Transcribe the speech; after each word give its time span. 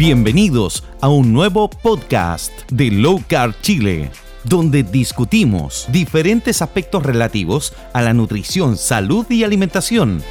Bienvenidos 0.00 0.82
a 1.02 1.10
un 1.10 1.30
nuevo 1.30 1.68
podcast 1.68 2.50
de 2.72 2.90
Low 2.90 3.22
Carb 3.28 3.54
Chile, 3.60 4.10
donde 4.44 4.82
discutimos 4.82 5.86
diferentes 5.92 6.62
aspectos 6.62 7.02
relativos 7.02 7.74
a 7.92 8.00
la 8.00 8.14
nutrición, 8.14 8.78
salud 8.78 9.26
y 9.28 9.44
alimentación. 9.44 10.22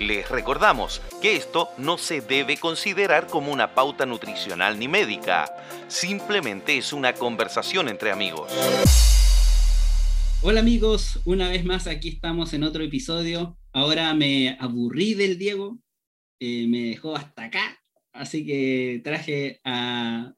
Les 0.00 0.28
recordamos 0.28 1.00
que 1.22 1.36
esto 1.36 1.68
no 1.78 1.98
se 1.98 2.20
debe 2.20 2.56
considerar 2.56 3.28
como 3.28 3.52
una 3.52 3.76
pauta 3.76 4.06
nutricional 4.06 4.76
ni 4.76 4.88
médica, 4.88 5.54
simplemente 5.86 6.76
es 6.76 6.92
una 6.92 7.12
conversación 7.12 7.88
entre 7.88 8.10
amigos. 8.10 8.50
Hola 10.42 10.58
amigos, 10.58 11.20
una 11.24 11.48
vez 11.48 11.64
más 11.64 11.86
aquí 11.86 12.08
estamos 12.08 12.52
en 12.54 12.64
otro 12.64 12.82
episodio. 12.82 13.56
Ahora 13.72 14.12
me 14.14 14.56
aburrí 14.58 15.14
del 15.14 15.38
Diego, 15.38 15.78
eh, 16.40 16.66
me 16.66 16.80
dejó 16.86 17.14
hasta 17.14 17.44
acá, 17.44 17.78
así 18.14 18.46
que 18.46 19.00
traje 19.04 19.60
a 19.64 20.34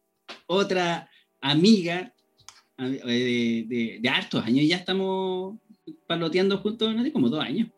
otra 0.47 1.09
amiga 1.41 2.15
de, 2.79 3.99
de, 4.01 4.09
hartos 4.09 4.45
años. 4.45 4.67
Ya 4.67 4.77
estamos 4.77 5.59
paloteando 6.07 6.59
juntos, 6.59 6.95
¿no? 6.95 7.13
como 7.13 7.29
dos 7.29 7.45
años. 7.45 7.69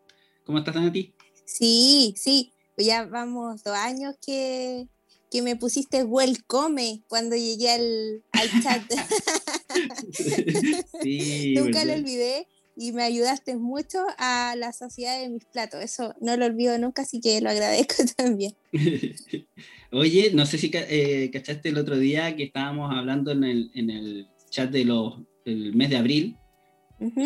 ¿Cómo 0.45 0.57
estás, 0.57 0.75
Nati? 0.75 1.13
Sí, 1.45 2.13
sí, 2.17 2.51
ya 2.77 3.05
vamos 3.05 3.63
dos 3.63 3.75
años 3.75 4.15
que, 4.25 4.87
que 5.29 5.41
me 5.41 5.55
pusiste 5.55 6.03
welcome 6.03 7.01
cuando 7.07 7.35
llegué 7.35 7.71
al, 7.71 8.23
al 8.31 8.63
chat. 8.63 8.83
sí, 11.01 11.53
Nunca 11.57 11.85
lo 11.85 11.93
olvidé 11.93 12.47
y 12.79 12.93
me 12.93 13.03
ayudaste 13.03 13.57
mucho 13.57 13.99
a 14.17 14.55
la 14.57 14.71
sociedad 14.71 15.19
de 15.19 15.27
mis 15.27 15.43
platos. 15.43 15.83
Eso 15.83 16.15
no 16.21 16.37
lo 16.37 16.45
olvido 16.45 16.77
nunca, 16.77 17.01
así 17.01 17.19
que 17.19 17.41
lo 17.41 17.49
agradezco 17.49 17.95
también. 18.17 18.53
Oye, 19.91 20.31
no 20.33 20.45
sé 20.45 20.57
si 20.57 20.71
eh, 20.73 21.29
cachaste 21.33 21.69
el 21.69 21.77
otro 21.77 21.97
día 21.97 22.35
que 22.37 22.43
estábamos 22.43 22.89
hablando 22.95 23.31
en 23.31 23.43
el, 23.43 23.71
en 23.73 23.89
el 23.89 24.27
chat 24.49 24.71
de 24.71 24.85
los, 24.85 25.15
del 25.43 25.75
mes 25.75 25.89
de 25.89 25.97
abril. 25.97 26.37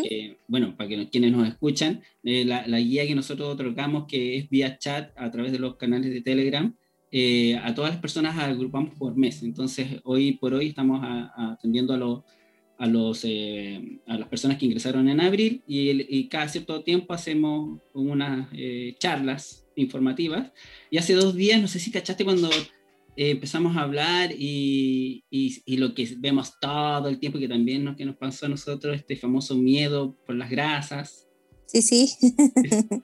Eh, 0.09 0.37
bueno, 0.47 0.75
para 0.75 0.89
que 0.89 1.09
quienes 1.09 1.31
nos 1.31 1.47
escuchan, 1.47 2.01
eh, 2.23 2.45
la, 2.45 2.65
la, 2.67 2.79
guía 2.79 3.07
que 3.07 3.15
nosotros 3.15 3.49
otorgamos, 3.49 4.05
que 4.07 4.37
es 4.37 4.49
vía 4.49 4.77
chat 4.77 5.11
a 5.15 5.29
través 5.31 5.51
de 5.51 5.59
los 5.59 5.77
canales 5.77 6.11
de 6.11 6.21
Telegram, 6.21 6.75
eh, 7.15 7.55
a 7.63 7.75
todas 7.75 7.91
las 7.91 8.01
personas 8.01 8.35
agrupamos 8.39 8.95
por 8.95 9.15
mes. 9.15 9.43
Entonces, 9.43 10.01
hoy 10.03 10.33
por 10.33 10.55
hoy 10.55 10.69
estamos 10.69 10.99
atendiendo 11.37 11.93
a, 11.93 11.97
los 11.97 12.23
a, 12.77 12.87
los, 12.87 13.23
eh, 13.23 13.99
a 14.07 14.17
las 14.17 14.27
personas 14.27 14.57
que 14.57 14.65
ingresaron 14.65 15.07
en 15.07 15.21
abril 15.21 15.63
y, 15.67 16.27
cada 16.27 16.47
cierto 16.47 16.83
tiempo 16.83 17.13
hacemos 17.13 17.79
unas 17.93 18.49
eh, 18.53 18.95
charlas 18.99 19.65
informativas. 19.75 20.51
Y 20.89 20.97
hace 20.97 21.13
dos 21.13 21.35
días, 21.35 21.61
no 21.61 21.67
sé 21.67 21.79
si 21.79 21.91
cachaste 21.91 22.23
cuando 22.25 22.49
empezamos 23.15 23.77
a 23.77 23.81
hablar 23.81 24.31
y, 24.37 25.23
y, 25.29 25.77
lo 25.77 25.93
que 25.93 26.07
vemos 26.17 26.59
todo 26.59 27.09
el 27.09 27.19
tiempo, 27.19 27.39
que 27.39 27.47
también 27.47 27.83
¿no? 27.83 27.95
que 27.95 28.05
nos 28.05 28.17
pasó 28.17 28.47
a 28.47 28.49
nosotros, 28.49 28.95
este 28.95 29.15
famoso 29.15 29.55
miedo 29.55 30.17
por 30.25 30.35
las 30.35 30.49
grasas. 30.49 31.27
Sí, 31.67 31.81
sí. 31.81 32.09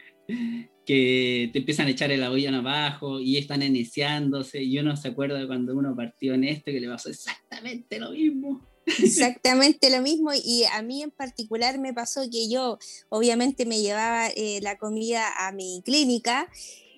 que 0.89 1.51
te 1.53 1.59
empiezan 1.59 1.85
a 1.85 1.91
echar 1.91 2.11
el 2.11 2.23
avión 2.23 2.55
abajo 2.55 3.19
y 3.19 3.37
están 3.37 3.61
iniciándose 3.61 4.63
y 4.63 4.79
uno 4.79 4.95
se 4.95 5.09
acuerda 5.09 5.37
de 5.37 5.45
cuando 5.45 5.75
uno 5.75 5.95
partió 5.95 6.33
en 6.33 6.43
esto 6.43 6.71
que 6.71 6.79
le 6.79 6.87
pasó 6.87 7.09
exactamente 7.09 7.99
lo 7.99 8.09
mismo. 8.09 8.67
Exactamente 9.03 9.89
lo 9.89 10.01
mismo 10.01 10.31
y 10.33 10.63
a 10.65 10.81
mí 10.81 11.03
en 11.03 11.11
particular 11.11 11.77
me 11.77 11.93
pasó 11.93 12.21
que 12.29 12.49
yo 12.49 12.79
obviamente 13.09 13.65
me 13.65 13.81
llevaba 13.81 14.27
eh, 14.27 14.59
la 14.61 14.77
comida 14.77 15.47
a 15.47 15.51
mi 15.51 15.81
clínica 15.85 16.49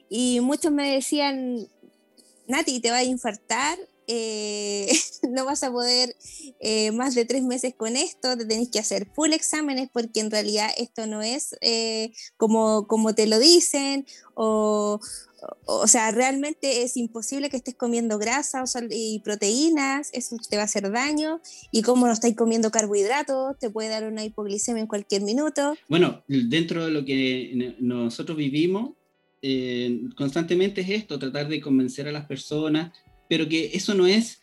y 0.09 0.39
muchos 0.41 0.71
me 0.71 0.91
decían, 0.91 1.67
Nati, 2.47 2.79
te 2.81 2.91
va 2.91 2.97
a 2.97 3.03
infartar, 3.03 3.77
eh, 4.07 4.91
no 5.29 5.45
vas 5.45 5.63
a 5.63 5.71
poder 5.71 6.15
eh, 6.59 6.91
más 6.91 7.15
de 7.15 7.25
tres 7.25 7.43
meses 7.43 7.73
con 7.75 7.95
esto, 7.95 8.37
te 8.37 8.45
tenés 8.45 8.69
que 8.69 8.79
hacer 8.79 9.07
full 9.13 9.33
exámenes 9.33 9.89
porque 9.91 10.19
en 10.19 10.31
realidad 10.31 10.69
esto 10.77 11.07
no 11.07 11.21
es 11.21 11.55
como, 12.37 12.87
como 12.87 13.15
te 13.15 13.27
lo 13.27 13.39
dicen 13.39 14.05
o, 14.35 14.99
o, 15.65 15.87
sea, 15.87 16.11
realmente 16.11 16.83
es 16.83 16.97
imposible 16.97 17.49
que 17.49 17.57
estés 17.57 17.75
comiendo 17.75 18.17
grasa 18.17 18.63
y 18.89 19.19
proteínas, 19.19 20.09
eso 20.13 20.35
te 20.49 20.55
va 20.55 20.63
a 20.63 20.65
hacer 20.65 20.91
daño 20.91 21.41
y 21.71 21.81
como 21.81 22.07
no 22.07 22.13
estáis 22.13 22.35
comiendo 22.35 22.71
carbohidratos, 22.71 23.57
te 23.59 23.69
puede 23.69 23.89
dar 23.89 24.07
una 24.07 24.23
hipoglicemia 24.23 24.81
en 24.81 24.87
cualquier 24.87 25.21
minuto. 25.21 25.75
Bueno, 25.87 26.23
dentro 26.27 26.85
de 26.85 26.91
lo 26.91 27.05
que 27.05 27.75
nosotros 27.79 28.37
vivimos, 28.37 28.91
constantemente 30.15 30.81
es 30.81 30.89
esto, 30.89 31.17
tratar 31.17 31.47
de 31.47 31.61
convencer 31.61 32.07
a 32.07 32.11
las 32.11 32.25
personas 32.25 32.91
pero 33.31 33.47
que 33.47 33.71
eso 33.73 33.95
no 33.95 34.07
es, 34.07 34.41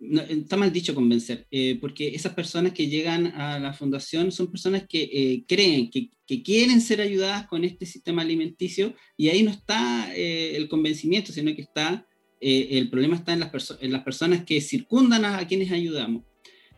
está 0.00 0.56
mal 0.56 0.72
dicho 0.72 0.94
convencer, 0.94 1.46
eh, 1.50 1.76
porque 1.80 2.08
esas 2.08 2.32
personas 2.34 2.72
que 2.72 2.88
llegan 2.88 3.26
a 3.28 3.58
la 3.58 3.74
fundación 3.74 4.32
son 4.32 4.50
personas 4.50 4.86
que 4.88 5.02
eh, 5.02 5.44
creen, 5.46 5.90
que, 5.90 6.10
que, 6.26 6.42
quieren 6.42 6.80
ser 6.80 7.02
ayudadas 7.02 7.46
con 7.46 7.64
este 7.64 7.84
sistema 7.84 8.22
alimenticio 8.22 8.94
y 9.16 9.28
ahí 9.28 9.42
no 9.42 9.50
está 9.50 10.10
eh, 10.14 10.56
el 10.56 10.68
convencimiento, 10.68 11.32
sino 11.32 11.54
que 11.54 11.62
está, 11.62 12.06
el 12.40 12.88
problema 12.88 13.16
está 13.16 13.34
en 13.34 13.40
las, 13.40 13.76
en 13.80 13.92
las 13.92 14.02
personas 14.02 14.44
que 14.46 14.62
circundan 14.62 15.26
a, 15.26 15.46
quienes 15.46 15.70
ayudamos. 15.70 16.24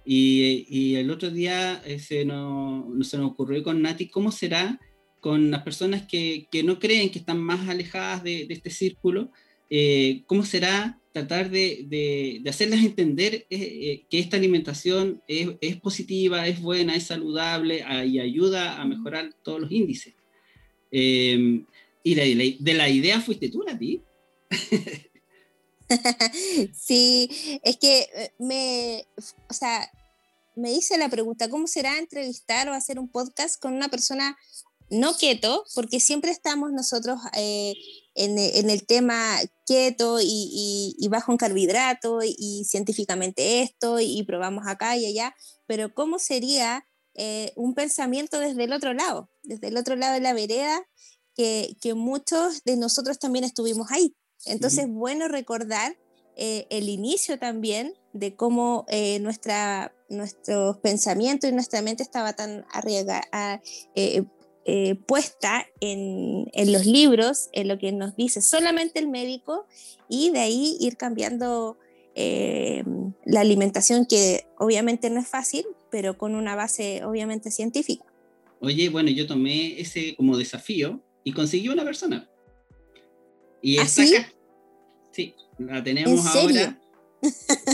Y, 0.04 0.66
y, 0.68 0.96
el 0.96 1.08
otro 1.08 1.30
día 1.30 1.80
se 2.00 2.24
nos, 2.24 3.06
se 3.06 3.16
nos 3.16 3.30
ocurrió 3.30 3.62
con 3.62 3.80
Nati, 3.80 4.08
¿cómo 4.08 4.32
será 4.32 4.80
con 5.20 5.52
las 5.52 5.62
personas 5.62 6.02
que, 6.08 6.48
que 6.50 6.64
no 6.64 6.80
creen 6.80 7.10
que 7.10 7.20
están 7.20 7.40
más 7.40 7.68
alejadas 7.68 8.24
de, 8.24 8.46
de 8.46 8.54
este 8.54 8.70
círculo? 8.70 9.30
¿Cómo 10.26 10.44
será 10.44 11.00
tratar 11.12 11.50
de, 11.50 11.86
de, 11.88 12.42
hacerles 12.48 12.84
entender 12.84 13.34
eh, 13.34 13.46
eh, 13.50 14.06
que 14.10 14.18
esta 14.18 14.36
alimentación 14.36 15.22
es, 15.28 15.76
positiva, 15.76 16.48
es 16.48 16.60
buena, 16.60 16.96
es 16.96 17.04
saludable 17.04 17.84
ah, 17.86 18.04
y 18.04 18.18
ayuda 18.18 18.80
a 18.80 18.84
mejorar 18.84 19.32
todos 19.42 19.60
los 19.60 19.70
índices. 19.70 20.14
Em, 20.90 21.64
y 22.02 22.14
de, 22.14 22.56
de, 22.58 22.74
la 22.74 22.88
idea 22.88 23.20
fuiste 23.20 23.48
tú, 23.48 23.62
Nati. 23.62 24.02
sí, 26.74 27.28
es 27.62 27.76
que 27.76 28.08
eh, 28.14 28.32
me, 28.38 29.04
o 29.48 29.54
sea, 29.54 29.88
me 30.54 30.72
hice 30.72 30.98
la 30.98 31.08
pregunta, 31.08 31.48
¿cómo 31.48 31.66
será 31.66 31.98
entrevistar 31.98 32.68
o 32.68 32.74
hacer 32.74 32.98
un 32.98 33.08
podcast 33.08 33.60
con 33.60 33.74
una 33.74 33.88
persona 33.88 34.36
no 34.92 35.16
keto? 35.16 35.64
Porque 35.74 35.98
siempre 36.00 36.30
estamos 36.30 36.70
nosotros 36.70 37.18
en, 37.34 38.38
el 38.38 38.86
tema 38.86 39.38
keto 39.66 40.18
y, 40.20 41.08
bajo 41.10 41.32
en 41.32 41.38
carbohidrato 41.38 42.20
y, 42.22 42.64
científicamente 42.68 43.62
esto 43.62 43.98
y, 44.00 44.22
probamos 44.24 44.66
acá 44.66 44.96
y 44.96 45.06
allá, 45.06 45.34
pero 45.66 45.94
¿cómo 45.94 46.18
sería 46.18 46.86
eh, 47.14 47.52
un 47.56 47.74
pensamiento 47.74 48.38
desde 48.38 48.64
el 48.64 48.72
otro 48.72 48.92
lado, 48.92 49.30
desde 49.42 49.68
el 49.68 49.76
otro 49.76 49.96
lado 49.96 50.14
de 50.14 50.20
la 50.20 50.34
vereda, 50.34 50.86
que, 51.34 51.74
muchos 51.96 52.62
de 52.64 52.76
nosotros 52.76 53.18
también 53.18 53.44
estuvimos 53.44 53.90
ahí? 53.90 54.14
Entonces, 54.44 54.86
bueno 54.88 55.28
recordar 55.28 55.96
eh, 56.36 56.66
el 56.70 56.88
inicio 56.88 57.38
también 57.38 57.94
de 58.12 58.36
cómo 58.36 58.84
eh, 58.88 59.18
nuestra, 59.20 59.94
nuestros 60.08 60.78
pensamientos 60.78 61.48
y 61.48 61.52
nuestra 61.52 61.82
mente 61.82 62.02
estaba 62.02 62.32
tan 62.32 62.64
arriesgada, 62.72 63.62
eh, 63.94 64.24
puesta 65.06 65.66
en, 65.80 66.48
en, 66.52 66.72
los 66.72 66.86
libros, 66.86 67.48
en 67.52 67.68
lo 67.68 67.78
que 67.78 67.92
nos 67.92 68.16
dice 68.16 68.42
solamente 68.42 69.00
el 69.00 69.08
médico, 69.08 69.66
y 70.08 70.30
de 70.30 70.40
ahí 70.40 70.76
ir 70.80 70.96
cambiando 70.96 71.78
eh, 72.14 72.84
la 73.24 73.40
alimentación, 73.40 74.06
que 74.06 74.44
obviamente 74.58 75.08
no 75.10 75.20
es 75.20 75.28
fácil, 75.28 75.64
pero 75.90 76.18
con 76.18 76.34
una 76.34 76.54
base 76.54 77.04
obviamente 77.04 77.50
científica. 77.50 78.04
Oye, 78.60 78.88
bueno, 78.90 79.10
yo 79.10 79.26
tomé 79.26 79.80
ese 79.80 80.14
como 80.16 80.36
desafío 80.36 81.00
y 81.24 81.32
conseguí 81.32 81.68
una 81.68 81.84
persona. 81.84 82.28
Y 83.62 83.78
¿Ah, 83.78 83.86
sí? 83.86 84.14
Sí, 85.10 85.34
la 85.58 85.82
tenemos 85.82 86.26
ahora 86.26 86.78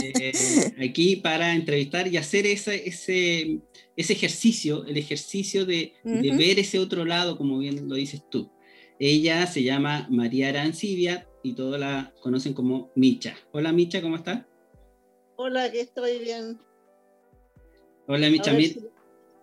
eh, 0.03 0.31
aquí 0.79 1.15
para 1.17 1.55
entrevistar 1.55 2.07
y 2.07 2.17
hacer 2.17 2.45
ese, 2.45 2.87
ese, 2.87 3.59
ese 3.95 4.13
ejercicio, 4.13 4.85
el 4.85 4.97
ejercicio 4.97 5.65
de, 5.65 5.93
de, 6.03 6.31
ver 6.35 6.59
ese 6.59 6.79
otro 6.79 7.05
lado, 7.05 7.37
como 7.37 7.57
bien 7.57 7.89
lo 7.89 7.95
dices 7.95 8.21
tú. 8.29 8.51
Ella 8.99 9.47
se 9.47 9.63
llama 9.63 10.07
María 10.09 10.49
Arancibia 10.49 11.27
y 11.41 11.53
todos 11.53 11.79
la 11.79 12.13
conocen 12.21 12.53
como 12.53 12.91
Micha. 12.95 13.37
Hola 13.51 13.71
Micha, 13.71 14.01
¿cómo 14.01 14.17
estás? 14.17 14.45
Hola, 15.37 15.63
aquí 15.63 15.79
estoy 15.79 16.19
bien. 16.19 16.59
Hola 18.07 18.29
Micha. 18.29 18.53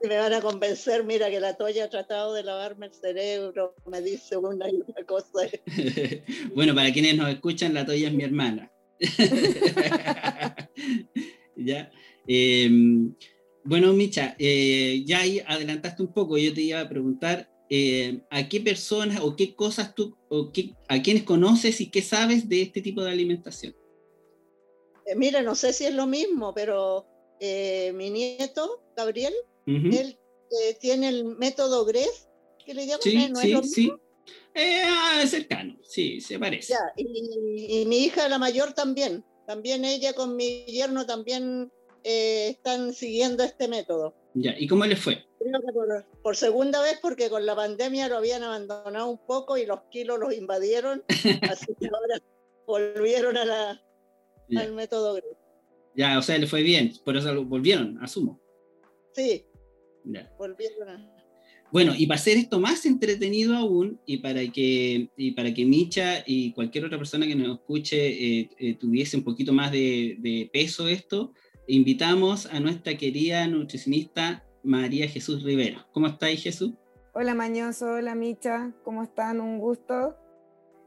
Si 0.02 0.08
me 0.08 0.18
van 0.18 0.34
a 0.34 0.42
convencer, 0.42 1.04
mira 1.04 1.30
que 1.30 1.40
la 1.40 1.54
Toya 1.56 1.84
ha 1.84 1.90
tratado 1.90 2.34
de 2.34 2.42
lavarme 2.42 2.86
el 2.86 2.92
cerebro, 2.92 3.74
me 3.86 4.02
dice 4.02 4.36
una 4.36 4.68
y 4.70 4.82
otra 4.82 5.04
cosa. 5.04 5.48
bueno, 6.54 6.74
para 6.74 6.92
quienes 6.92 7.16
nos 7.16 7.30
escuchan, 7.30 7.72
la 7.72 7.86
Toya 7.86 8.08
es 8.08 8.14
mi 8.14 8.24
hermana. 8.24 8.70
ya. 11.56 11.90
Em, 12.26 13.14
bueno, 13.64 13.92
Micha, 13.92 14.36
eh, 14.38 15.02
ya 15.06 15.20
ahí 15.20 15.42
adelantaste 15.46 16.02
un 16.02 16.12
poco. 16.12 16.38
Yo 16.38 16.54
te 16.54 16.62
iba 16.62 16.80
a 16.80 16.88
preguntar 16.88 17.50
eh, 17.68 18.20
a 18.30 18.48
qué 18.48 18.60
personas 18.60 19.20
o 19.20 19.34
qué 19.34 19.56
cosas 19.56 19.92
tú, 19.94 20.16
o 20.28 20.52
qué, 20.52 20.74
a 20.88 21.02
quiénes 21.02 21.24
conoces 21.24 21.80
y 21.80 21.90
qué 21.90 22.00
sabes 22.00 22.48
de 22.48 22.62
este 22.62 22.80
tipo 22.80 23.02
de 23.02 23.10
alimentación. 23.10 23.74
Eh, 25.04 25.16
mira, 25.16 25.42
no 25.42 25.56
sé 25.56 25.72
si 25.72 25.84
es 25.84 25.94
lo 25.94 26.06
mismo, 26.06 26.54
pero 26.54 27.06
eh, 27.40 27.92
mi 27.94 28.10
nieto, 28.10 28.84
Gabriel, 28.96 29.34
él 29.66 30.16
tiene 30.80 31.08
el 31.08 31.24
método 31.24 31.84
GREF, 31.84 32.26
que 32.64 32.72
le 32.72 32.86
llaman, 32.86 33.02
sí, 33.02 33.28
¿no 33.30 33.40
sí, 33.40 33.48
es 33.48 33.52
lo 33.52 33.62
sí. 33.64 33.92
Mismo? 34.54 34.88
Ah, 34.88 35.22
cercano, 35.26 35.76
sí, 35.82 36.20
se 36.20 36.38
parece. 36.38 36.72
Ya, 36.72 36.78
y, 36.96 37.82
y 37.82 37.86
mi 37.86 37.98
hija, 38.04 38.28
la 38.28 38.38
mayor, 38.38 38.72
también. 38.72 39.24
También 39.46 39.84
ella 39.84 40.12
con 40.14 40.34
mi 40.36 40.64
yerno 40.66 41.06
también 41.06 41.70
eh, 42.02 42.48
están 42.50 42.92
siguiendo 42.92 43.44
este 43.44 43.68
método. 43.68 44.14
Ya, 44.34 44.54
¿y 44.58 44.66
cómo 44.66 44.84
le 44.86 44.96
fue? 44.96 45.24
Creo 45.38 45.60
que 45.60 45.72
por, 45.72 46.04
por 46.22 46.36
segunda 46.36 46.82
vez, 46.82 46.98
porque 47.00 47.30
con 47.30 47.46
la 47.46 47.54
pandemia 47.54 48.08
lo 48.08 48.16
habían 48.16 48.42
abandonado 48.42 49.08
un 49.08 49.18
poco 49.26 49.56
y 49.56 49.64
los 49.66 49.80
kilos 49.90 50.18
los 50.18 50.34
invadieron, 50.34 51.04
así 51.50 51.66
que 51.78 51.86
ahora 51.86 52.20
volvieron 52.66 53.36
a 53.36 53.44
la, 53.44 53.82
Ya. 54.48 54.60
al 54.62 54.72
método 54.72 55.14
GREF. 55.14 55.36
Ya, 55.94 56.18
o 56.18 56.22
sea, 56.22 56.36
le 56.38 56.46
fue 56.46 56.62
bien, 56.62 56.92
por 57.04 57.16
eso 57.16 57.44
volvieron, 57.44 57.98
asumo. 58.02 58.40
Sí, 59.12 59.46
Ya. 60.04 60.30
volvieron 60.38 60.88
a... 60.88 61.15
Bueno, 61.72 61.92
y 61.96 62.06
para 62.06 62.18
hacer 62.18 62.38
esto 62.38 62.60
más 62.60 62.86
entretenido 62.86 63.56
aún, 63.56 64.00
y 64.06 64.18
para 64.18 64.40
que, 64.52 65.10
y 65.16 65.32
para 65.32 65.52
que 65.52 65.64
Micha 65.64 66.22
y 66.24 66.52
cualquier 66.52 66.84
otra 66.84 66.98
persona 66.98 67.26
que 67.26 67.34
nos 67.34 67.58
escuche 67.58 67.96
eh, 67.96 68.50
eh, 68.58 68.74
tuviese 68.76 69.16
un 69.16 69.24
poquito 69.24 69.52
más 69.52 69.72
de, 69.72 70.48
peso 70.52 70.88
esto, 70.88 71.32
invitamos 71.66 72.46
a 72.46 72.60
nuestra 72.60 72.96
querida 72.96 73.46
nutricionista 73.48 74.44
María 74.62 75.08
Jesús 75.08 75.42
Rivera. 75.42 75.86
¿Cómo 75.92 76.06
estáis, 76.06 76.42
Jesús? 76.42 76.72
Hola 77.12 77.34
Mañoso, 77.34 77.86
hola 77.86 78.14
Micha, 78.14 78.72
¿cómo 78.84 79.02
están? 79.02 79.40
Un 79.40 79.58
gusto. 79.58 80.16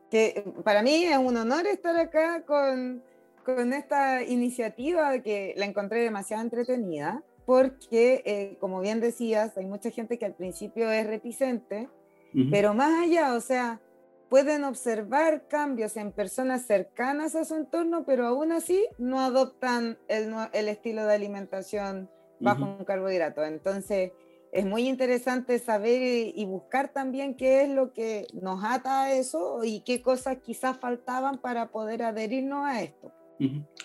Que 0.09 0.43
para 0.63 0.81
mí 0.81 1.03
es 1.03 1.17
un 1.17 1.35
honor 1.37 1.67
estar 1.67 1.95
acá 1.97 2.45
con, 2.45 3.03
con 3.43 3.73
esta 3.73 4.23
iniciativa 4.23 5.21
que 5.21 5.53
la 5.57 5.65
encontré 5.65 6.01
demasiado 6.01 6.41
entretenida, 6.43 7.23
porque 7.49 8.21
eh, 8.27 8.57
como 8.59 8.79
bien 8.79 8.99
decías, 8.99 9.57
hay 9.57 9.65
mucha 9.65 9.89
gente 9.89 10.19
que 10.19 10.25
al 10.25 10.35
principio 10.35 10.91
es 10.91 11.07
reticente, 11.07 11.89
Ujú. 12.35 12.51
pero 12.51 12.75
más 12.75 13.03
allá, 13.03 13.33
o 13.33 13.41
sea, 13.41 13.81
pueden 14.29 14.63
observar 14.63 15.47
cambios 15.47 15.97
en 15.97 16.11
personas 16.11 16.67
cercanas 16.67 17.33
a 17.35 17.45
su 17.45 17.55
entorno, 17.55 18.05
pero 18.05 18.27
aún 18.27 18.51
así 18.51 18.85
no 18.99 19.19
adoptan 19.19 19.97
el, 20.07 20.31
el 20.53 20.67
estilo 20.67 21.07
de 21.07 21.15
alimentación 21.15 22.07
bajo 22.39 22.65
Ujú. 22.65 22.75
un 22.77 22.85
carbohidrato. 22.85 23.43
Entonces, 23.43 24.11
es 24.51 24.65
muy 24.67 24.87
interesante 24.87 25.57
saber 25.57 26.31
y, 26.35 26.45
buscar 26.45 26.93
también 26.93 27.35
qué 27.35 27.63
es 27.63 27.69
lo 27.69 27.93
que 27.93 28.27
nos 28.31 28.63
ata 28.63 29.05
a 29.05 29.13
eso 29.15 29.61
y 29.63 29.81
qué 29.81 30.03
cosas 30.03 30.37
quizás 30.43 30.77
faltaban 30.79 31.41
para 31.41 31.71
poder 31.71 32.03
adherirnos 32.03 32.63
a 32.67 32.83
esto. 32.83 33.11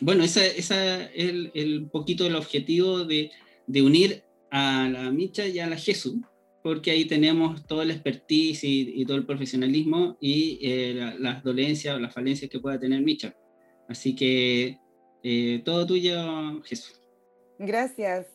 Bueno, 0.01 0.25
ese 0.25 0.59
es 0.59 0.71
el, 0.71 1.53
el 1.55 1.89
poquito 1.89 2.27
el 2.27 2.35
objetivo 2.35 3.05
de, 3.05 3.31
de 3.67 3.83
unir 3.83 4.23
a 4.51 4.89
la 4.91 5.11
Micha 5.11 5.47
y 5.47 5.59
a 5.59 5.67
la 5.67 5.77
Jesús, 5.77 6.17
porque 6.63 6.91
ahí 6.91 7.05
tenemos 7.07 7.67
todo 7.67 7.83
el 7.83 7.91
expertise 7.91 8.65
y, 8.65 9.01
y 9.03 9.05
todo 9.05 9.17
el 9.17 9.27
profesionalismo 9.27 10.17
y 10.21 10.59
eh, 10.63 10.95
la- 10.95 11.15
las 11.15 11.43
dolencias 11.45 11.95
o 11.97 11.99
las 11.99 12.15
falencias 12.15 12.51
que 12.51 12.61
pueda 12.61 12.79
tener 12.79 13.01
Micha. 13.03 13.35
Así 13.89 14.15
que 14.15 14.79
eh, 15.23 15.63
todo 15.65 15.87
tuyo, 15.87 16.63
Jesús. 16.65 17.01
Gracias. 17.59 18.27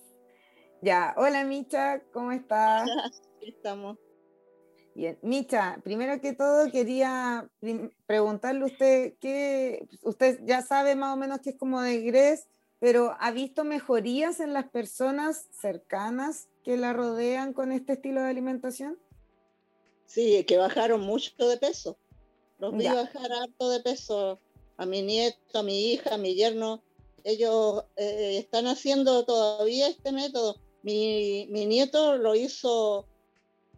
Ya, 0.82 1.14
hola 1.18 1.44
Micha, 1.44 2.02
¿cómo 2.14 2.32
estás? 2.32 2.88
Aquí 3.38 3.50
estamos. 3.50 3.98
Bien, 4.96 5.18
Micha, 5.22 5.80
primero 5.84 6.20
que 6.20 6.34
todo 6.34 6.70
quería 6.72 7.48
preguntarle 8.06 8.64
a 8.64 8.66
usted 8.66 9.14
que 9.22 9.88
usted 10.02 10.40
ya 10.46 10.62
sabe 10.62 10.96
más 10.96 11.14
o 11.16 11.18
menos 11.18 11.40
que 11.40 11.52
es 11.52 11.56
como 11.58 11.82
de 11.82 12.02
GRES, 12.02 12.48
pero 12.80 13.16
¿ha 13.20 13.32
visto 13.32 13.64
mejorías 13.64 14.40
en 14.40 14.54
las 14.54 14.70
personas 14.70 15.48
cercanas 15.52 16.48
que 16.64 16.78
la 16.78 16.94
rodean 16.94 17.54
con 17.54 17.72
este 17.72 17.94
estilo 17.94 18.22
de 18.22 18.30
alimentación? 18.30 18.98
Sí, 20.06 20.44
que 20.46 20.58
bajaron 20.58 21.02
mucho 21.02 21.32
de 21.48 21.58
peso. 21.58 21.98
Los 22.58 22.76
vi 22.76 22.84
Ya. 22.86 22.94
bajar 22.96 23.32
harto 23.32 23.70
de 23.70 23.80
peso. 23.82 24.40
A 24.78 24.86
mi 24.86 25.02
nieto, 25.02 25.60
a 25.60 25.64
mi 25.64 25.92
hija, 25.92 26.16
a 26.16 26.18
mi 26.18 26.36
yerno. 26.36 26.82
Ellos 27.24 27.84
eh, 27.98 28.38
están 28.38 28.66
haciendo 28.68 29.26
todavía 29.26 29.88
este 29.90 30.12
método. 30.12 30.56
Mi, 30.84 31.48
mi 31.50 31.66
nieto 31.66 32.18
lo 32.18 32.34
hizo 32.36 33.06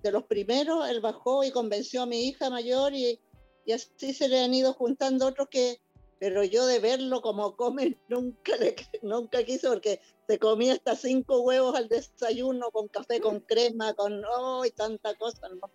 de 0.04 0.12
los 0.12 0.24
primeros, 0.24 0.88
él 0.89 1.00
bajó 1.00 1.44
y 1.44 1.51
convenció 1.51 2.04
a 2.04 2.06
mi 2.06 2.27
hija 2.27 2.50
mayor 2.50 2.94
y, 2.94 3.19
y 3.65 3.71
así 3.71 4.13
se 4.13 4.27
le 4.30 4.39
han 4.44 4.54
ido 4.54 4.74
juntando 4.74 5.27
otros 5.27 5.47
que, 5.50 5.80
pero 6.21 6.44
yo 6.44 6.68
de 6.68 6.77
verlo 6.77 7.23
como 7.23 7.57
come 7.57 7.97
nunca, 8.07 8.56
le, 8.57 8.75
nunca 9.01 9.44
quise 9.44 9.68
porque 9.68 10.00
se 10.27 10.38
comía 10.38 10.73
hasta 10.73 10.95
cinco 10.95 11.41
huevos 11.41 11.75
al 11.75 11.89
desayuno 11.89 12.69
con 12.69 12.88
café 12.88 13.19
con 13.19 13.39
crema, 13.39 13.95
con 13.95 14.23
oh, 14.23 14.63
y 14.63 14.69
tanta 14.69 15.15
cosa. 15.15 15.50
¿no? 15.50 15.69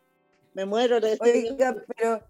Me 0.55 0.65
muero 0.65 1.01
de 1.01 1.19
Oiga, 1.21 1.77
pero 1.97 2.23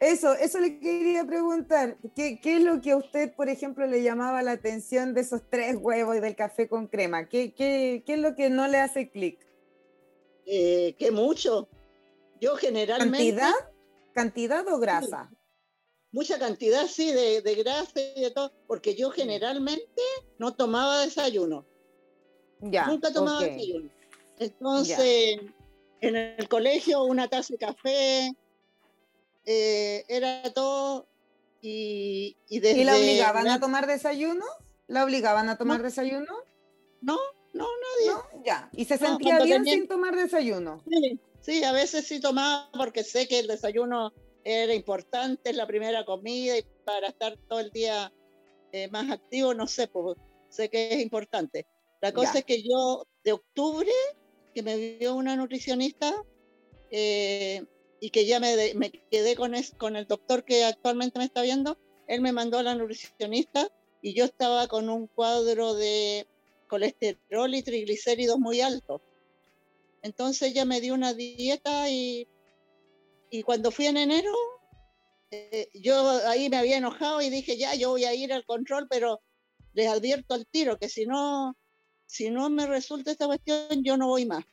eso, 0.00 0.32
eso 0.32 0.58
le 0.58 0.80
quería 0.80 1.26
preguntar. 1.26 1.98
¿Qué, 2.16 2.40
¿Qué 2.40 2.56
es 2.56 2.62
lo 2.62 2.80
que 2.80 2.92
a 2.92 2.96
usted, 2.96 3.34
por 3.34 3.50
ejemplo, 3.50 3.86
le 3.86 4.02
llamaba 4.02 4.42
la 4.42 4.52
atención 4.52 5.12
de 5.12 5.20
esos 5.20 5.42
tres 5.50 5.76
huevos 5.78 6.16
y 6.16 6.20
del 6.20 6.34
café 6.34 6.66
con 6.66 6.86
crema? 6.86 7.28
¿Qué, 7.28 7.52
qué, 7.52 8.02
qué 8.06 8.14
es 8.14 8.20
lo 8.20 8.34
que 8.34 8.48
no 8.48 8.66
le 8.66 8.78
hace 8.78 9.10
clic? 9.10 9.38
eh, 10.50 10.96
que 10.98 11.10
mucho. 11.10 11.68
Yo 12.40 12.56
generalmente, 12.56 13.36
¿Cantidad? 13.36 13.70
¿Cantidad 14.12 14.68
o 14.68 14.78
grasa? 14.78 15.30
Mucha 16.12 16.38
cantidad, 16.38 16.86
sí, 16.86 17.12
de, 17.12 17.40
de 17.42 17.54
grasa 17.56 18.00
y 18.16 18.20
de 18.22 18.30
todo, 18.30 18.52
porque 18.66 18.94
yo 18.94 19.10
generalmente 19.10 20.02
no 20.38 20.54
tomaba 20.54 21.00
desayuno, 21.02 21.64
Ya. 22.60 22.86
nunca 22.86 23.12
tomaba 23.12 23.42
desayuno. 23.42 23.90
Entonces, 24.38 25.38
en 26.00 26.16
el 26.16 26.48
colegio 26.48 27.04
una 27.04 27.28
taza 27.28 27.52
de 27.54 27.58
café, 27.58 28.32
eh, 29.44 30.04
era 30.08 30.42
todo, 30.52 31.06
y, 31.62 32.36
y 32.48 32.60
desde... 32.60 32.80
¿Y 32.80 32.84
la 32.84 32.96
obligaban 32.96 33.48
a 33.48 33.60
tomar 33.60 33.86
desayuno? 33.86 34.44
¿La 34.86 35.04
obligaban 35.04 35.48
a 35.48 35.56
tomar 35.58 35.82
desayuno? 35.82 36.32
No, 37.02 37.18
no, 37.52 37.66
nadie. 37.66 38.10
No, 38.10 38.44
ya. 38.44 38.68
¿Y 38.72 38.84
se 38.86 38.98
sentía 38.98 39.38
bien 39.40 39.62
tenía- 39.62 39.74
sin 39.74 39.88
tomar 39.88 40.16
desayuno? 40.16 40.82
Sí, 40.88 41.20
sí, 41.40 41.64
a 41.64 41.72
veces 41.72 42.06
sí 42.06 42.20
tomaba 42.20 42.68
porque 42.72 43.04
sé 43.04 43.28
que 43.28 43.38
el 43.40 43.46
desayuno 43.46 44.12
era 44.44 44.74
importante, 44.74 45.50
es 45.50 45.56
la 45.56 45.66
primera 45.66 46.04
comida 46.04 46.56
y 46.58 46.64
para 46.84 47.08
estar 47.08 47.36
todo 47.48 47.60
el 47.60 47.70
día 47.70 48.12
eh, 48.72 48.88
más 48.88 49.10
activo, 49.10 49.52
no 49.54 49.66
sé, 49.66 49.88
pues 49.88 50.16
sé 50.48 50.68
que 50.68 50.94
es 50.94 51.00
importante. 51.00 51.66
La 52.00 52.12
cosa 52.12 52.34
Ya. 52.34 52.38
es 52.40 52.44
que 52.46 52.62
yo 52.62 53.06
de 53.24 53.32
octubre, 53.32 53.90
que 54.54 54.62
me 54.62 54.76
vio 54.76 55.14
una 55.14 55.36
nutricionista 55.36 56.14
eh, 56.90 57.64
y 58.00 58.10
que 58.10 58.26
ya 58.26 58.40
me, 58.40 58.56
de- 58.56 58.74
me 58.74 58.90
quedé 58.90 59.36
con, 59.36 59.54
es- 59.54 59.74
con 59.76 59.96
el 59.96 60.06
doctor 60.06 60.44
que 60.44 60.64
actualmente 60.64 61.18
me 61.18 61.26
está 61.26 61.42
viendo, 61.42 61.78
él 62.06 62.20
me 62.22 62.32
mandó 62.32 62.58
a 62.58 62.62
la 62.62 62.74
nutricionista 62.74 63.68
y 64.02 64.14
yo 64.14 64.24
estaba 64.24 64.66
con 64.68 64.88
un 64.88 65.06
cuadro 65.08 65.74
de 65.74 66.26
colesterol 66.68 67.54
y 67.54 67.62
triglicéridos 67.62 68.38
muy 68.38 68.60
altos. 68.60 69.02
Entonces 70.02 70.50
ella 70.50 70.64
me 70.64 70.80
dio 70.80 70.94
una 70.94 71.12
dieta 71.12 71.90
y, 71.90 72.26
y 73.30 73.42
cuando 73.42 73.70
fui 73.70 73.86
en 73.86 73.96
enero, 73.96 74.32
eh, 75.30 75.68
yo 75.74 76.08
ahí 76.26 76.48
me 76.48 76.56
había 76.56 76.78
enojado 76.78 77.22
y 77.22 77.30
dije, 77.30 77.56
ya, 77.56 77.74
yo 77.74 77.90
voy 77.90 78.04
a 78.04 78.14
ir 78.14 78.32
al 78.32 78.44
control, 78.44 78.86
pero 78.88 79.20
les 79.72 79.88
advierto 79.88 80.34
al 80.34 80.46
tiro 80.46 80.78
que 80.78 80.88
si 80.88 81.06
no, 81.06 81.56
si 82.06 82.30
no 82.30 82.50
me 82.50 82.66
resulta 82.66 83.12
esta 83.12 83.26
cuestión, 83.26 83.84
yo 83.84 83.96
no 83.96 84.08
voy 84.08 84.26
más. 84.26 84.44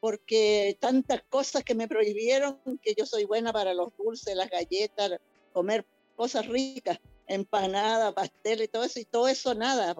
Porque 0.00 0.76
tantas 0.80 1.22
cosas 1.28 1.64
que 1.64 1.74
me 1.74 1.88
prohibieron, 1.88 2.60
que 2.82 2.94
yo 2.96 3.04
soy 3.06 3.24
buena 3.24 3.52
para 3.52 3.74
los 3.74 3.96
dulces, 3.96 4.34
las 4.36 4.48
galletas, 4.50 5.12
comer 5.52 5.84
cosas 6.16 6.46
ricas, 6.46 6.98
empanada, 7.26 8.12
pastel 8.12 8.62
y 8.62 8.68
todo 8.68 8.84
eso, 8.84 9.00
y 9.00 9.04
todo 9.04 9.28
eso 9.28 9.54
nada. 9.54 9.96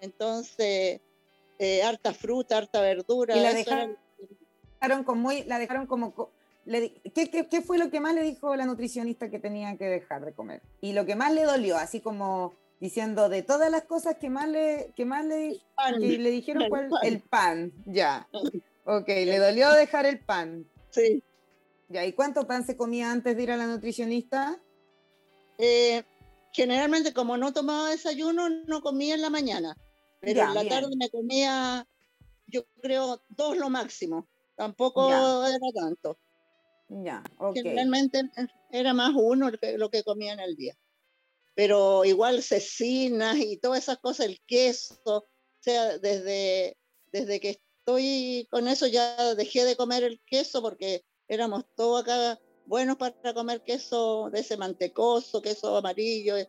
Entonces, 0.00 1.00
eh, 1.58 1.82
harta 1.82 2.12
fruta, 2.12 2.58
harta 2.58 2.80
verdura. 2.80 3.36
Y 3.36 3.40
la 3.40 3.50
eso 3.50 3.70
era- 3.70 3.88
dejaron 4.80 5.04
con 5.04 5.18
muy, 5.18 5.44
la 5.44 5.58
dejaron 5.58 5.86
como, 5.86 6.14
co- 6.14 6.32
le 6.66 6.94
¿qué, 7.14 7.30
qué, 7.30 7.46
qué 7.48 7.60
fue 7.62 7.78
lo 7.78 7.90
que 7.90 8.00
más 8.00 8.14
le 8.14 8.22
dijo 8.22 8.54
la 8.56 8.64
nutricionista 8.66 9.30
que 9.30 9.38
tenía 9.38 9.76
que 9.76 9.84
dejar 9.86 10.24
de 10.24 10.32
comer? 10.32 10.62
Y 10.80 10.92
lo 10.92 11.04
que 11.06 11.14
más 11.16 11.32
le 11.32 11.42
dolió, 11.44 11.76
así 11.76 12.00
como 12.00 12.54
diciendo 12.80 13.28
de 13.28 13.42
todas 13.42 13.70
las 13.70 13.84
cosas 13.84 14.16
que 14.16 14.28
más 14.30 14.48
le, 14.48 14.92
que 14.96 15.04
más 15.04 15.24
le, 15.24 15.60
que 15.98 16.18
le 16.18 16.30
dijeron 16.30 16.62
El 16.64 16.68
cuál, 16.70 16.88
pan. 16.88 17.00
el 17.04 17.20
pan, 17.20 17.72
ya. 17.86 18.28
Ok, 18.86 19.08
le 19.08 19.38
dolió 19.38 19.72
dejar 19.72 20.04
el 20.04 20.20
pan. 20.20 20.66
Sí. 20.90 21.22
Ya, 21.88 22.04
¿y 22.04 22.12
cuánto 22.12 22.46
pan 22.46 22.66
se 22.66 22.76
comía 22.76 23.10
antes 23.10 23.34
de 23.34 23.42
ir 23.42 23.50
a 23.50 23.56
la 23.56 23.66
nutricionista? 23.66 24.58
Eh, 25.56 26.02
generalmente, 26.52 27.14
como 27.14 27.38
no 27.38 27.54
tomaba 27.54 27.88
desayuno, 27.88 28.50
no 28.50 28.82
comía 28.82 29.14
en 29.14 29.22
la 29.22 29.30
mañana. 29.30 29.74
Pero 30.20 30.34
Ya, 30.40 30.48
en 30.48 30.54
la 30.54 30.60
bien. 30.62 30.74
tarde 30.74 30.96
me 30.98 31.08
comía, 31.08 31.86
yo 32.46 32.64
creo, 32.82 33.22
dos 33.30 33.56
lo 33.56 33.70
máximo. 33.70 34.26
Tampoco 34.54 35.08
Ya. 35.08 35.48
era 35.48 35.58
tanto. 35.74 36.18
Ya, 36.88 37.22
ok. 37.38 37.54
Generalmente 37.56 38.22
era 38.70 38.92
más 38.92 39.12
uno 39.14 39.50
lo 39.50 39.58
que, 39.58 39.78
lo 39.78 39.90
que 39.90 40.02
comía 40.02 40.32
en 40.32 40.40
el 40.40 40.56
día. 40.56 40.76
pero 41.54 42.04
igual 42.04 42.42
cecinas 42.42 43.36
y 43.38 43.56
todas 43.58 43.84
esas 43.84 43.98
cosas, 43.98 44.26
el 44.26 44.40
queso, 44.46 44.96
o 45.06 45.24
sea, 45.60 45.98
desde, 45.98 46.76
desde 47.12 47.40
que 47.40 47.50
estoy 47.50 48.48
con 48.50 48.66
eso 48.66 48.86
ya 48.86 49.34
dejé 49.34 49.64
de 49.64 49.76
comer 49.76 50.04
el 50.04 50.20
queso 50.26 50.62
porque 50.62 51.04
éramos 51.28 51.64
todos 51.76 52.02
acá 52.02 52.40
buenos 52.66 52.96
para 52.96 53.34
comer 53.34 53.62
queso 53.62 54.30
de 54.30 54.40
ese 54.40 54.56
mantecoso, 54.56 55.42
queso 55.42 55.76
amarillo, 55.76 56.36
eh, 56.36 56.48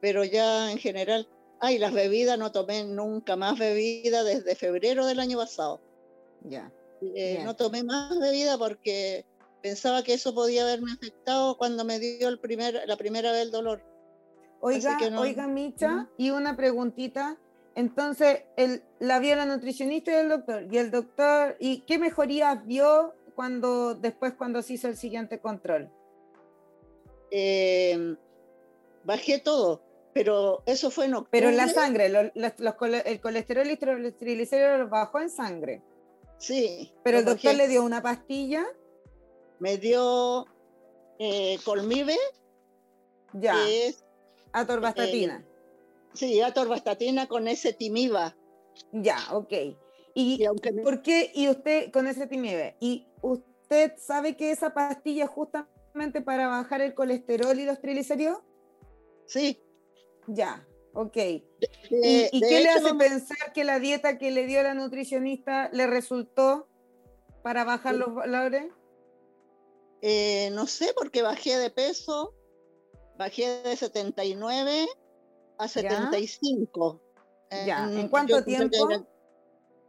pero 0.00 0.24
ya 0.24 0.70
en 0.70 0.78
general, 0.78 1.28
ay, 1.60 1.78
las 1.78 1.92
bebidas 1.92 2.38
no 2.38 2.52
tomé 2.52 2.84
nunca 2.84 3.36
más 3.36 3.58
bebida 3.58 4.24
desde 4.24 4.56
febrero 4.56 5.06
del 5.06 5.20
año 5.20 5.38
pasado. 5.38 5.80
Ya. 6.42 6.72
Eh, 7.14 7.40
no 7.44 7.56
tomé 7.56 7.82
más 7.82 8.18
bebida 8.18 8.58
porque 8.58 9.24
pensaba 9.62 10.02
que 10.02 10.14
eso 10.14 10.34
podía 10.34 10.62
haberme 10.62 10.92
afectado 10.92 11.56
cuando 11.56 11.84
me 11.84 11.98
dio 11.98 12.28
el 12.28 12.38
primer, 12.38 12.82
la 12.86 12.96
primera 12.96 13.32
vez 13.32 13.42
el 13.42 13.50
dolor. 13.50 13.82
Oiga, 14.60 14.98
oiga, 15.18 15.46
Micha, 15.46 16.08
y 16.16 16.30
una 16.30 16.56
preguntita. 16.56 17.38
Entonces, 17.74 18.42
el, 18.56 18.82
la 19.00 19.18
vio 19.18 19.34
la 19.34 19.46
nutricionista 19.46 20.12
y 20.12 20.14
el 20.14 20.28
doctor. 20.28 20.66
Y 20.70 20.78
el 20.78 20.90
doctor, 20.90 21.56
¿y 21.58 21.80
qué 21.80 21.98
mejorías 21.98 22.64
vio 22.66 23.14
cuando, 23.34 23.94
después 23.94 24.34
cuando 24.34 24.62
se 24.62 24.74
hizo 24.74 24.88
el 24.88 24.96
siguiente 24.96 25.40
control? 25.40 25.90
Eh, 27.30 28.14
bajé 29.04 29.38
todo, 29.38 29.82
pero 30.12 30.62
eso 30.66 30.90
fue 30.90 31.06
en 31.06 31.14
octubre. 31.14 31.30
Pero 31.32 31.48
en 31.48 31.56
la 31.56 31.68
sangre, 31.68 32.06
el 32.06 33.20
colesterol 33.20 33.66
y 33.66 33.78
los 33.80 34.16
triglicéridos 34.16 34.90
bajó 34.90 35.20
en 35.20 35.30
sangre. 35.30 35.82
Sí. 36.38 36.92
Pero 37.02 37.18
el 37.18 37.24
doctor 37.24 37.54
le 37.54 37.68
dio 37.68 37.82
una 37.82 38.02
pastilla. 38.02 38.66
Me 39.62 39.78
dio 39.78 40.44
eh, 41.20 41.56
colmive. 41.64 42.16
Ya. 43.32 43.54
es, 43.68 44.04
atorvastatina. 44.52 45.36
Eh, 45.36 46.10
sí, 46.14 46.40
atorvastatina 46.40 47.28
con 47.28 47.46
ese 47.46 47.72
timiva. 47.72 48.36
Ya, 48.90 49.18
ok. 49.30 49.52
¿Y, 50.14 50.44
por 50.82 51.00
qué? 51.02 51.30
Y 51.32 51.48
usted 51.48 51.92
con 51.92 52.08
ese 52.08 52.26
timiva. 52.26 52.74
¿Y 52.80 53.06
usted 53.20 53.92
sabe 53.98 54.36
que 54.36 54.50
esa 54.50 54.74
pastilla 54.74 55.24
es 55.24 55.30
justamente 55.30 56.22
para 56.22 56.48
bajar 56.48 56.80
el 56.80 56.94
colesterol 56.94 57.56
y 57.56 57.64
los 57.64 57.80
triglicéridos? 57.80 58.40
Sí. 59.26 59.62
Ya, 60.26 60.66
ok. 60.92 61.16
¿Y, 61.16 62.40
qué 62.40 62.60
le 62.62 62.68
hace 62.68 62.94
pensar 62.94 63.52
que 63.54 63.62
la 63.62 63.78
dieta 63.78 64.18
que 64.18 64.32
le 64.32 64.44
dio 64.44 64.60
la 64.64 64.74
nutricionista 64.74 65.70
le 65.72 65.86
resultó 65.86 66.66
para 67.44 67.62
bajar 67.62 67.94
los 67.94 68.12
valores? 68.12 68.72
Eh, 70.02 70.50
no 70.52 70.66
sé, 70.66 70.92
porque 70.96 71.22
bajé 71.22 71.56
de 71.56 71.70
peso, 71.70 72.34
bajé 73.16 73.62
de 73.62 73.76
79 73.76 74.88
a 75.58 75.68
75. 75.68 77.00
Ya, 77.66 77.84
¿en, 77.84 78.08
cuánto 78.08 78.42
tiempo? 78.42 78.88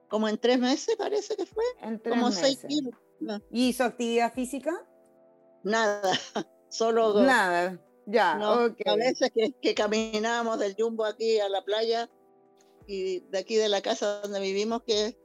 como 0.09 0.27
en 0.27 0.37
tres 0.37 0.59
meses 0.59 0.95
parece 0.95 1.35
que 1.35 1.47
fue. 1.47 1.63
En 1.81 1.99
tres 1.99 2.13
como 2.13 2.27
meses. 2.27 2.41
seis 2.41 2.65
kilos. 2.67 2.93
¿Y 3.49 3.69
hizo 3.69 3.83
actividad 3.85 4.33
física? 4.33 4.71
Nada, 5.63 6.01
solo... 6.69 7.21
Nada. 7.21 7.79
Ya, 8.05 8.33
A 8.33 8.95
veces 8.95 9.31
que, 9.33 9.53
que 9.61 9.73
caminábamos 9.73 10.59
del 10.59 10.75
Jumbo 10.77 11.05
aquí 11.05 11.39
a 11.39 11.47
la 11.47 11.63
playa 11.63 12.09
y 12.85 13.21
de 13.21 13.37
aquí 13.39 13.55
de 13.55 13.69
la 13.69 13.81
casa 13.81 14.19
donde 14.21 14.41
vivimos, 14.41 14.83
que 14.83 15.05
es 15.05 15.17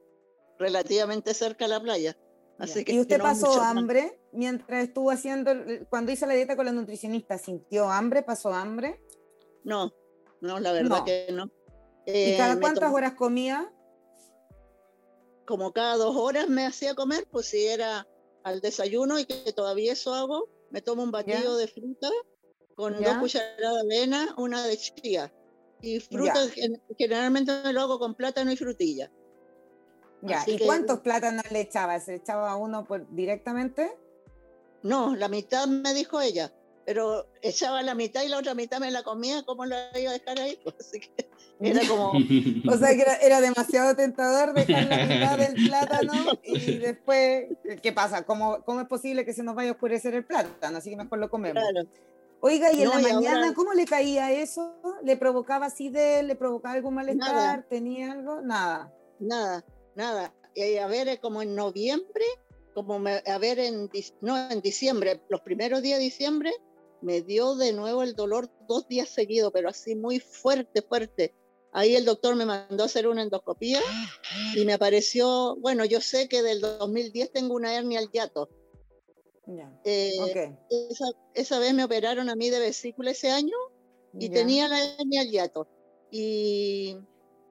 relativamente 0.59 1.35
cerca 1.35 1.65
a 1.65 1.69
la 1.69 1.81
playa. 1.81 2.17
Así 2.59 2.85
que 2.85 2.93
¿Y 2.93 3.01
usted 3.01 3.21
pasó 3.21 3.61
hambre 3.61 4.21
mientras 4.33 4.85
estuvo 4.85 5.11
haciendo, 5.11 5.53
cuando 5.91 6.11
hizo 6.11 6.27
la 6.27 6.35
dieta 6.35 6.57
con 6.57 6.67
la 6.67 6.73
nutricionista, 6.73 7.39
sintió 7.39 7.89
hambre, 7.89 8.23
pasó 8.23 8.53
hambre? 8.53 9.01
No, 9.65 9.93
no, 10.41 10.59
la 10.59 10.73
verdad 10.73 11.05
que 11.05 11.29
no. 11.33 11.51
¿Y 12.05 12.37
cada 12.37 12.55
eh, 12.55 12.61
cuántas 12.61 12.93
horas 12.93 13.15
comía? 13.15 13.73
Como 15.47 15.73
cada 15.73 15.97
dos 15.97 16.17
horas 16.17 16.49
me 16.49 16.67
hacía 16.67 16.95
comer, 16.95 17.27
pues 17.31 17.47
si 17.47 17.67
era 17.67 18.07
al 18.43 18.61
desayuno 18.61 19.19
y 19.19 19.25
que 19.25 19.53
todavía 19.53 19.93
eso 19.93 20.15
hago, 20.15 20.49
me 20.71 20.83
tomo 20.83 21.03
un 21.03 21.11
batido 21.11 21.57
de 21.57 21.69
fruta 21.69 22.11
con 22.75 23.03
dos 23.03 23.17
cucharadas 23.19 23.59
de 23.59 23.97
avena, 23.97 24.35
una 24.37 24.65
de 24.65 24.77
chía. 24.77 25.33
Y 25.81 26.01
fruta, 26.01 26.41
generalmente 26.99 27.53
me 27.65 27.73
lo 27.73 27.83
hago 27.83 27.99
con 27.99 28.15
plátano 28.15 28.51
y 28.51 28.57
frutilla. 28.57 29.11
Ya, 30.23 30.43
¿y 30.47 30.59
cuántos 30.59 31.01
plátanos 31.01 31.51
le 31.51 31.61
echaba? 31.61 32.01
¿Se 32.01 32.17
echaba 32.17 32.57
uno 32.57 32.85
por, 32.85 33.09
directamente? 33.15 33.93
No, 34.83 35.15
la 35.15 35.29
mitad 35.29 35.67
me 35.67 35.95
dijo 35.95 36.21
ella, 36.21 36.53
pero 36.85 37.27
echaba 37.43 37.83
la 37.83 37.95
mitad 37.95 38.23
y 38.23 38.29
la 38.29 38.39
otra 38.39 38.55
mitad 38.55 38.81
me 38.81 38.91
la 38.91 39.03
comía, 39.03 39.43
¿cómo 39.45 39.65
la 39.65 39.91
iba 39.99 40.11
a 40.11 40.15
dejar 40.15 40.41
ahí? 40.41 40.59
Así 40.81 41.01
que 41.01 41.29
era 41.61 41.87
como... 41.87 42.13
o 42.73 42.77
sea 42.79 42.97
que 42.97 43.05
era, 43.23 43.41
demasiado 43.41 43.95
tentador 43.95 44.55
dejar 44.55 44.87
la 44.87 45.07
mitad 45.07 45.39
del 45.39 45.55
plátano 45.69 46.13
y 46.43 46.79
después, 46.79 47.47
¿qué 47.83 47.93
pasa? 47.93 48.25
¿Cómo, 48.25 48.63
¿Cómo 48.65 48.81
es 48.81 48.89
posible 48.89 49.25
que 49.25 49.33
se 49.33 49.43
nos 49.43 49.55
vaya 49.55 49.71
a 49.71 49.73
oscurecer 49.73 50.15
el 50.15 50.25
plátano? 50.25 50.79
Así 50.79 50.91
que 50.91 50.97
mejor 50.97 51.19
lo 51.19 51.31
comemos. 51.31 51.63
Claro. 51.63 51.89
Oiga, 52.41 52.73
¿y 52.73 52.83
en 52.83 52.91
la 52.91 52.99
mañana 53.01 53.53
cómo 53.53 53.73
le 53.75 53.85
caía 53.85 54.31
eso? 54.31 54.77
¿Le 55.03 55.17
provocaba 55.17 55.67
acidez? 55.67 56.25
¿Le 56.25 56.37
provocaba 56.37 56.75
algún 56.75 56.95
malestar? 56.95 57.65
¿Tenía 57.69 58.13
algo? 58.13 58.41
Nada. 58.43 58.93
Nada, 59.19 59.65
nada. 59.99 60.35
Y 60.55 60.77
a 60.77 60.87
ver, 60.87 61.21
como 61.21 61.43
en 61.43 61.55
noviembre, 61.55 62.25
como 62.75 62.95
a 63.07 63.39
ver, 63.39 63.59
en, 63.59 63.91
no, 64.23 64.51
en 64.51 64.61
diciembre, 64.63 65.21
los 65.29 65.43
primeros 65.43 65.83
días 65.83 65.99
de 65.99 66.05
diciembre, 66.05 66.53
me 67.03 67.21
dio 67.21 67.55
de 67.55 67.73
nuevo 67.73 68.03
el 68.03 68.15
dolor 68.15 68.51
dos 68.67 68.89
días 68.89 69.09
seguidos, 69.11 69.53
pero 69.53 69.69
así 69.69 69.95
muy 69.95 70.19
fuerte, 70.21 70.83
fuerte. 70.83 71.35
Ahí 71.73 71.95
el 71.95 72.07
doctor 72.07 72.35
me 72.35 72.47
mandó 72.47 72.83
a 72.83 72.87
hacer 72.87 73.07
una 73.07 73.23
endoscopía 73.23 73.81
y 74.57 74.65
me 74.65 74.73
apareció, 74.73 75.57
bueno, 75.57 75.85
yo 75.85 76.01
sé 76.01 76.29
que 76.29 76.43
del 76.43 76.61
2010 76.61 77.31
tengo 77.31 77.55
una 77.55 77.75
hernia 77.75 77.99
al 77.99 78.11
hiato, 78.11 78.49
eh, 79.85 80.13
esa, 81.35 81.59
vez 81.59 81.73
me 81.73 81.85
operaron 81.85 82.29
a 82.29 82.37
mí 82.37 82.51
de 82.51 82.59
vesícula 82.59 83.13
ese 83.13 83.31
año 83.31 83.57
y 84.19 84.29
tenía 84.29 84.69
la 84.69 84.85
hernia 84.85 85.23
al 85.23 85.31
hiato. 85.31 85.67
Y 86.11 86.97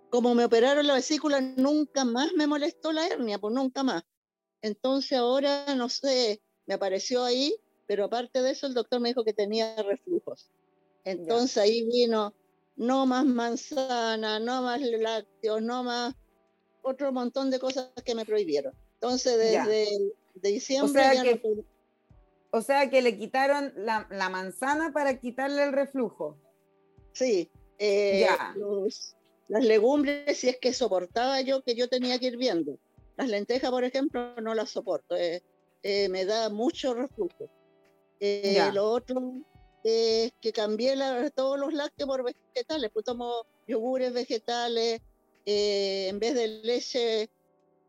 como 0.10 0.34
me 0.36 0.46
operaron 0.46 0.88
la 0.88 0.96
vesícula, 0.96 1.42
nunca 1.42 2.06
más 2.06 2.34
me 2.34 2.48
molestó 2.48 2.92
la 2.92 3.08
hernia, 3.08 3.40
pues 3.40 3.54
nunca 3.54 3.84
más. 3.84 4.04
Entonces 4.62 5.18
ahora, 5.18 5.76
no 5.76 5.90
sé, 5.90 6.42
me 6.66 6.76
apareció 6.76 7.24
ahí, 7.24 7.56
pero 7.86 8.06
aparte 8.06 8.42
de 8.42 8.52
eso 8.52 8.68
el 8.68 8.74
doctor 8.74 9.00
me 9.00 9.10
dijo 9.10 9.24
que 9.24 9.34
tenía 9.34 9.76
reflujos. 9.84 10.50
Entonces 11.04 11.58
ahí 11.58 11.88
vino, 11.88 12.34
no 12.76 13.06
más 13.06 13.26
manzana, 13.26 14.40
no 14.40 14.62
más 14.62 14.82
lácteos, 14.82 15.62
no 15.62 15.84
más 15.84 16.16
otro 16.82 17.12
montón 17.12 17.50
de 17.50 17.60
cosas 17.60 17.90
que 18.04 18.16
me 18.16 18.26
prohibieron. 18.26 18.74
Entonces 18.96 19.38
desde 19.38 19.88
diciembre 20.42 21.02
ya 21.14 21.24
no 21.24 21.64
o 22.52 22.62
sea 22.62 22.90
que 22.90 23.02
le 23.02 23.18
quitaron 23.18 23.74
la, 23.76 24.30
manzana 24.30 24.92
para 24.92 25.20
quitarle 25.20 25.64
el 25.64 25.74
reflujo. 25.74 26.38
Sí. 27.12 27.52
Eh, 27.78 28.22
ya. 28.22 28.56
Las 29.48 29.64
legumbres, 29.64 30.38
si 30.38 30.50
es 30.50 30.58
que 30.58 30.74
soportaba 30.74 31.42
yo, 31.42 31.62
que 31.62 31.76
yo 31.76 31.88
tenía 31.88 32.20
que 32.20 32.28
ir 32.28 32.38
viendo. 32.38 32.78
Las 33.16 33.30
lentejas, 33.30 33.72
por 33.72 33.84
ejemplo, 33.84 34.36
no 34.42 34.54
las 34.54 34.70
soporto. 34.70 35.16
Eh, 35.16 35.42
eh, 35.84 36.10
me 36.10 36.26
da 36.26 36.50
mucho 36.50 36.94
reflujo. 36.94 37.50
Lo 38.74 38.92
otro 38.92 39.34
es 39.84 40.34
que 40.42 40.52
cambié 40.52 40.96
todos 41.36 41.60
los 41.60 41.74
lácteos 41.74 42.10
por 42.10 42.24
vegetales. 42.24 42.92
Pues 42.94 43.06
tomo 43.06 43.46
yogures 43.68 44.14
vegetales 44.14 45.02
en 45.46 46.20
vez 46.20 46.36
de 46.36 46.48
leche, 46.48 47.30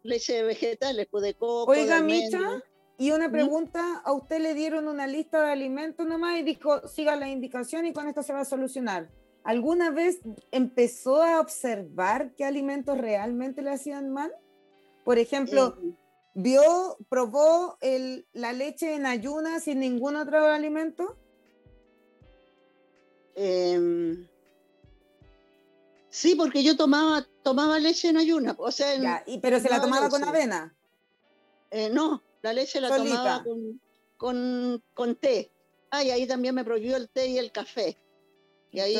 leche 0.02 0.42
vegetales, 0.42 1.08
pues 1.10 1.24
de 1.24 1.34
coco. 1.34 1.72
Oiga, 1.72 2.00
Micha, 2.02 2.62
y 3.00 3.12
una 3.12 3.30
pregunta, 3.30 4.02
a 4.04 4.12
usted 4.12 4.40
le 4.40 4.54
dieron 4.54 4.88
una 4.88 5.06
lista 5.06 5.44
de 5.44 5.52
alimentos 5.52 6.04
nomás 6.04 6.40
y 6.40 6.42
dijo, 6.42 6.86
siga 6.88 7.14
la 7.14 7.28
indicación 7.28 7.86
y 7.86 7.92
con 7.92 8.08
esto 8.08 8.24
se 8.24 8.32
va 8.32 8.40
a 8.40 8.44
solucionar. 8.44 9.08
¿Alguna 9.45 9.90
vez 9.90 10.21
empezó 10.50 11.23
a 11.23 11.40
observar 11.40 12.33
qué 12.37 12.45
alimentos 12.45 12.99
realmente 12.99 13.62
le 13.62 13.71
hacían 13.71 14.11
mal? 14.11 14.33
Por 15.04 15.18
ejemplo, 15.18 15.78
eh, 15.83 15.95
¿vio, 16.35 16.99
probó 17.09 17.78
la 18.33 18.52
leche 18.52 18.95
en 18.95 19.07
ayunas 19.07 19.64
sin 19.64 19.80
ningún 19.80 20.16
otro 20.16 20.47
alimento? 20.47 21.16
Em, 23.35 24.26
sí, 26.11 26.35
porque 26.35 26.62
yo 26.62 26.76
tomaba, 26.76 27.26
tomaba 27.42 27.78
leche 27.78 28.09
en 28.09 28.16
ayunas. 28.16 28.57
O 28.59 28.71
sea, 28.71 29.25
pero 29.40 29.61
se 29.61 29.71
la 29.71 29.80
tomaba 29.80 30.11
con 30.11 30.25
avena. 30.25 30.75
Eh, 31.71 31.88
no, 31.90 32.23
la 32.42 32.52
leche 32.52 32.80
la 32.80 32.95
tomaba 32.95 33.45
con, 34.16 34.83
con, 34.92 35.16
té. 35.16 35.52
Ah, 35.90 36.02
y 36.02 36.11
ahí 36.11 36.26
también 36.26 36.54
me 36.54 36.64
prohibió 36.64 36.97
el 36.97 37.09
té 37.09 37.28
y 37.28 37.38
el 37.38 37.52
café. 37.52 37.97
Y 38.72 38.80
ahí 38.80 38.98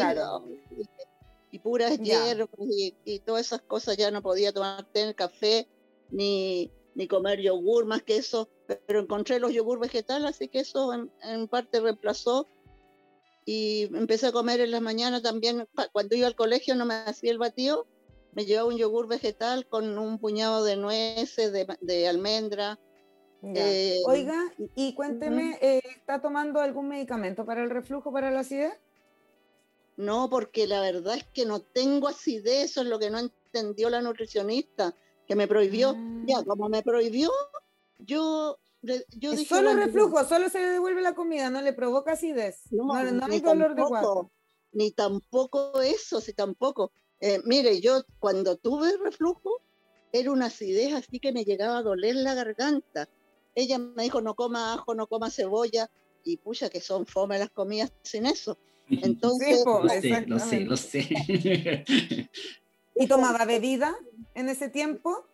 y, 1.51 1.59
puras 1.61 1.99
hierbas 1.99 2.49
y, 3.05 3.19
todas 3.21 3.47
esas 3.47 3.63
cosas 3.63 3.97
ya 3.97 4.11
no 4.11 4.23
podía 4.23 4.53
tomar 4.53 4.85
té, 4.93 5.15
café, 5.15 5.67
ni, 6.11 6.71
ni 6.95 7.09
comer 7.09 7.41
yogur, 7.41 7.87
más 7.87 8.03
que 8.03 8.17
eso. 8.17 8.49
Pero 8.87 9.01
encontré 9.01 9.41
los 9.41 9.53
yogur 9.53 9.79
vegetales, 9.79 10.29
así 10.29 10.49
que 10.49 10.61
eso 10.61 10.93
en, 10.93 11.49
parte 11.49 11.81
reemplazó. 11.81 12.47
y 13.47 13.85
empecé 13.95 14.27
a 14.27 14.33
comer 14.33 14.61
en 14.61 14.71
la 14.71 14.81
mañana 14.81 15.23
también. 15.23 15.67
Cuando 15.93 16.17
iba 16.17 16.27
al 16.27 16.37
colegio 16.37 16.75
no 16.75 16.85
me 16.85 16.95
hacía 16.95 17.31
el 17.31 17.39
batido, 17.39 17.87
me 18.33 18.45
llevaba 18.45 18.69
un 18.69 18.77
yogur 18.77 19.09
vegetal 19.09 19.67
con 19.67 19.99
un 19.99 20.19
puñado 20.19 20.65
de 20.65 20.77
nueces, 20.77 21.53
de, 21.53 21.67
de 21.81 22.09
almendra. 22.09 22.79
Eh, 23.43 24.01
Oiga, 24.07 24.53
y 24.75 24.95
cuénteme, 24.95 25.59
eh, 25.61 25.81
¿está 25.97 26.21
tomando 26.21 26.61
algún 26.61 26.89
medicamento 26.89 27.45
para 27.45 27.63
el 27.63 27.71
reflujo, 27.71 28.13
para 28.13 28.31
la 28.31 28.41
acidez? 28.41 28.75
No, 29.99 30.31
porque 30.31 30.69
la 30.69 30.81
verdad 30.81 31.17
es 31.17 31.25
que 31.25 31.45
no 31.45 31.61
tengo 31.61 32.07
acidez, 32.07 32.71
eso 32.71 32.83
es 32.83 32.87
lo 32.87 33.01
que 33.01 33.11
no 33.11 33.19
entendió 33.19 33.91
la 33.91 34.01
nutricionista, 34.01 34.95
que 35.27 35.35
me 35.35 35.49
prohibió. 35.49 35.97
Ya, 36.25 36.39
ah. 36.39 36.45
como 36.47 36.69
me 36.69 36.83
prohibió, 36.83 37.31
yo 37.99 38.59
yo 38.81 39.33
dije, 39.33 39.45
solo 39.45 39.75
reflujo, 39.75 40.25
solo 40.25 40.49
se 40.49 40.61
le 40.61 40.69
devuelve 40.69 41.03
la 41.03 41.17
comida, 41.17 41.51
no 41.51 41.61
le 41.61 41.73
provoca 41.73 42.13
acidez. 42.13 42.61
No, 42.71 42.85
no, 42.85 43.27
hay 43.27 43.41
dolor 43.41 43.75
de 43.75 43.83
guapo. 43.83 44.31
Ni 44.71 44.93
tampoco 44.93 45.81
eso, 45.81 46.21
si 46.21 46.33
tampoco. 46.33 46.93
Eh, 47.21 47.41
mire, 47.45 47.81
yo 47.81 48.05
cuando 48.21 48.57
tuve 48.57 48.97
reflujo, 49.03 49.61
era 50.13 50.31
una 50.31 50.47
acidez 50.47 50.95
así 50.95 51.19
que 51.19 51.33
me 51.33 51.45
llegaba 51.45 51.79
a 51.79 51.83
doler 51.83 52.15
la 52.15 52.35
garganta. 52.35 53.09
Ella 53.57 53.79
me 53.79 54.05
dijo, 54.05 54.21
no 54.21 54.37
coma 54.37 54.75
ajo, 54.75 54.95
no 54.95 55.09
coma 55.09 55.29
cebolla, 55.29 55.91
y 56.23 56.37
pucha 56.37 56.71
que 56.71 56.81
son 56.81 57.05
fome 57.05 57.39
las 57.39 57.51
comidas 57.51 57.93
sin 58.03 58.27
eso. 58.27 58.59
Entonces, 58.91 59.65
lo 59.65 60.39
sé, 60.39 60.61
lo 60.61 60.77
sé. 60.77 61.85
¿Y 62.95 63.07
tomaba 63.07 63.45
bebida 63.45 63.97
en 64.35 64.49
ese 64.49 64.69
tiempo? 64.69 65.25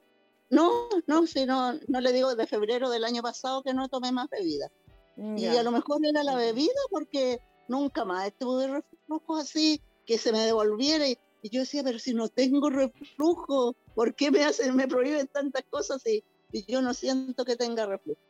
No, 0.50 0.88
no, 1.06 1.26
si 1.26 1.46
no, 1.46 1.74
no 1.88 2.00
le 2.00 2.12
digo 2.12 2.34
de 2.34 2.46
febrero 2.46 2.90
del 2.90 3.04
año 3.04 3.22
pasado 3.22 3.62
que 3.62 3.74
no 3.74 3.88
tomé 3.88 4.12
más 4.12 4.28
bebida. 4.28 4.70
Y 5.16 5.46
a 5.46 5.62
lo 5.62 5.70
mejor 5.70 6.04
era 6.04 6.24
la 6.24 6.34
bebida 6.34 6.80
porque 6.90 7.40
nunca 7.68 8.04
más 8.04 8.32
tuve 8.38 8.66
reflujo 8.66 9.36
así, 9.36 9.80
que 10.06 10.18
se 10.18 10.32
me 10.32 10.40
devolviera. 10.40 11.08
Y, 11.08 11.18
yo 11.50 11.60
decía, 11.60 11.82
pero 11.84 11.98
si 11.98 12.14
no 12.14 12.28
tengo 12.28 12.70
reflujo, 12.70 13.76
¿por 13.94 14.14
qué 14.14 14.30
me 14.30 14.44
hacen, 14.44 14.74
me 14.74 14.88
prohíben 14.88 15.26
tantas 15.28 15.62
cosas 15.70 16.02
y, 16.06 16.24
yo 16.68 16.82
no 16.82 16.94
siento 16.94 17.44
que 17.44 17.56
tenga 17.56 17.86
reflujo? 17.86 18.20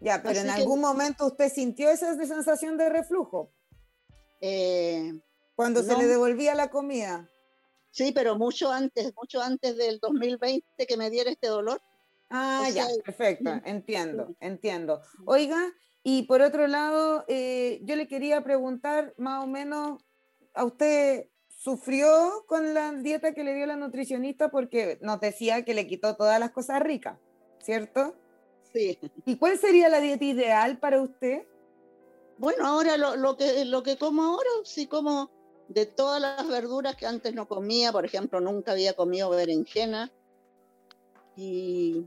Ya, 0.00 0.22
pero 0.22 0.40
en 0.40 0.50
algún 0.50 0.80
momento 0.80 1.26
usted 1.26 1.50
sintió 1.50 1.90
esa 1.90 2.14
sensación 2.16 2.76
de 2.76 2.88
reflujo. 2.90 3.50
Eh, 4.40 5.12
Cuando 5.54 5.82
se 5.82 5.96
le 5.96 6.06
devolvía 6.06 6.54
la 6.54 6.70
comida. 6.70 7.28
Sí, 7.90 8.12
pero 8.12 8.36
mucho 8.36 8.70
antes, 8.70 9.14
mucho 9.16 9.40
antes 9.40 9.76
del 9.76 9.98
2020 10.00 10.86
que 10.86 10.96
me 10.96 11.08
diera 11.08 11.30
este 11.30 11.46
dolor. 11.46 11.80
Ah, 12.28 12.68
ya, 12.74 12.86
perfecto, 13.04 13.50
entiendo, 13.64 14.34
entiendo. 14.40 15.00
Oiga, 15.24 15.72
y 16.02 16.24
por 16.24 16.42
otro 16.42 16.66
lado, 16.66 17.24
eh, 17.28 17.80
yo 17.84 17.96
le 17.96 18.06
quería 18.06 18.42
preguntar 18.42 19.14
más 19.16 19.42
o 19.42 19.46
menos, 19.46 20.02
¿a 20.54 20.64
usted 20.64 21.30
sufrió 21.48 22.44
con 22.46 22.74
la 22.74 22.92
dieta 22.92 23.32
que 23.32 23.44
le 23.44 23.54
dio 23.54 23.66
la 23.66 23.76
nutricionista? 23.76 24.50
Porque 24.50 24.98
nos 25.00 25.20
decía 25.20 25.64
que 25.64 25.74
le 25.74 25.86
quitó 25.86 26.16
todas 26.16 26.38
las 26.38 26.50
cosas 26.50 26.82
ricas, 26.82 27.18
¿cierto? 27.60 28.14
Sí. 28.72 28.98
¿Y 29.24 29.36
cuál 29.36 29.58
sería 29.58 29.88
la 29.88 30.00
dieta 30.00 30.24
ideal 30.24 30.78
para 30.78 31.00
usted? 31.00 31.46
Bueno, 32.38 32.66
ahora 32.66 32.96
lo, 32.96 33.16
lo, 33.16 33.36
que, 33.36 33.64
lo 33.64 33.82
que 33.82 33.96
como 33.96 34.22
ahora, 34.22 34.50
sí 34.64 34.86
como 34.86 35.30
de 35.68 35.86
todas 35.86 36.20
las 36.20 36.46
verduras 36.46 36.96
que 36.96 37.06
antes 37.06 37.34
no 37.34 37.48
comía, 37.48 37.92
por 37.92 38.04
ejemplo, 38.04 38.40
nunca 38.40 38.72
había 38.72 38.94
comido 38.94 39.30
berenjena. 39.30 40.12
Y, 41.36 42.06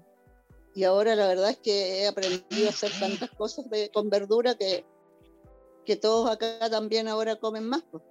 y 0.74 0.84
ahora 0.84 1.16
la 1.16 1.28
verdad 1.28 1.52
es 1.52 1.58
que 1.58 2.04
he 2.04 2.08
aprendido 2.08 2.68
a 2.68 2.70
hacer 2.70 2.92
tantas 3.00 3.30
cosas 3.32 3.66
con 3.94 4.10
verdura 4.10 4.56
que, 4.56 4.86
que 5.86 5.96
todos 5.96 6.30
acá 6.30 6.70
también 6.70 7.08
ahora 7.08 7.36
comen 7.36 7.68
más. 7.68 7.84
Pues. 7.92 8.04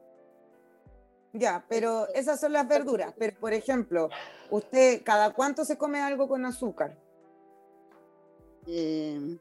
Ya, 1.33 1.65
pero 1.69 2.09
esas 2.15 2.41
son 2.41 2.53
las 2.53 2.67
verduras. 2.67 3.15
Pero, 3.19 3.39
por 3.39 3.53
ejemplo, 3.53 4.09
¿usted 4.51 5.03
cada 5.05 5.33
cuánto 5.35 5.65
se 5.65 5.79
come 5.79 6.01
algo 6.01 6.29
con 6.29 6.45
azúcar? 6.45 6.97
Eh, 8.67 9.39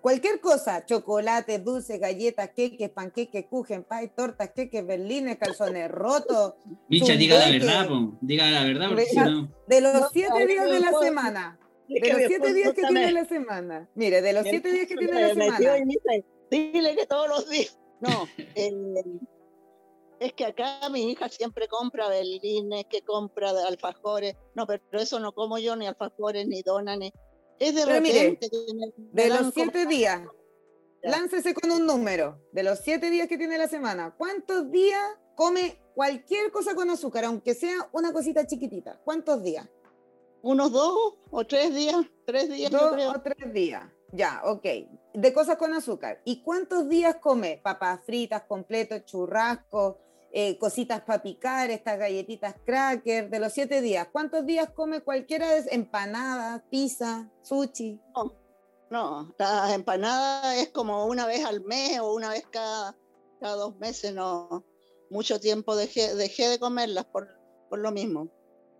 cualquier 0.00 0.40
cosa, 0.40 0.84
chocolate, 0.84 1.58
dulce, 1.58 1.98
galletas, 1.98 2.50
queques, 2.50 2.90
panqueques, 2.90 3.46
kuchen, 3.46 3.84
pay, 3.84 4.08
tortas, 4.08 4.50
queques, 4.50 4.86
berlines, 4.86 5.36
calzones 5.38 5.90
rotos. 5.90 6.54
Micha, 6.88 7.14
diga 7.14 7.38
la 7.38 7.50
verdad, 7.50 7.88
po. 7.88 8.18
diga 8.20 8.50
la 8.50 8.64
verdad, 8.64 8.88
porque 8.88 9.06
si 9.06 9.16
no... 9.16 9.48
De 9.66 9.80
los 9.80 10.10
siete 10.12 10.46
días 10.46 10.64
de 10.64 10.80
la 10.80 10.92
semana, 11.00 11.58
de 11.88 12.12
los 12.12 12.22
siete 12.26 12.54
días 12.54 12.72
que 12.74 12.82
tiene 12.82 13.12
la 13.12 13.24
semana, 13.24 13.88
mire, 13.94 14.22
de 14.22 14.32
los 14.32 14.44
siete 14.44 14.72
días 14.72 14.86
que 14.86 14.96
tiene 14.96 15.20
la 15.20 15.28
semana. 15.28 15.58
Dile 16.50 16.94
que 16.94 17.06
todos 17.06 17.28
los 17.28 17.48
días. 17.48 17.78
No, 18.00 18.28
es 20.20 20.32
que 20.32 20.44
acá 20.44 20.88
mi 20.90 21.10
hija 21.10 21.28
siempre 21.28 21.68
compra 21.68 22.08
berlines, 22.08 22.86
que 22.90 23.02
compra 23.02 23.50
alfajores. 23.66 24.36
No, 24.54 24.66
pero 24.66 24.82
eso 24.92 25.18
no 25.20 25.32
como 25.32 25.58
yo, 25.58 25.76
ni 25.76 25.86
alfajores, 25.86 26.46
ni 26.46 26.62
donas, 26.62 26.98
ni 26.98 27.12
es 27.58 27.74
de 27.74 27.84
repente. 27.84 28.50
de 28.96 29.28
los 29.28 29.52
siete 29.54 29.86
días, 29.86 30.22
láncese 31.02 31.54
con 31.54 31.70
un 31.70 31.86
número. 31.86 32.40
De 32.52 32.62
los 32.62 32.80
siete 32.80 33.10
días 33.10 33.28
que 33.28 33.38
tiene 33.38 33.58
la 33.58 33.68
semana, 33.68 34.14
¿cuántos 34.16 34.70
días 34.70 35.02
come 35.34 35.78
cualquier 35.94 36.50
cosa 36.50 36.74
con 36.74 36.90
azúcar, 36.90 37.24
aunque 37.24 37.54
sea 37.54 37.88
una 37.92 38.12
cosita 38.12 38.46
chiquitita? 38.46 39.00
¿Cuántos 39.04 39.42
días? 39.42 39.68
Unos 40.42 40.70
dos 40.70 41.14
o 41.30 41.46
tres 41.46 41.74
días, 41.74 41.96
tres 42.24 42.48
días. 42.48 42.70
Dos 42.70 42.94
o 43.14 43.20
tres 43.20 43.52
días. 43.52 43.84
Ya, 44.12 44.40
ok. 44.44 44.64
De 45.14 45.32
cosas 45.32 45.56
con 45.56 45.74
azúcar. 45.74 46.20
¿Y 46.24 46.42
cuántos 46.42 46.88
días 46.88 47.16
come? 47.16 47.60
Papas 47.62 48.00
fritas, 48.04 48.42
completos, 48.44 49.04
churrasco, 49.04 49.98
eh, 50.38 50.58
cositas 50.58 51.00
para 51.00 51.22
picar, 51.22 51.70
estas 51.70 51.98
galletitas 51.98 52.56
cracker, 52.66 53.30
de 53.30 53.40
los 53.40 53.54
siete 53.54 53.80
días. 53.80 54.06
¿Cuántos 54.12 54.44
días 54.44 54.68
come 54.68 55.00
cualquiera 55.00 55.48
de 55.48 55.66
empanadas, 55.70 56.60
pizza, 56.70 57.30
sushi? 57.40 57.98
No, 58.14 58.34
no, 58.90 59.34
las 59.38 59.72
empanadas 59.72 60.58
es 60.58 60.68
como 60.68 61.06
una 61.06 61.26
vez 61.26 61.42
al 61.42 61.62
mes 61.62 61.98
o 62.00 62.12
una 62.12 62.28
vez 62.28 62.46
cada, 62.50 62.94
cada 63.40 63.56
dos 63.56 63.78
meses, 63.78 64.12
no. 64.12 64.62
Mucho 65.08 65.40
tiempo 65.40 65.74
dejé, 65.74 66.14
dejé 66.14 66.50
de 66.50 66.58
comerlas 66.58 67.06
por, 67.06 67.28
por 67.70 67.78
lo 67.78 67.90
mismo. 67.90 68.28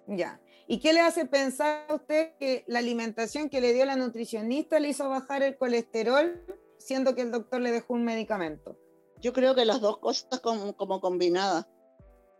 Ya. 0.08 0.38
¿Y 0.66 0.78
qué 0.78 0.92
le 0.92 1.00
hace 1.00 1.24
pensar 1.24 1.86
a 1.88 1.94
usted 1.94 2.36
que 2.38 2.64
la 2.66 2.80
alimentación 2.80 3.48
que 3.48 3.62
le 3.62 3.72
dio 3.72 3.86
la 3.86 3.96
nutricionista 3.96 4.78
le 4.78 4.88
hizo 4.88 5.08
bajar 5.08 5.42
el 5.42 5.56
colesterol, 5.56 6.44
siendo 6.76 7.14
que 7.14 7.22
el 7.22 7.30
doctor 7.30 7.62
le 7.62 7.72
dejó 7.72 7.94
un 7.94 8.04
medicamento? 8.04 8.76
Yo 9.20 9.32
creo 9.32 9.54
que 9.54 9.64
las 9.64 9.80
dos 9.80 9.98
cosas 9.98 10.40
como, 10.40 10.76
como 10.76 11.00
combinadas. 11.00 11.66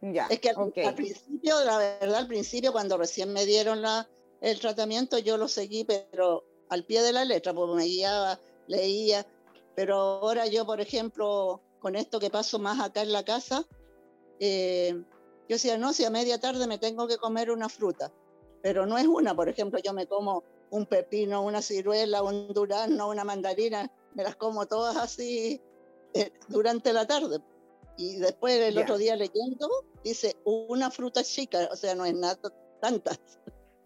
Ya, 0.03 0.27
es 0.27 0.41
que 0.41 0.51
al, 0.51 0.95
principio, 0.95 1.65
la 1.65 1.79
verdad, 1.79 2.17
al 2.17 2.27
principio 2.27 2.71
cuando 2.71 2.99
recién 2.99 3.33
me 3.33 3.47
dieron 3.47 3.81
la, 3.81 4.09
el 4.41 4.61
tratamiento, 4.61 5.19
yo 5.19 5.37
lo 5.39 5.49
seguí, 5.49 5.85
pero 5.85 6.45
al 6.69 6.85
pie 6.85 7.03
de 7.03 7.13
la 7.13 7.25
letra, 7.25 7.55
porque 7.55 7.77
me 7.77 7.85
guiaba, 7.85 8.39
leía. 8.67 9.27
Pero 9.75 9.97
ahora 9.97 10.47
yo, 10.47 10.67
por 10.67 10.81
ejemplo, 10.81 11.61
con 11.81 11.97
esto 11.97 12.21
que 12.21 12.31
paso 12.31 12.59
más 12.59 12.79
acá 12.81 13.03
en 13.03 13.13
la 13.13 13.25
casa, 13.25 13.65
eh, 14.39 14.93
yo 15.49 15.55
decía, 15.55 15.79
no, 15.79 15.93
si 15.93 16.05
a 16.05 16.11
media 16.11 16.39
tarde 16.39 16.67
me 16.67 16.79
tengo 16.79 17.07
que 17.07 17.17
comer 17.17 17.51
una 17.51 17.69
fruta, 17.69 18.13
pero 18.63 18.87
no 18.87 18.99
es 18.99 19.07
una, 19.07 19.35
por 19.35 19.49
ejemplo, 19.49 19.79
yo 19.83 19.93
me 19.93 20.07
como 20.07 20.45
un 20.71 20.87
pepino, 20.87 21.43
una 21.43 21.63
ciruela, 21.63 22.23
un 22.23 22.49
durazno, 22.49 23.09
una 23.09 23.25
mandarina, 23.25 23.91
me 24.15 24.25
las 24.25 24.37
como 24.37 24.67
todas 24.67 24.97
así 24.97 25.61
durante 26.49 26.93
la 26.93 27.07
tarde. 27.07 27.41
Y 27.99 28.17
después 28.17 28.61
el 28.61 28.77
otro 28.79 28.99
día 28.99 29.17
leyendo, 29.17 29.69
dice 30.05 30.37
una 30.45 30.91
fruta 30.91 31.23
chica, 31.25 31.69
o 31.73 31.77
sea, 31.77 31.95
no 31.95 32.05
es 32.05 32.15
nada 32.15 32.39
tantas. 32.81 33.19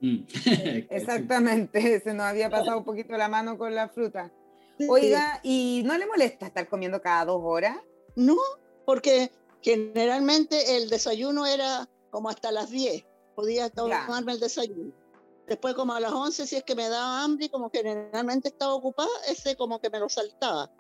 Mm. 0.00 0.24
Exactamente, 0.90 2.00
se 2.00 2.14
nos 2.14 2.26
había 2.26 2.50
pasado 2.50 2.78
un 2.78 2.84
poquito 2.84 3.16
la 3.16 3.28
mano 3.28 3.56
con 3.56 3.74
la 3.74 3.88
fruta. 3.88 4.32
Oiga, 4.88 5.40
¿y 5.42 5.82
no 5.84 5.96
le 5.98 6.06
molesta 6.06 6.46
estar 6.46 6.66
comiendo 6.68 7.02
cada 7.02 7.26
dos 7.26 7.42
horas? 7.44 7.76
No, 8.16 8.36
porque 8.86 9.30
generalmente 9.60 10.76
el 10.76 10.88
desayuno 10.88 11.46
era 11.46 11.86
como 12.10 12.30
hasta 12.30 12.50
las 12.50 12.70
10, 12.70 13.04
podía 13.34 13.68
tomarme 13.68 14.32
el 14.32 14.40
desayuno. 14.40 14.92
Después 15.46 15.74
como 15.74 15.92
a 15.92 16.00
las 16.00 16.12
11, 16.12 16.46
si 16.46 16.56
es 16.56 16.62
que 16.62 16.74
me 16.74 16.88
daba 16.88 17.24
hambre, 17.24 17.46
y 17.46 17.48
como 17.48 17.70
generalmente 17.70 18.48
estaba 18.48 18.72
ocupada, 18.72 19.08
ese 19.28 19.56
como 19.56 19.80
que 19.80 19.90
me 19.90 19.98
lo 19.98 20.08
saltaba. 20.08 20.70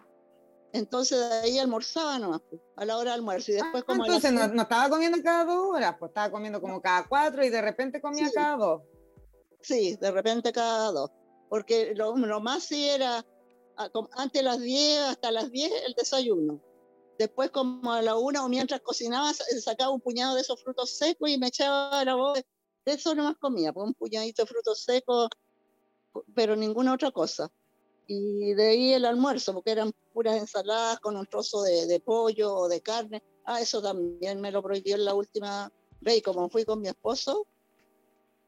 Entonces 0.72 1.18
ahí 1.18 1.58
almorzaba 1.58 2.18
nomás, 2.18 2.42
pues, 2.48 2.62
a 2.76 2.84
la 2.84 2.96
hora 2.96 3.10
de 3.10 3.16
almuerzo. 3.16 3.50
Y 3.50 3.54
después 3.54 3.84
como 3.84 4.04
entonces 4.04 4.32
no, 4.32 4.46
no, 4.48 4.62
estaba 4.62 4.88
comiendo 4.88 5.20
cada 5.22 5.44
dos 5.44 5.74
horas, 5.74 5.96
pues 5.98 6.10
estaba 6.10 6.30
comiendo 6.30 6.60
como 6.60 6.80
cada 6.80 7.06
cuatro 7.08 7.44
y 7.44 7.50
de 7.50 7.60
repente 7.60 8.00
comía 8.00 8.30
cada 8.32 8.56
dos. 8.56 8.82
Sí, 9.60 9.96
de 10.00 10.10
repente 10.10 10.52
cada 10.52 10.92
dos. 10.92 11.10
Porque 11.48 11.92
lo, 11.94 12.16
lo 12.16 12.40
más 12.40 12.62
sí 12.64 12.88
era 12.88 13.24
antes 14.16 14.40
de 14.40 14.42
las 14.42 14.60
10 14.60 15.00
hasta 15.02 15.32
las 15.32 15.50
10 15.50 15.72
el 15.86 15.94
desayuno. 15.94 16.60
Después 17.18 17.50
como 17.50 17.92
a 17.92 18.00
la 18.00 18.16
una 18.16 18.44
o 18.44 18.48
mientras 18.48 18.80
cocinaba 18.80 19.32
sacaba 19.34 19.90
un 19.90 20.00
puñado 20.00 20.34
de 20.36 20.42
esos 20.42 20.62
frutos 20.62 20.96
secos 20.96 21.28
y 21.28 21.38
me 21.38 21.48
echaba 21.48 22.00
a 22.00 22.04
la 22.04 22.14
boca. 22.14 22.42
De 22.84 22.92
eso 22.92 23.14
nomás 23.14 23.36
comía, 23.38 23.72
pues 23.72 23.88
un 23.88 23.94
puñadito 23.94 24.42
de 24.42 24.46
frutos 24.46 24.84
secos, 24.84 25.28
pero 26.34 26.56
ninguna 26.56 26.94
otra 26.94 27.10
cosa 27.10 27.50
y 28.12 28.54
de 28.54 28.70
ahí 28.70 28.92
el 28.92 29.04
almuerzo, 29.04 29.54
porque 29.54 29.70
eran 29.70 29.92
puras 30.12 30.36
ensaladas 30.36 30.98
con 30.98 31.16
un 31.16 31.26
trozo 31.26 31.62
de, 31.62 31.86
de 31.86 32.00
pollo 32.00 32.52
o 32.56 32.68
de 32.68 32.80
carne. 32.80 33.22
Ah, 33.44 33.60
eso 33.60 33.80
también 33.80 34.40
me 34.40 34.50
lo 34.50 34.64
prohibió 34.64 34.96
en 34.96 35.04
la 35.04 35.14
última 35.14 35.70
vez 36.00 36.18
y 36.18 36.22
como 36.22 36.48
fui 36.48 36.64
con 36.64 36.80
mi 36.80 36.88
esposo, 36.88 37.46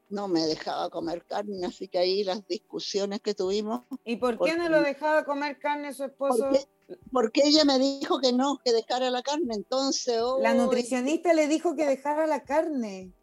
no 0.09 0.27
me 0.27 0.41
dejaba 0.41 0.89
comer 0.89 1.23
carne, 1.25 1.65
así 1.65 1.87
que 1.87 1.97
ahí 1.97 2.25
las 2.25 2.45
discusiones 2.45 3.21
que 3.21 3.33
tuvimos. 3.33 3.83
¿Y 4.03 4.17
por 4.17 4.37
qué 4.37 4.57
no 4.57 4.67
lo 4.67 4.81
dejaba 4.81 5.23
comer 5.23 5.57
carne 5.59 5.93
su 5.93 6.03
esposo? 6.03 6.43
Porque, 6.43 6.67
porque 7.13 7.41
ella 7.45 7.63
me 7.63 7.79
dijo 7.79 8.19
que 8.19 8.33
no, 8.33 8.59
que 8.65 8.73
dejara 8.73 9.09
la 9.11 9.23
carne, 9.23 9.55
entonces... 9.55 10.21
La 10.41 10.51
uy, 10.51 10.57
nutricionista 10.57 11.33
le 11.33 11.47
dijo 11.47 11.73
que 11.77 11.85
dejara 11.85 12.27
la 12.27 12.43
carne. 12.43 13.13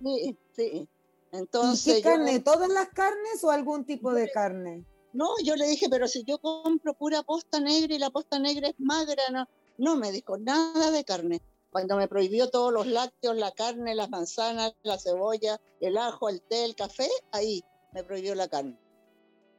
Sí, 0.00 0.38
sí. 0.54 0.88
¿Y 1.32 1.36
Entonces... 1.36 1.96
qué 1.96 2.02
yo- 2.02 2.10
carne? 2.10 2.38
¿Todas 2.38 2.68
las 2.68 2.88
carnes 2.90 3.42
o 3.42 3.50
algún 3.50 3.84
tipo 3.84 4.14
de 4.14 4.30
carne? 4.30 4.84
No, 5.12 5.28
yo 5.42 5.56
le 5.56 5.66
dije, 5.66 5.88
pero 5.88 6.06
si 6.06 6.24
yo 6.24 6.38
compro 6.38 6.94
pura 6.94 7.22
posta 7.22 7.60
negra 7.60 7.94
y 7.94 7.98
la 7.98 8.10
posta 8.10 8.38
negra 8.38 8.68
es 8.68 8.74
magra, 8.78 9.22
no, 9.32 9.46
no 9.78 9.96
me 9.96 10.12
dijo 10.12 10.38
nada 10.38 10.90
de 10.90 11.04
carne. 11.04 11.40
Cuando 11.70 11.96
me 11.96 12.08
prohibió 12.08 12.48
todos 12.50 12.72
los 12.72 12.86
lácteos, 12.86 13.36
la 13.36 13.52
carne, 13.52 13.94
las 13.94 14.08
manzanas, 14.10 14.72
la 14.82 14.98
cebolla, 14.98 15.58
el 15.80 15.96
ajo, 15.98 16.28
el 16.28 16.40
té, 16.42 16.64
el 16.64 16.74
café, 16.74 17.08
ahí 17.32 17.62
me 17.92 18.04
prohibió 18.04 18.34
la 18.34 18.48
carne. 18.48 18.78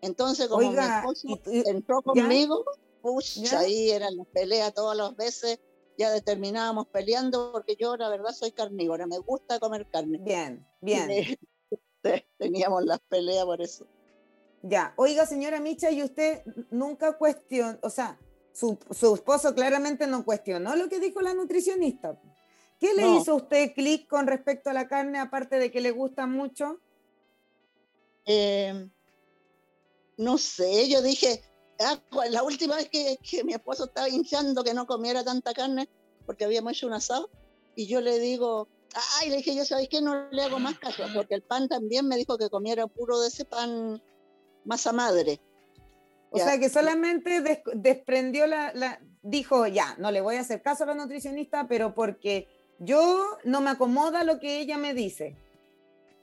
Entonces, 0.01 0.47
como 0.47 0.69
Oiga, 0.69 0.81
mi 0.81 0.87
esposo 0.87 1.27
y- 1.27 1.57
y- 1.59 1.69
entró 1.69 2.01
conmigo, 2.01 2.63
pucha, 3.01 3.59
ahí 3.59 3.91
eran 3.91 4.15
las 4.15 4.27
peleas 4.27 4.73
todas 4.73 4.97
las 4.97 5.15
veces, 5.15 5.59
ya 5.97 6.19
terminábamos 6.21 6.87
peleando 6.87 7.51
porque 7.51 7.75
yo 7.77 7.97
la 7.97 8.09
verdad 8.09 8.31
soy 8.31 8.51
carnívora, 8.51 9.05
me 9.05 9.19
gusta 9.19 9.59
comer 9.59 9.85
carne. 9.91 10.19
Bien, 10.19 10.65
bien. 10.81 11.37
teníamos 12.37 12.83
las 12.85 12.99
peleas 13.09 13.45
por 13.45 13.61
eso. 13.61 13.85
Ya, 14.61 14.93
oiga, 14.97 15.25
señora 15.25 15.59
Micha, 15.59 15.89
y 15.89 16.03
usted 16.03 16.43
nunca 16.69 17.17
cuestionó, 17.17 17.79
o 17.81 17.89
sea, 17.89 18.19
su, 18.51 18.77
su 18.91 19.15
esposo 19.15 19.55
claramente 19.55 20.05
no 20.05 20.25
cuestionó 20.25 20.75
lo 20.75 20.89
que 20.89 20.99
dijo 20.99 21.21
la 21.21 21.33
nutricionista. 21.33 22.19
¿Qué 22.79 22.93
le 22.93 23.03
No. 23.03 23.17
hizo 23.17 23.31
a 23.33 23.35
usted 23.35 23.73
clic 23.73 24.07
con 24.07 24.27
respecto 24.27 24.69
a 24.69 24.73
la 24.73 24.87
carne, 24.87 25.19
aparte 25.19 25.59
de 25.59 25.71
que 25.71 25.81
le 25.81 25.91
gusta 25.91 26.27
mucho? 26.27 26.79
Eh, 28.25 28.89
no 30.17 30.37
sé, 30.37 30.89
yo 30.89 31.01
dije, 31.01 31.41
ah, 31.79 31.97
la 32.29 32.43
última 32.43 32.75
vez 32.75 32.89
que, 32.89 33.17
que 33.21 33.43
mi 33.43 33.53
esposo 33.53 33.85
estaba 33.85 34.09
hinchando 34.09 34.63
que 34.63 34.73
no 34.73 34.85
comiera 34.85 35.23
tanta 35.23 35.53
carne, 35.53 35.89
porque 36.25 36.45
habíamos 36.45 36.73
hecho 36.73 36.87
un 36.87 36.93
asado, 36.93 37.29
y 37.75 37.87
yo 37.87 38.01
le 38.01 38.19
digo, 38.19 38.67
ay, 39.19 39.29
le 39.29 39.37
dije, 39.37 39.55
yo 39.55 39.63
sabéis 39.63 39.89
que 39.89 40.01
no 40.01 40.29
le 40.31 40.43
hago 40.43 40.59
más 40.59 40.77
caso, 40.79 41.03
porque 41.15 41.35
el 41.35 41.43
pan 41.43 41.69
también 41.69 42.07
me 42.07 42.17
dijo 42.17 42.37
que 42.37 42.49
comiera 42.49 42.87
puro 42.87 43.19
de 43.21 43.29
ese 43.29 43.45
pan 43.45 44.01
masa 44.65 44.91
madre. 44.93 45.39
O 46.31 46.37
Ya. 46.37 46.45
sea, 46.45 46.59
que 46.59 46.69
solamente 46.69 47.41
des- 47.41 47.61
desprendió 47.73 48.45
la, 48.47 48.71
la- 48.73 48.99
dijo, 49.21 49.65
ya, 49.67 49.95
no 49.97 50.11
le 50.11 50.21
voy 50.21 50.35
a 50.35 50.41
hacer 50.41 50.61
caso 50.61 50.83
a 50.83 50.87
la 50.87 50.95
nutricionista, 50.95 51.67
pero 51.67 51.93
porque 51.95 52.47
yo 52.79 53.25
no 53.43 53.61
me 53.61 53.71
acomoda 53.71 54.23
lo 54.23 54.39
que 54.39 54.59
ella 54.59 54.77
me 54.77 54.93
dice. 54.93 55.35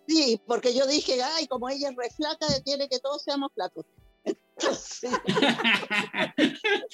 Sí, 0.08 0.40
porque 0.46 0.72
yo 0.74 0.86
dije, 0.86 1.20
ay, 1.22 1.48
como 1.48 1.68
ella 1.68 1.90
es 1.90 1.96
re 1.96 2.08
flaca, 2.10 2.46
quiere 2.64 2.88
que 2.88 3.00
todos 3.00 3.22
seamos 3.24 3.50
flacos. 3.52 3.84
Entonces, 4.24 5.10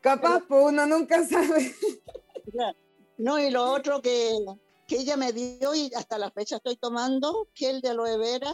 Capaz, 0.00 0.42
pues 0.48 0.64
uno 0.66 0.86
nunca 0.86 1.26
sabe. 1.26 1.74
No, 3.18 3.38
y 3.38 3.50
lo 3.50 3.70
otro 3.72 4.00
que, 4.00 4.32
que 4.86 4.96
ella 4.96 5.16
me 5.16 5.32
dio 5.32 5.74
y 5.74 5.90
hasta 5.94 6.18
la 6.18 6.30
fecha 6.30 6.56
estoy 6.56 6.76
tomando, 6.76 7.48
gel 7.54 7.80
de 7.80 7.90
aloe 7.90 8.16
vera, 8.18 8.52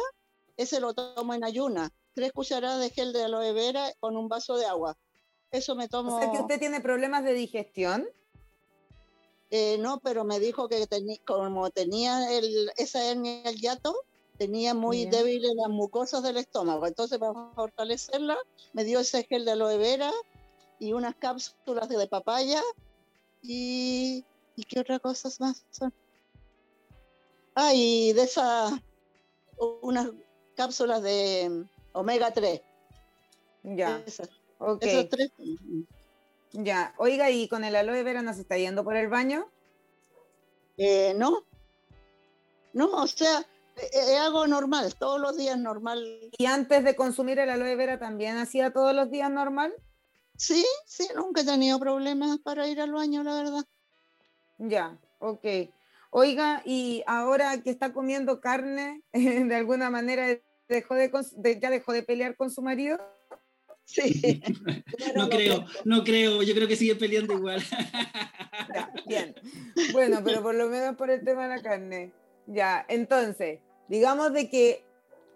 ese 0.56 0.80
lo 0.80 0.94
tomo 0.94 1.34
en 1.34 1.44
ayuna. 1.44 1.90
Tres 2.14 2.32
cucharadas 2.32 2.80
de 2.80 2.90
gel 2.90 3.12
de 3.12 3.24
aloe 3.24 3.52
vera 3.52 3.92
con 4.00 4.16
un 4.16 4.28
vaso 4.28 4.56
de 4.56 4.66
agua. 4.66 4.96
Eso 5.50 5.74
me 5.76 5.88
tomo. 5.88 6.14
O 6.16 6.18
sea, 6.18 6.30
que 6.30 6.38
usted 6.38 6.58
tiene 6.58 6.80
problemas 6.80 7.24
de 7.24 7.34
digestión. 7.34 8.08
eh, 9.50 9.76
no, 9.78 10.00
pero 10.00 10.24
me 10.24 10.40
dijo 10.40 10.68
que 10.68 10.88
teni- 10.88 11.20
como 11.24 11.70
tenía 11.70 12.36
el, 12.36 12.70
esa 12.76 13.04
hernia 13.08 13.42
el 13.44 13.56
hiato, 13.60 13.94
tenía 14.38 14.74
muy 14.74 15.04
Ya. 15.04 15.10
débiles 15.10 15.52
las 15.54 15.68
mucosas 15.68 16.22
del 16.24 16.36
estómago. 16.38 16.86
Entonces, 16.86 17.18
para 17.18 17.32
fortalecerla, 17.54 18.36
me 18.72 18.82
dio 18.84 18.98
ese 19.00 19.22
gel 19.24 19.44
de 19.44 19.52
aloe 19.52 19.78
vera 19.78 20.10
y 20.80 20.92
unas 20.94 21.14
cápsulas 21.14 21.88
de, 21.88 21.96
de 21.96 22.08
papaya. 22.08 22.60
Y, 23.42 24.24
¿y 24.56 24.64
qué 24.64 24.80
otras 24.80 24.98
cosas 25.00 25.38
más 25.40 25.64
son? 25.70 25.92
Ah, 27.54 27.72
y 27.72 28.12
de 28.14 28.22
esas, 28.22 28.72
unas 29.80 30.08
cápsulas 30.56 31.02
de 31.02 31.48
mm, 31.48 31.62
omega 31.92 32.32
3. 32.32 32.60
Ya, 33.62 34.02
Esas, 34.06 34.30
ok. 34.58 34.82
esas 34.82 35.08
tres. 35.08 35.30
Ya, 36.52 36.94
oiga, 36.98 37.30
¿y 37.30 37.48
con 37.48 37.64
el 37.64 37.76
aloe 37.76 38.02
vera 38.02 38.22
no 38.22 38.32
se 38.32 38.42
está 38.42 38.56
yendo 38.56 38.84
por 38.84 38.96
el 38.96 39.08
baño? 39.08 39.48
Eh, 40.78 41.14
no, 41.16 41.44
no, 42.72 42.90
o 42.92 43.06
sea, 43.06 43.40
eh, 43.76 43.90
eh, 43.92 44.16
hago 44.18 44.46
normal, 44.46 44.94
todos 44.94 45.20
los 45.20 45.36
días 45.36 45.58
normal. 45.58 46.30
¿Y 46.36 46.46
antes 46.46 46.84
de 46.84 46.94
consumir 46.94 47.38
el 47.38 47.50
aloe 47.50 47.74
vera 47.74 47.98
también 47.98 48.36
hacía 48.36 48.72
todos 48.72 48.94
los 48.94 49.10
días 49.10 49.30
normal? 49.30 49.74
Sí, 50.36 50.64
sí, 50.84 51.08
nunca 51.16 51.40
he 51.40 51.44
tenido 51.44 51.78
problemas 51.78 52.38
para 52.38 52.68
ir 52.68 52.80
al 52.80 52.92
baño, 52.92 53.22
la 53.22 53.34
verdad. 53.34 53.64
Ya, 54.58 54.98
ok. 55.18 55.44
Oiga, 56.10 56.62
y 56.64 57.02
ahora 57.06 57.62
que 57.62 57.70
está 57.70 57.92
comiendo 57.92 58.40
carne, 58.40 59.02
de 59.12 59.54
alguna 59.54 59.90
manera 59.90 60.26
dejó 60.68 60.94
de, 60.94 61.10
ya 61.60 61.70
dejó 61.70 61.92
de 61.92 62.02
pelear 62.02 62.36
con 62.36 62.50
su 62.50 62.62
marido. 62.62 62.98
Sí. 63.84 64.42
No 65.14 65.28
creo, 65.28 65.64
no 65.84 66.04
creo, 66.04 66.42
yo 66.42 66.54
creo 66.54 66.68
que 66.68 66.76
sigue 66.76 66.96
peleando 66.96 67.34
igual. 67.34 67.62
Ya, 68.74 68.92
bien. 69.06 69.34
Bueno, 69.92 70.20
pero 70.24 70.42
por 70.42 70.54
lo 70.54 70.68
menos 70.68 70.96
por 70.96 71.10
el 71.10 71.24
tema 71.24 71.48
de 71.48 71.56
la 71.56 71.62
carne. 71.62 72.12
Ya, 72.46 72.84
entonces, 72.88 73.60
digamos 73.88 74.32
de 74.32 74.48
que 74.50 74.84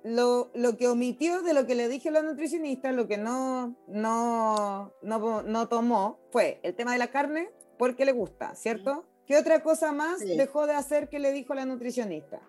lo, 0.02 0.50
lo 0.54 0.76
que 0.76 0.88
omitió 0.88 1.42
de 1.42 1.54
lo 1.54 1.66
que 1.66 1.74
le 1.74 1.88
dije 1.88 2.08
a 2.08 2.12
la 2.12 2.22
nutricionista, 2.22 2.92
lo 2.92 3.06
que 3.08 3.18
no, 3.18 3.76
no, 3.86 4.92
no, 5.02 5.42
no 5.42 5.68
tomó, 5.68 6.18
fue 6.30 6.60
el 6.62 6.74
tema 6.74 6.92
de 6.92 6.98
la 6.98 7.10
carne 7.10 7.50
porque 7.78 8.04
le 8.04 8.12
gusta, 8.12 8.54
¿cierto? 8.54 9.06
¿Qué 9.30 9.38
otra 9.38 9.62
cosa 9.62 9.92
más 9.92 10.18
Sí. 10.18 10.36
dejó 10.36 10.66
de 10.66 10.72
hacer 10.74 11.08
que 11.08 11.20
le 11.20 11.30
dijo 11.30 11.54
la 11.54 11.64
nutricionista? 11.64 12.40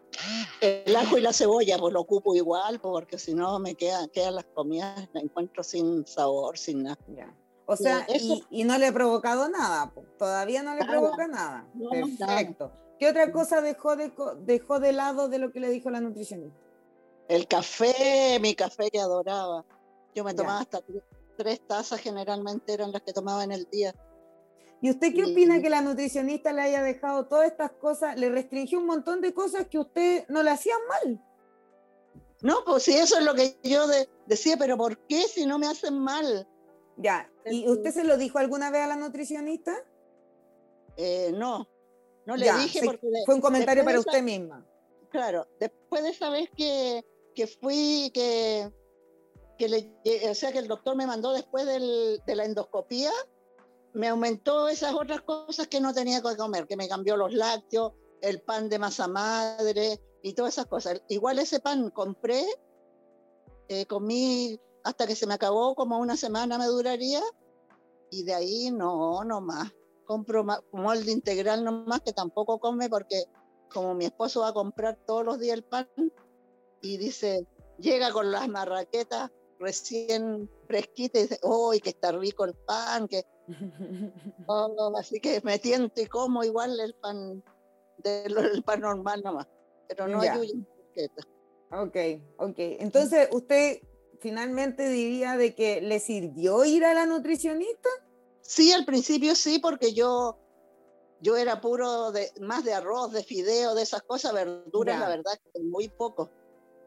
El 0.62 0.96
ajo 0.96 1.16
y 1.16 1.22
la 1.22 1.32
cebolla, 1.32 1.78
pues 1.78 1.94
lo 1.94 2.02
ocupo 2.02 2.34
igual, 2.34 2.80
porque 2.82 3.20
si 3.20 3.36
no 3.36 3.60
me 3.60 3.76
quedan, 3.76 4.10
quedan 4.10 4.34
las 4.34 4.46
comidas, 4.46 5.08
las 5.14 5.24
encuentro 5.24 5.62
sin 5.64 6.08
sabor, 6.08 6.58
sin 6.58 6.82
nada. 6.82 6.98
Ya. 7.16 7.32
O 7.68 7.78
sea, 7.78 8.08
y, 8.10 8.44
y 8.50 8.64
no 8.64 8.80
le 8.80 8.88
ha 8.88 8.92
provocado 8.94 9.48
nada, 9.48 9.92
po. 9.92 10.04
todavía 10.18 10.64
no 10.64 10.74
le 10.74 10.80
Nada. 10.80 10.92
provoca 10.92 11.28
nada. 11.28 11.68
No, 11.76 11.92
Perfecto. 11.92 12.72
¿Qué 12.98 13.08
otra 13.08 13.32
cosa 13.32 13.62
dejó 13.62 13.96
de, 13.96 14.12
dejó 14.40 14.80
de 14.80 14.94
lado 14.94 15.30
de 15.30 15.38
lo 15.38 15.52
que 15.52 15.60
le 15.60 15.70
dijo 15.70 15.92
la 15.92 16.02
nutricionista? 16.02 16.58
El 17.28 17.48
café, 17.48 18.40
mi 18.42 18.56
café 18.56 18.90
que 18.90 19.00
adoraba. 19.00 19.64
Yo 20.16 20.24
me 20.24 20.32
Ya. 20.32 20.38
tomaba 20.38 20.62
hasta 20.62 20.82
tres, 20.82 21.04
tres 21.38 21.62
tazas, 21.68 22.00
generalmente 22.00 22.74
eran 22.74 22.92
las 22.92 23.04
que 23.04 23.14
tomaba 23.14 23.44
en 23.44 23.52
el 23.52 23.68
día. 23.72 23.94
¿Y 24.82 24.90
usted 24.90 25.14
qué 25.14 25.26
Sí. 25.26 25.32
opina 25.32 25.62
que 25.62 25.70
la 25.70 25.82
nutricionista 25.82 26.52
le 26.54 26.62
haya 26.62 26.82
dejado 26.82 27.28
todas 27.28 27.48
estas 27.52 27.72
cosas, 27.74 28.18
le 28.18 28.30
restringió 28.30 28.80
un 28.80 28.88
montón 28.88 29.22
de 29.22 29.34
cosas 29.34 29.68
que 29.68 29.78
usted 29.78 30.26
no 30.28 30.42
le 30.42 30.50
hacían 30.52 30.80
mal? 30.88 31.24
No, 32.42 32.64
pues 32.66 32.84
sí, 32.84 32.94
eso 32.94 33.20
es 33.20 33.24
lo 33.24 33.36
que 33.36 33.58
yo 33.64 33.86
de- 33.86 34.10
decía, 34.26 34.56
pero 34.58 34.76
¿por 34.78 34.98
qué 35.06 35.22
si 35.28 35.46
no 35.46 35.60
me 35.60 35.68
hacen 35.68 36.00
mal? 36.00 36.48
Ya, 36.98 37.30
¿y 37.46 37.70
usted 37.70 37.92
se 37.92 38.04
lo 38.04 38.18
dijo 38.18 38.40
alguna 38.40 38.72
vez 38.72 38.82
a 38.82 38.88
la 38.88 38.96
nutricionista? 38.96 39.76
Eh, 40.98 41.32
no, 41.36 41.68
no 42.26 42.36
le 42.36 42.46
Ya, 42.48 42.58
dije 42.58 42.82
porque... 42.84 43.08
Fue 43.26 43.36
un 43.36 43.42
comentario 43.42 43.84
para 43.86 44.00
usted 44.00 44.24
misma. 44.24 44.66
Claro, 45.10 45.48
después 45.60 46.02
de 46.04 46.10
esa 46.10 46.30
vez 46.32 46.50
que, 46.58 47.06
que 47.36 47.46
fui, 47.46 48.10
que, 48.14 48.72
que 49.60 49.70
le, 49.70 50.30
o 50.30 50.34
sea, 50.34 50.52
que 50.52 50.60
el 50.60 50.68
doctor 50.68 50.96
me 50.96 51.06
mandó 51.06 51.34
después 51.34 51.66
del- 51.68 52.22
de 52.26 52.36
la 52.36 52.46
endoscopía, 52.46 53.12
me 53.94 54.08
aumentó 54.08 54.68
esas 54.68 54.94
otras 54.94 55.22
cosas 55.22 55.68
que 55.68 55.82
no 55.82 55.94
tenía 55.94 56.22
que 56.22 56.38
comer, 56.38 56.68
que 56.68 56.78
me 56.78 56.88
cambió 56.88 57.18
los 57.18 57.34
lácteos, 57.34 57.94
el 58.22 58.42
pan 58.42 58.70
de 58.70 58.80
masa 58.80 59.08
madre 59.08 60.00
y 60.24 60.34
todas 60.34 60.54
esas 60.54 60.68
cosas. 60.68 61.02
Igual 61.10 61.40
ese 61.40 61.60
pan 61.60 61.90
compré, 61.90 62.46
eh, 63.68 63.86
comí 63.86 64.60
hasta 64.84 65.08
que 65.08 65.16
se 65.16 65.28
me 65.28 65.34
acabó, 65.34 65.76
como 65.76 66.00
una 66.00 66.18
semana 66.18 66.58
me 66.58 66.66
duraría, 66.66 67.22
y 68.10 68.24
de 68.24 68.34
ahí 68.34 68.72
no, 68.72 69.24
no 69.24 69.42
más. 69.42 69.72
Compro 70.06 70.46
molde 70.72 71.12
integral 71.12 71.64
nomás, 71.64 72.02
que 72.02 72.14
tampoco 72.14 72.60
come 72.60 72.90
porque 72.90 73.24
como 73.74 73.94
mi 73.94 74.06
esposo 74.06 74.42
va 74.42 74.50
a 74.50 74.54
comprar 74.54 74.98
todos 75.06 75.24
los 75.24 75.40
días 75.40 75.58
el 75.58 75.64
pan 75.64 75.88
y 76.82 76.98
dice, 76.98 77.48
llega 77.78 78.12
con 78.12 78.32
las 78.32 78.48
marraquetas 78.50 79.32
recién 79.62 80.50
fresquitas 80.68 81.22
y 81.22 81.24
dice, 81.24 81.40
¡oh, 81.44 81.72
que 81.82 81.92
está 81.92 82.12
rico 82.12 82.46
el 82.46 82.54
pan! 82.68 83.08
Que, 83.08 83.24
oh", 84.48 84.94
así 84.98 85.20
que 85.20 85.40
me 85.44 85.60
tiento 85.60 86.02
y 86.02 86.08
como 86.08 86.44
igual 86.44 86.78
el 86.80 86.94
pan, 86.96 87.44
del, 88.00 88.38
el 88.38 88.64
pan 88.64 88.82
normal 88.82 89.22
nomás, 89.24 89.48
pero 89.88 90.08
no 90.08 90.24
Ya. 90.24 90.34
marraqueta. 90.34 91.24
Ok, 91.72 91.98
ok. 92.40 92.56
Entonces, 92.58 93.30
usted 93.32 93.80
finalmente 94.20 94.90
diría 94.90 95.38
de 95.38 95.56
que 95.56 95.82
le 95.82 96.00
sirvió 96.00 96.66
ir 96.66 96.84
a 96.84 96.94
la 96.94 97.06
nutricionista. 97.06 97.90
Sí, 98.42 98.74
al 98.74 98.86
principio 98.86 99.36
sí, 99.36 99.60
porque 99.60 99.94
yo, 99.94 100.38
yo 101.22 101.38
era 101.38 101.62
puro 101.62 102.12
de, 102.12 102.32
más 102.42 102.66
de 102.66 102.74
arroz, 102.74 103.14
de 103.14 103.24
fideo, 103.24 103.74
de 103.74 103.84
esas 103.84 104.02
cosas, 104.04 104.34
verduras, 104.34 104.96
Ya. 104.96 105.00
la 105.02 105.08
verdad, 105.08 105.34
muy 105.64 105.88
poco. 105.88 106.30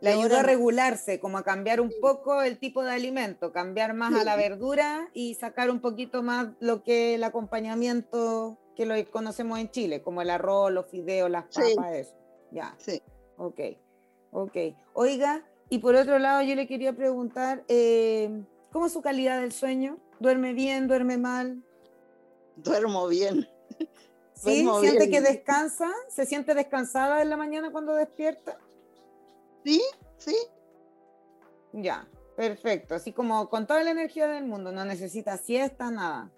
Le 0.05 0.11
ayudó 0.11 0.37
a 0.39 0.43
regularse, 0.43 1.19
como 1.19 1.39
a 1.39 1.43
cambiar 1.43 1.81
un 1.81 1.93
poco 2.01 2.43
el 2.43 2.59
tipo 2.59 2.83
de 2.85 2.93
alimento, 2.93 3.53
cambiar 3.53 3.95
más 3.95 4.15
a 4.15 4.25
la 4.25 4.37
verdura 4.37 5.09
y 5.15 5.35
sacar 5.35 5.71
un 5.71 5.81
poquito 5.81 6.23
más 6.23 6.49
lo 6.61 6.83
que 6.83 7.15
el 7.15 7.25
acompañamiento 7.25 8.59
que 8.77 8.87
lo 8.87 8.95
conocemos 9.11 9.59
en 9.59 9.71
Chile, 9.71 10.03
como 10.03 10.21
el 10.23 10.31
arroz, 10.31 10.71
los 10.73 10.87
fideos, 10.87 11.31
las 11.31 11.45
Sí. 11.49 11.75
papas, 11.77 11.95
eso. 11.95 12.15
Ya, 12.51 12.75
Sí. 12.79 13.01
ok, 13.37 13.61
ok. 14.33 14.57
Oiga, 14.93 15.43
y 15.71 15.79
por 15.79 15.95
otro 15.95 16.19
lado 16.19 16.43
yo 16.43 16.55
le 16.55 16.67
quería 16.67 16.93
preguntar, 16.93 17.65
eh, 17.69 18.43
¿cómo 18.73 18.87
es 18.87 18.93
su 18.93 19.01
calidad 19.03 19.41
del 19.41 19.53
sueño? 19.53 19.99
¿Duerme 20.21 20.53
bien, 20.53 20.87
duerme 20.87 21.19
mal? 21.19 21.63
Duermo 22.57 23.09
bien. 23.09 23.49
¿Sí? 24.35 24.63
Duermo 24.65 24.81
¿Siente 24.81 25.07
bien. 25.07 25.11
que 25.11 25.21
descansa? 25.33 25.91
¿Se 26.09 26.27
siente 26.27 26.55
descansada 26.55 27.23
en 27.23 27.31
la 27.31 27.37
mañana 27.37 27.71
cuando 27.73 27.95
despierta? 27.95 28.59
Sí, 29.65 29.83
sí, 30.19 30.37
Ya, 31.73 32.09
perfecto. 32.37 32.95
Así 32.95 33.13
como 33.13 33.49
con 33.49 33.67
toda 33.67 33.83
la 33.83 33.91
energía 33.91 34.27
del 34.29 34.45
mundo, 34.45 34.71
no 34.73 34.85
necesita 34.85 35.37
siesta, 35.39 35.91
nada. 35.91 36.31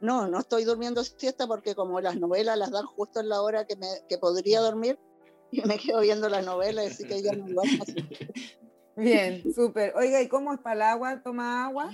No, 0.00 0.26
no 0.28 0.38
estoy 0.40 0.64
durmiendo 0.64 1.04
siesta 1.04 1.46
porque 1.46 1.74
como 1.74 2.00
las 2.00 2.18
novelas 2.18 2.56
las 2.58 2.70
dan 2.70 2.86
justo 2.86 3.20
en 3.20 3.28
la 3.28 3.42
hora 3.42 3.66
que, 3.66 3.76
me, 3.76 3.86
que 4.08 4.18
podría 4.18 4.60
dormir, 4.60 4.98
y 5.50 5.60
me 5.66 5.78
quedo 5.78 6.00
viendo 6.00 6.28
las 6.28 6.44
novelas, 6.44 6.92
así 6.92 7.04
que 7.06 7.22
ya 7.22 7.32
no 7.32 7.46
duermo. 7.46 7.84
Bien, 8.96 9.42
súper. 9.54 9.94
Oiga, 9.96 10.20
¿y 10.20 10.28
cómo 10.28 10.52
es 10.52 10.60
para 10.60 10.74
el 10.74 10.82
agua? 10.82 11.22
¿Toma 11.22 11.64
agua? 11.66 11.90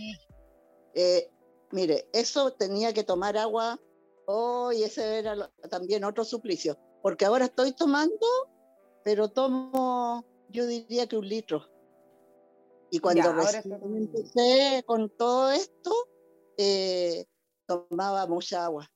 Eh, 0.94 1.30
mire, 1.72 2.08
eso 2.12 2.52
tenía 2.54 2.92
que 2.92 3.04
tomar 3.04 3.36
agua 3.36 3.78
hoy, 4.26 4.82
ese 4.82 5.18
era 5.18 5.36
lo- 5.36 5.50
también 5.70 6.04
otro 6.04 6.24
suplicio, 6.24 6.78
porque 7.02 7.24
ahora 7.26 7.44
estoy 7.44 7.72
tomando, 7.72 8.26
pero 9.06 9.28
tomo, 9.28 10.24
yo 10.48 10.66
diría 10.66 11.06
que 11.06 11.16
un 11.16 11.28
litro. 11.28 11.64
Y 12.90 12.98
cuando 12.98 13.22
Ya, 13.22 13.32
recién 13.52 13.78
empecé 13.84 14.82
con 14.84 15.08
todo 15.10 15.52
esto, 15.52 15.92
eh, 16.56 17.24
tomaba 17.66 18.26
mucha 18.26 18.64
agua. 18.64 18.90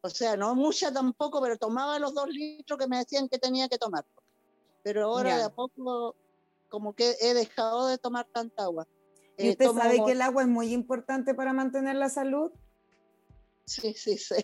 O 0.00 0.08
sea, 0.10 0.36
no 0.36 0.56
mucha 0.56 0.92
tampoco, 0.92 1.40
pero 1.40 1.56
tomaba 1.58 2.00
los 2.00 2.12
dos 2.12 2.26
litros 2.30 2.76
que 2.76 2.88
me 2.88 2.98
decían 2.98 3.28
que 3.28 3.38
tenía 3.38 3.68
que 3.68 3.78
tomar. 3.78 4.04
Pero 4.82 5.04
ahora 5.04 5.30
Ya. 5.30 5.38
de 5.38 5.44
a 5.44 5.50
poco, 5.54 6.16
como 6.68 6.94
que 6.94 7.14
he 7.20 7.32
dejado 7.32 7.86
de 7.86 7.98
tomar 7.98 8.26
tanta 8.32 8.64
agua. 8.64 8.88
¿Y 9.38 9.46
Eh, 9.46 9.50
usted 9.50 9.66
sabe 9.70 10.02
que 10.04 10.10
el 10.10 10.22
agua 10.22 10.42
es 10.42 10.48
muy 10.48 10.72
importante 10.72 11.34
para 11.34 11.52
mantener 11.52 11.94
la 11.94 12.08
salud? 12.08 12.50
Sí, 13.64 13.94
sí, 13.94 14.18
sí. 14.18 14.34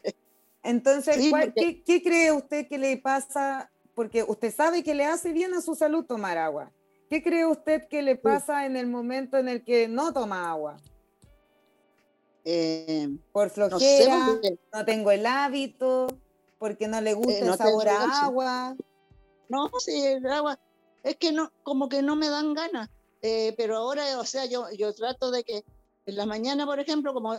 Entonces, 0.63 1.17
Sí, 1.17 1.31
¿cuál- 1.31 1.47
porque- 1.47 1.83
qué, 1.83 1.83
qué 1.83 2.03
cree 2.05 2.31
usted 2.31 2.69
que 2.69 2.79
le 2.79 2.99
pasa? 2.99 3.73
Porque 3.99 4.23
usted 4.23 4.55
sabe 4.55 4.85
que 4.85 4.95
le 4.95 5.05
hace 5.07 5.33
bien 5.33 5.53
a 5.55 5.61
su 5.61 5.75
salud 5.75 6.05
tomar 6.05 6.39
agua. 6.39 6.71
¿Qué 7.11 7.21
cree 7.21 7.45
usted 7.45 7.89
que 7.89 8.01
le 8.01 8.15
pasa 8.15 8.65
en 8.65 8.77
el 8.77 8.87
momento 8.87 9.39
en 9.39 9.49
el 9.49 9.65
que 9.65 9.89
no 9.89 10.13
toma 10.13 10.49
agua? 10.49 10.77
Eh, 12.45 13.09
Por 13.33 13.49
no 13.59 13.81
sé, 13.81 14.05
flojera, 14.05 14.27
porque- 14.31 14.57
no 14.73 14.85
tengo 14.85 15.11
el 15.11 15.27
hábito, 15.27 16.07
porque 16.61 16.87
no 16.87 17.01
le 17.01 17.15
gusta 17.15 17.33
Eh, 17.33 17.39
el 17.41 17.47
no 17.49 17.57
sabor 17.57 17.87
tengo 17.89 17.99
a 17.99 18.21
agua. 18.27 18.77
no, 19.49 19.69
sí, 19.81 20.01
el 20.01 20.25
agua, 20.29 20.61
es 21.03 21.17
que 21.17 21.33
no, 21.33 21.51
como 21.65 21.89
que 21.89 22.01
no 22.01 22.15
me 22.15 22.29
dan 22.29 22.55
ganas. 22.55 22.89
Eh, 23.21 23.53
pero 23.57 23.79
ahora, 23.79 24.21
o 24.21 24.25
sea, 24.25 24.45
yo, 24.45 24.71
yo 24.79 24.95
trato 24.95 25.33
de 25.33 25.43
que 25.43 25.65
en 26.07 26.15
la 26.15 26.25
mañana, 26.25 26.67
por 26.67 26.79
ejemplo, 26.79 27.13
como 27.13 27.37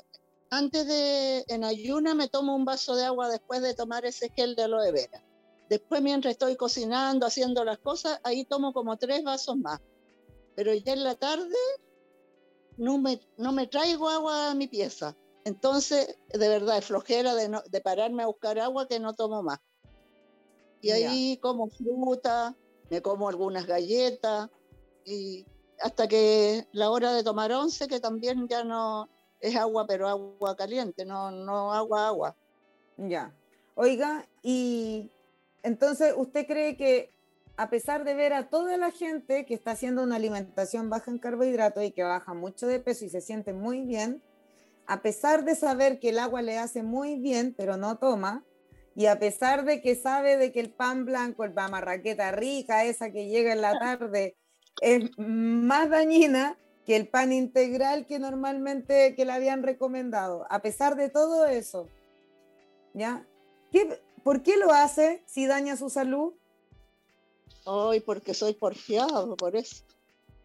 antes 0.49 0.85
de, 0.87 1.45
en 1.47 1.63
ayuna, 1.63 2.15
me 2.15 2.27
tomo 2.27 2.53
un 2.53 2.65
vaso 2.65 2.97
de 2.97 3.05
agua 3.05 3.29
después 3.29 3.61
de 3.61 3.73
tomar 3.75 4.03
ese 4.03 4.27
gel 4.35 4.57
de 4.57 4.63
aloe 4.63 4.91
vera. 4.91 5.23
Después, 5.69 6.01
mientras 6.01 6.31
estoy 6.31 6.55
cocinando, 6.55 7.27
haciendo 7.27 7.63
las 7.63 7.77
cosas, 7.77 8.19
ahí 8.23 8.43
tomo 8.45 8.73
como 8.73 8.97
tres 8.97 9.23
vasos 9.23 9.55
más. 9.57 9.79
Pero 10.55 10.73
ya 10.73 10.93
en 10.93 11.03
la 11.03 11.15
tarde 11.15 11.55
no 12.77 12.97
me, 12.97 13.19
no 13.37 13.51
me 13.51 13.67
traigo 13.67 14.09
agua 14.09 14.51
a 14.51 14.55
mi 14.55 14.67
pieza. 14.67 15.15
Entonces, 15.45 16.17
de 16.33 16.49
verdad, 16.49 16.79
es 16.79 16.85
flojera 16.85 17.35
de, 17.35 17.49
no- 17.49 17.61
de 17.69 17.81
pararme 17.81 18.23
a 18.23 18.27
buscar 18.27 18.59
agua 18.59 18.87
que 18.87 18.99
no 18.99 19.13
tomo 19.13 19.43
más. 19.43 19.59
Y 20.81 20.87
Ya. 20.89 20.95
ahí 20.95 21.37
como 21.41 21.69
fruta, 21.69 22.55
me 22.89 23.01
como 23.01 23.29
algunas 23.29 23.65
galletas, 23.67 24.49
y 25.05 25.45
hasta 25.81 26.07
que 26.07 26.67
la 26.71 26.89
hora 26.89 27.13
de 27.13 27.23
tomar 27.23 27.51
once, 27.51 27.87
que 27.87 27.99
también 27.99 28.47
ya 28.47 28.63
no 28.63 29.07
es 29.39 29.55
agua, 29.55 29.85
pero 29.87 30.07
agua 30.07 30.55
caliente, 30.55 31.05
no, 31.05 31.31
no 31.31 31.71
agua, 31.73 32.07
agua. 32.07 32.35
Ya. 32.97 33.33
Oiga, 33.75 34.27
y 34.41 35.09
entonces 35.63 36.13
usted 36.15 36.47
cree 36.47 36.77
que 36.77 37.11
a 37.57 37.69
pesar 37.69 38.05
de 38.05 38.13
ver 38.13 38.31
a 38.31 38.49
toda 38.49 38.77
la 38.77 38.91
gente 38.91 39.45
que 39.45 39.53
está 39.53 39.71
haciendo 39.71 40.03
una 40.03 40.15
alimentación 40.15 40.89
baja 40.89 41.11
en 41.11 41.17
carbohidratos 41.19 41.83
y 41.83 41.91
que 41.91 42.03
baja 42.03 42.33
mucho 42.33 42.67
de 42.67 42.79
peso 42.79 43.03
y 43.03 43.09
se 43.09 43.19
siente 43.19 43.51
muy 43.51 43.81
bien, 43.81 44.21
a 44.87 45.01
pesar 45.01 45.43
de 45.43 45.55
saber 45.55 45.99
que 45.99 46.09
el 46.09 46.19
agua 46.19 46.41
le 46.41 46.57
hace 46.57 46.83
muy 46.83 47.17
bien, 47.17 47.53
pero 47.57 47.75
no 47.75 47.97
toma, 47.97 48.45
y 48.95 49.05
a 49.07 49.19
pesar 49.19 49.65
de 49.65 49.81
que 49.81 49.95
sabe 49.95 50.37
de 50.37 50.51
que 50.51 50.59
el 50.61 50.71
pan 50.71 51.05
blanco, 51.05 51.43
el 51.43 51.53
pan 51.53 51.71
marraqueta 51.71 52.31
rica, 52.31 52.85
esa 52.85 53.11
que 53.11 53.27
llega 53.27 53.53
en 53.53 53.61
la 53.61 53.77
tarde, 53.77 54.35
es 54.81 55.09
más 55.17 55.89
dañina 55.89 56.57
que 56.85 56.95
el 56.95 57.07
pan 57.07 57.31
integral 57.31 58.05
que 58.07 58.19
normalmente 58.19 59.15
que 59.15 59.25
le 59.25 59.33
habían 59.33 59.63
recomendado. 59.63 60.47
A 60.49 60.61
pesar 60.61 60.95
de 60.95 61.09
todo 61.09 61.45
eso, 61.45 61.87
¿ya? 62.93 63.25
¿Qué- 63.71 63.99
¿Por 64.23 64.43
qué 64.43 64.57
lo 64.57 64.71
hace 64.71 65.23
si 65.25 65.45
daña 65.47 65.77
su 65.77 65.89
salud? 65.89 66.33
Hoy 67.65 67.99
porque 67.99 68.33
soy 68.33 68.53
porfiado, 68.53 69.35
por 69.35 69.55
eso. 69.55 69.83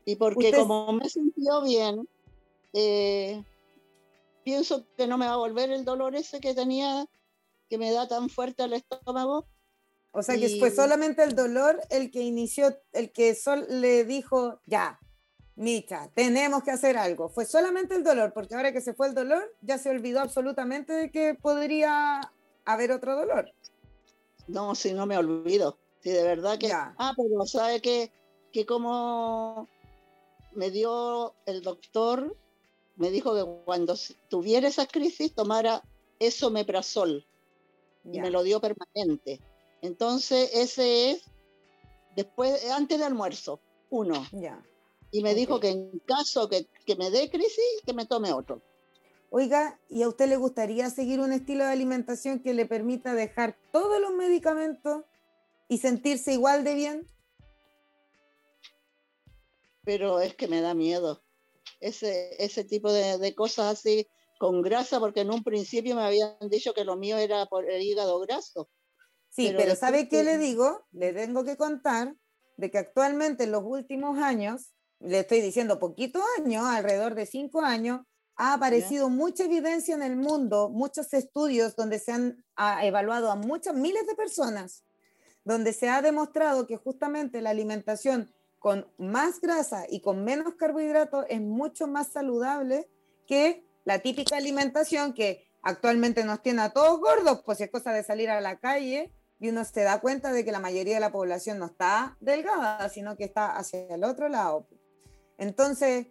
Y 0.05 0.17
porque 0.17 0.47
Usted- 0.47 0.59
como 0.59 0.93
me 0.93 1.09
sentido 1.09 1.63
bien, 1.63 2.09
eh, 2.73 3.43
pienso 4.43 4.85
que 4.97 5.07
no 5.07 5.17
me 5.17 5.27
va 5.27 5.35
a 5.35 5.37
volver 5.39 5.71
el 5.71 5.85
dolor 5.85 6.15
ese 6.15 6.41
que 6.41 6.55
tenía, 6.55 7.07
que 7.71 7.79
me 7.79 7.91
da 7.93 8.07
tan 8.09 8.29
fuerte 8.29 8.63
al 8.63 8.75
estómago. 8.75 9.47
O 10.13 10.23
sea, 10.23 10.37
que 10.37 10.47
Y- 10.47 10.61
fue 10.61 10.71
solamente 10.71 11.23
el 11.25 11.35
dolor 11.35 11.81
el 11.91 12.11
que 12.11 12.21
inició, 12.23 12.77
el 12.93 13.11
que 13.13 13.35
sol 13.35 13.67
le 13.69 14.05
dijo, 14.05 14.61
ya, 14.67 15.01
Micha, 15.57 16.11
tenemos 16.15 16.65
que 16.65 16.73
hacer 16.73 16.97
algo. 16.99 17.29
Fue 17.29 17.45
solamente 17.47 17.95
el 17.95 18.03
dolor, 18.03 18.33
porque 18.33 18.55
ahora 18.57 18.73
que 18.73 18.81
se 18.81 18.93
fue 18.93 19.07
el 19.07 19.15
dolor, 19.15 19.55
ya 19.63 19.79
se 19.79 19.89
olvidó 19.89 20.21
absolutamente 20.21 20.93
de 20.93 21.11
que 21.13 21.35
podría 21.35 22.21
haber 22.65 22.93
otro 22.93 23.17
dolor. 23.17 23.51
No, 24.47 24.75
si 24.75 24.93
no 24.93 25.07
me 25.07 25.17
olvido. 25.17 25.79
Si 26.01 26.11
de 26.11 26.23
verdad 26.23 26.59
que. 26.59 26.69
Ya. 26.69 26.95
Ah, 26.99 27.15
pero 27.17 27.47
sabe 27.47 27.81
que, 27.81 28.13
que 28.53 28.67
como 28.67 29.69
me 30.53 30.71
dio 30.71 31.35
el 31.47 31.63
doctor, 31.63 32.37
me 32.97 33.11
dijo 33.11 33.35
que 33.35 33.45
cuando 33.65 33.95
tuviera 34.29 34.69
esa 34.69 34.87
crisis 34.87 35.35
tomara 35.35 35.83
esomeprazol 36.19 37.27
y 38.11 38.17
Ya, 38.17 38.23
me 38.23 38.31
lo 38.31 38.43
dio 38.43 38.61
permanente. 38.61 39.41
Entonces, 39.81 40.51
ese 40.55 41.11
es 41.11 41.25
después, 42.15 42.71
antes 42.71 42.99
de 42.99 43.05
almuerzo, 43.05 43.61
uno. 43.91 44.25
ya. 44.33 44.63
Y 45.11 45.23
me 45.23 45.35
dijo 45.35 45.61
que 45.61 45.69
en 45.69 46.01
caso 46.07 46.49
que, 46.49 46.67
que 46.85 46.97
me 46.97 47.11
dé 47.11 47.31
crisis, 47.31 47.83
que 47.87 47.93
me 47.93 48.05
tome 48.07 48.33
otro. 48.33 48.61
Oiga, 49.37 49.81
¿y 49.89 50.05
a 50.05 50.09
usted 50.09 50.29
le 50.29 50.37
gustaría 50.37 50.89
seguir 50.91 51.19
un 51.19 51.33
estilo 51.33 51.65
de 51.65 51.73
alimentación 51.73 52.39
que 52.39 52.55
le 52.55 52.67
permita 52.67 53.15
dejar 53.15 53.59
todos 53.73 54.01
los 54.01 54.13
medicamentos 54.13 55.03
y 55.69 55.79
sentirse 55.79 56.33
igual 56.33 56.63
de 56.63 56.75
bien? 56.77 57.09
pero 59.83 60.21
es 60.21 60.37
que 60.37 60.47
me 60.47 60.61
da 60.61 60.73
miedo. 60.73 61.25
Ese, 61.81 62.31
ese 62.39 62.63
tipo 62.63 62.93
de, 62.93 63.19
de 63.19 63.35
cosas 63.35 63.73
así 63.73 64.07
con 64.39 64.63
grasa, 64.63 65.01
porque 65.01 65.23
en 65.23 65.33
un 65.33 65.43
principio 65.43 65.97
me 65.97 66.05
habían 66.05 66.37
dicho 66.49 66.73
que 66.73 66.85
lo 66.85 66.95
mío 66.95 67.19
era 67.19 67.47
por 67.47 67.69
el 67.69 67.83
hígado 67.83 68.21
graso. 68.21 68.71
Sí, 69.31 69.47
Pero 69.49 69.59
pero, 69.59 69.75
¿sabe 69.75 70.09
qué 70.09 70.23
le 70.23 70.39
digo? 70.39 70.87
Le 70.93 71.13
tengo 71.13 71.43
que 71.43 71.57
contar 71.57 72.15
de 72.57 72.71
que 72.71 72.79
actualmente 72.79 73.43
en 73.43 73.51
los 73.51 73.65
últimos 73.65 74.17
años, 74.19 74.75
le 75.01 75.19
estoy 75.19 75.41
diciendo 75.41 75.81
poquitos 75.81 76.23
años, 76.39 76.65
alrededor 76.65 77.17
de 77.17 77.27
cinco 77.27 77.63
años, 77.63 78.03
ha 78.37 78.55
aparecido 78.55 79.09
mucha 79.09 79.45
evidencia 79.45 79.95
en 79.95 80.03
el 80.03 80.17
mundo, 80.17 80.69
muchos 80.69 81.13
estudios 81.15 81.77
donde 81.77 81.99
se 81.99 82.13
han 82.13 82.45
evaluado 82.83 83.31
a 83.31 83.37
muchas 83.37 83.75
miles 83.75 84.07
de 84.07 84.15
personas, 84.15 84.85
donde 85.45 85.73
se 85.73 85.89
ha 85.89 86.03
demostrado 86.03 86.67
que 86.67 86.77
justamente 86.77 87.41
la 87.41 87.51
alimentación 87.51 88.33
con 88.59 88.91
más 88.97 89.41
grasa 89.41 89.85
y 89.89 90.01
con 90.01 90.25
menos 90.25 90.55
carbohidratos 90.55 91.27
es 91.29 91.41
mucho 91.41 91.87
más 91.87 92.09
saludable 92.09 92.89
que 93.27 93.67
la 93.85 93.99
típica 93.99 94.37
alimentación 94.37 95.13
que 95.13 95.47
actualmente 95.63 96.25
nos 96.25 96.43
tiene 96.43 96.63
a 96.63 96.71
todos 96.71 96.99
gordos, 96.99 97.43
pues 97.45 97.61
es 97.61 97.71
cosa 97.71 97.93
de 97.93 98.03
salir 98.03 98.31
a 98.31 98.41
la 98.41 98.59
calle 98.59 99.13
y 99.39 99.51
uno 99.51 99.65
se 99.65 99.83
da 99.83 100.01
cuenta 100.01 100.33
de 100.33 100.45
que 100.45 100.53
la 100.53 100.61
mayoría 100.61 100.95
de 100.95 101.01
la 101.01 101.13
población 101.13 101.59
no 101.59 101.67
está 101.67 102.17
delgada, 102.21 102.89
sino 102.89 103.17
que 103.17 103.25
está 103.25 103.57
hacia 103.57 103.95
el 103.95 104.05
otro 104.05 104.29
lado. 104.29 104.67
Entonces, 105.37 106.07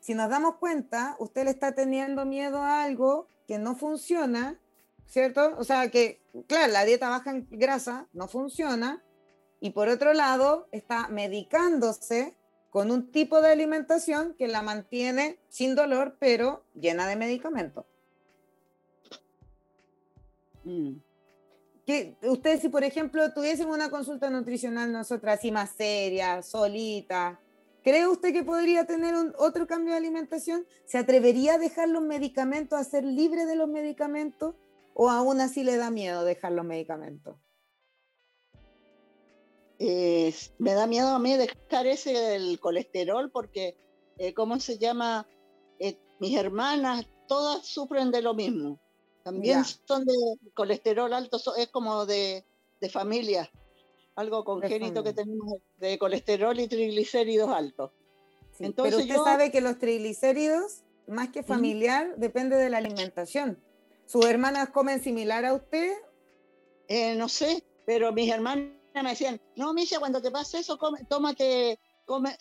si 0.00 0.14
nos 0.14 0.30
damos 0.30 0.56
cuenta, 0.56 1.16
usted 1.18 1.44
le 1.44 1.50
está 1.50 1.72
teniendo 1.72 2.24
miedo 2.24 2.58
a 2.58 2.82
algo 2.82 3.28
que 3.46 3.58
no 3.58 3.76
funciona, 3.76 4.58
¿cierto? 5.06 5.54
O 5.58 5.64
sea, 5.64 5.90
que, 5.90 6.20
claro, 6.46 6.72
la 6.72 6.84
dieta 6.84 7.08
baja 7.08 7.30
en 7.30 7.46
grasa 7.50 8.08
no 8.12 8.26
funciona, 8.26 9.02
y 9.60 9.70
por 9.70 9.88
otro 9.88 10.14
lado, 10.14 10.68
está 10.72 11.08
medicándose 11.08 12.34
con 12.70 12.90
un 12.90 13.10
tipo 13.10 13.42
de 13.42 13.50
alimentación 13.50 14.34
que 14.38 14.48
la 14.48 14.62
mantiene 14.62 15.38
sin 15.48 15.74
dolor, 15.74 16.16
pero 16.18 16.64
llena 16.74 17.06
de 17.06 17.16
medicamentos. 17.16 17.84
Mm. 20.64 20.94
Que 21.84 22.16
ustedes, 22.22 22.60
si 22.60 22.68
por 22.68 22.84
ejemplo 22.84 23.32
tuviesen 23.34 23.68
una 23.68 23.90
consulta 23.90 24.30
nutricional 24.30 24.92
nosotras 24.92 25.38
así 25.38 25.50
más 25.50 25.70
seria, 25.70 26.42
solita, 26.42 27.40
¿cree 27.82 28.06
usted 28.06 28.32
que 28.32 28.44
podría 28.44 28.86
tener 28.86 29.14
un, 29.14 29.34
otro 29.38 29.66
cambio 29.66 29.92
de 29.92 29.98
alimentación? 29.98 30.66
¿Se 30.86 30.98
atrevería 30.98 31.54
a 31.54 31.58
dejar 31.58 31.88
los 31.88 32.02
medicamentos, 32.02 32.78
a 32.78 32.84
ser 32.84 33.04
libre 33.04 33.46
de 33.46 33.56
los 33.56 33.68
medicamentos? 33.68 34.54
¿O 34.94 35.10
aún 35.10 35.40
así 35.40 35.64
le 35.64 35.76
da 35.76 35.90
miedo 35.90 36.24
dejar 36.24 36.52
los 36.52 36.64
medicamentos? 36.64 37.36
me 40.58 40.74
da 40.74 40.86
miedo 40.86 41.08
a 41.08 41.18
mí 41.18 41.36
dejar 41.36 41.86
ese 41.86 42.12
del 42.12 42.60
colesterol 42.60 43.30
porque, 43.30 43.78
eh, 44.18 44.34
¿cómo 44.34 44.60
se 44.60 44.76
llama? 44.76 45.26
Eh, 45.78 45.98
mis 46.18 46.36
hermanas, 46.36 47.06
todas 47.26 47.64
sufren 47.66 48.10
de 48.10 48.20
lo 48.20 48.34
mismo. 48.34 48.78
También 49.22 49.64
son 49.64 50.04
de 50.04 50.14
colesterol 50.54 51.12
alto, 51.12 51.38
es 51.56 51.68
como 51.68 52.06
de, 52.06 52.44
familia, 52.90 53.50
algo 54.14 54.44
congénito 54.44 55.02
que 55.02 55.12
tenemos 55.12 55.58
de 55.78 55.98
colesterol 55.98 56.58
y 56.58 56.68
triglicéridos 56.68 57.50
altos. 57.50 57.92
Entonces 58.58 58.94
pero 58.94 59.02
usted 59.02 59.30
sabe 59.30 59.50
que 59.50 59.60
los 59.60 59.78
triglicéridos, 59.78 60.82
más 61.06 61.30
que 61.30 61.42
familiar, 61.42 62.14
depende 62.16 62.56
de 62.56 62.70
la 62.70 62.78
alimentación. 62.78 63.58
¿Sus 64.06 64.26
hermanas 64.26 64.70
comen 64.70 65.02
similar 65.02 65.44
a 65.44 65.54
usted? 65.54 65.92
Eh, 66.88 67.14
no 67.14 67.28
sé, 67.28 67.64
pero 67.86 68.12
mis 68.12 68.30
hermanas 68.30 68.68
me 68.94 69.10
decían, 69.10 69.40
no, 69.56 69.72
Misha, 69.72 69.98
cuando 69.98 70.20
te 70.20 70.30
pasa 70.30 70.58
eso, 70.58 70.78
tómate, 71.08 71.78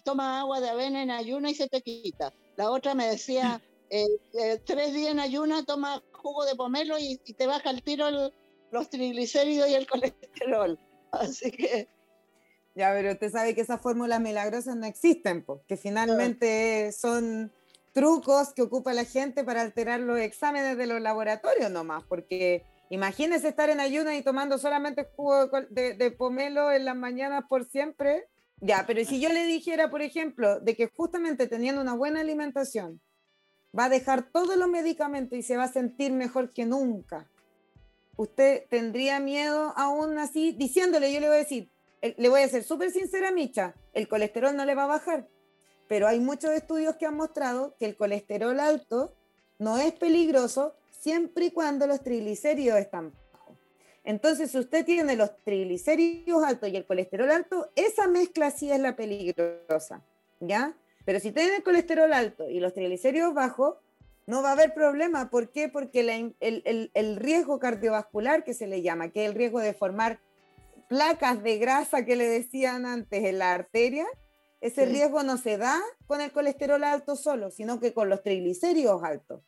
toma 0.04 0.40
agua 0.40 0.60
de 0.60 0.70
avena 0.70 1.04
en 1.04 1.12
ayuna 1.12 1.52
y 1.52 1.56
se 1.56 1.68
te 1.70 1.82
quita. 1.82 2.34
La 2.58 2.72
otra 2.72 2.96
me 2.96 3.08
decía, 3.08 3.62
eh, 3.90 4.06
eh, 4.34 4.62
tres 4.66 4.94
días 4.94 5.12
en 5.12 5.20
ayuna, 5.20 5.64
toma 5.64 6.04
jugo 6.12 6.46
de 6.46 6.56
pomelo 6.56 6.98
y, 7.00 7.18
te 7.18 7.48
baja 7.48 7.70
el 7.70 7.84
tiro 7.84 8.10
los 8.72 8.90
triglicéridos 8.90 9.70
y 9.70 9.76
el 9.76 9.88
colesterol. 9.90 10.80
Así 11.12 11.52
que... 11.52 11.88
Ya, 12.76 12.94
pero 12.94 13.12
usted 13.12 13.32
sabe 13.32 13.56
que 13.56 13.62
esas 13.62 13.82
fórmulas 13.82 14.22
milagrosas 14.22 14.76
no 14.76 14.86
existen, 14.86 15.44
porque 15.44 15.76
finalmente 15.76 16.92
son 16.94 17.52
trucos 17.94 18.54
que 18.54 18.62
ocupa 18.62 18.94
la 18.94 19.04
gente 19.04 19.44
para 19.44 19.62
alterar 19.62 20.00
los 20.00 20.20
exámenes 20.20 20.78
de 20.78 20.88
los 20.88 21.02
laboratorios 21.02 21.70
nomás, 21.72 22.04
porque 22.04 22.64
imagínese 22.90 23.50
estar 23.50 23.70
en 23.70 23.80
ayuna 23.80 24.16
y 24.16 24.22
tomando 24.22 24.58
solamente 24.58 25.10
jugo 25.16 25.48
de, 25.70 25.96
de, 25.96 26.12
pomelo 26.12 26.72
en 26.72 26.86
las 26.86 26.96
mañanas 26.96 27.44
por 27.50 27.66
siempre. 27.66 28.28
Ya, 28.62 28.86
pero 28.88 29.04
si 29.04 29.20
yo 29.20 29.30
le 29.30 29.44
dijera, 29.46 29.90
por 29.90 30.02
ejemplo, 30.02 30.60
de 30.60 30.76
que 30.76 30.88
justamente 30.88 31.48
teniendo 31.48 31.82
una 31.82 31.96
buena 31.96 32.22
alimentación, 32.22 33.02
va 33.78 33.86
a 33.86 33.90
dejar 33.90 34.32
todos 34.32 34.56
los 34.58 34.70
medicamentos 34.70 35.38
y 35.38 35.44
se 35.44 35.58
va 35.58 35.66
a 35.66 35.72
sentir 35.72 36.12
mejor 36.12 36.52
que 36.52 36.66
nunca. 36.66 37.28
Usted 38.20 38.66
tendría 38.68 39.22
miedo 39.22 39.72
aún 39.78 40.18
así, 40.18 40.52
diciéndole, 40.52 41.14
yo 41.14 41.22
le 41.22 41.28
voy 41.28 41.38
a 41.38 41.40
decir, 41.40 41.70
le 42.02 42.28
voy 42.28 42.42
a 42.42 42.50
ser 42.50 42.66
súper 42.66 42.92
sincera, 42.92 43.32
Micha, 43.32 43.76
el 43.94 44.10
colesterol 44.10 44.54
no 44.58 44.66
le 44.66 44.76
va 44.76 44.84
a 44.84 44.88
bajar, 44.88 45.30
pero 45.88 46.06
hay 46.06 46.20
muchos 46.20 46.52
estudios 46.52 46.98
que 46.98 47.06
han 47.06 47.16
mostrado 47.16 47.78
que 47.80 47.86
el 47.86 47.96
colesterol 47.96 48.60
alto 48.60 49.16
no 49.58 49.78
es 49.78 49.94
peligroso 49.94 50.76
siempre 50.92 51.46
y 51.46 51.52
cuando 51.52 51.88
los 51.88 52.04
triglicéridos 52.04 52.78
están 52.80 53.14
bajos. 53.32 53.56
Entonces, 54.04 54.52
si 54.52 54.58
usted 54.58 54.84
tiene 54.84 55.16
los 55.16 55.38
triglicéridos 55.46 56.44
altos 56.44 56.68
y 56.68 56.76
el 56.76 56.86
colesterol 56.86 57.32
alto, 57.32 57.70
esa 57.78 58.10
mezcla 58.10 58.52
sí 58.52 58.70
es 58.70 58.82
la 58.82 58.98
peligrosa, 58.98 60.04
¿ya? 60.42 60.76
Pero 61.06 61.22
si 61.22 61.32
tiene 61.32 61.56
el 61.56 61.64
colesterol 61.64 62.12
alto 62.12 62.50
y 62.50 62.60
los 62.60 62.74
triglicéridos 62.74 63.34
bajos, 63.34 63.78
no 64.30 64.44
va 64.44 64.50
a 64.50 64.52
haber 64.52 64.76
problema. 64.76 65.32
¿Por 65.32 65.52
qué? 65.52 65.70
Porque 65.70 66.02
el, 66.40 67.16
riesgo 67.18 67.58
cardiovascular 67.58 68.44
que 68.44 68.54
se 68.54 68.68
le 68.68 68.84
llama, 68.84 69.10
que 69.10 69.24
es 69.24 69.32
el 69.32 69.36
riesgo 69.36 69.60
de 69.60 69.74
formar 69.74 70.22
placas 70.88 71.42
de 71.42 71.58
grasa 71.58 72.06
que 72.06 72.16
le 72.16 72.28
decían 72.28 72.86
antes 72.86 73.26
en 73.26 73.40
la 73.40 73.54
arteria, 73.54 74.06
ese 74.62 74.86
riesgo 74.86 75.24
no 75.24 75.38
se 75.38 75.58
da 75.58 75.82
con 76.06 76.22
el 76.22 76.32
colesterol 76.32 76.84
alto 76.84 77.16
solo, 77.16 77.50
sino 77.50 77.80
que 77.80 77.92
con 77.92 78.08
los 78.08 78.22
triglicéridos 78.22 79.02
altos. 79.04 79.42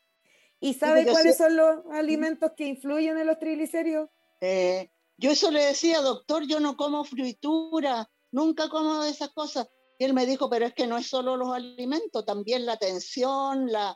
¿Y 0.60 0.74
sabe 0.74 1.06
cuáles 1.06 1.38
son 1.38 1.56
los 1.56 1.86
alimentos 1.91 2.54
que 2.58 2.65
influyen 2.65 3.20
en 3.20 3.28
los 3.28 3.38
triglicéridos? 3.38 4.10
Eh, 4.39 4.89
yo 5.17 5.32
eso 5.32 5.52
le 5.52 5.63
decía, 5.63 6.02
doctor, 6.02 6.48
yo 6.48 6.60
no 6.60 6.76
como 6.76 7.04
fritura, 7.04 8.10
nunca 8.32 8.67
como 8.67 9.04
esas 9.04 9.30
cosas. 9.30 9.67
Y 10.00 10.06
él 10.06 10.15
me 10.15 10.26
dijo, 10.26 10.50
pero 10.50 10.65
es 10.65 10.74
que 10.74 10.88
no 10.88 10.98
es 10.98 11.06
solo 11.06 11.38
los 11.38 11.54
alimentos, 11.54 12.26
también 12.26 12.65
la 12.65 12.78
tensión, 12.78 13.72
la, 13.72 13.96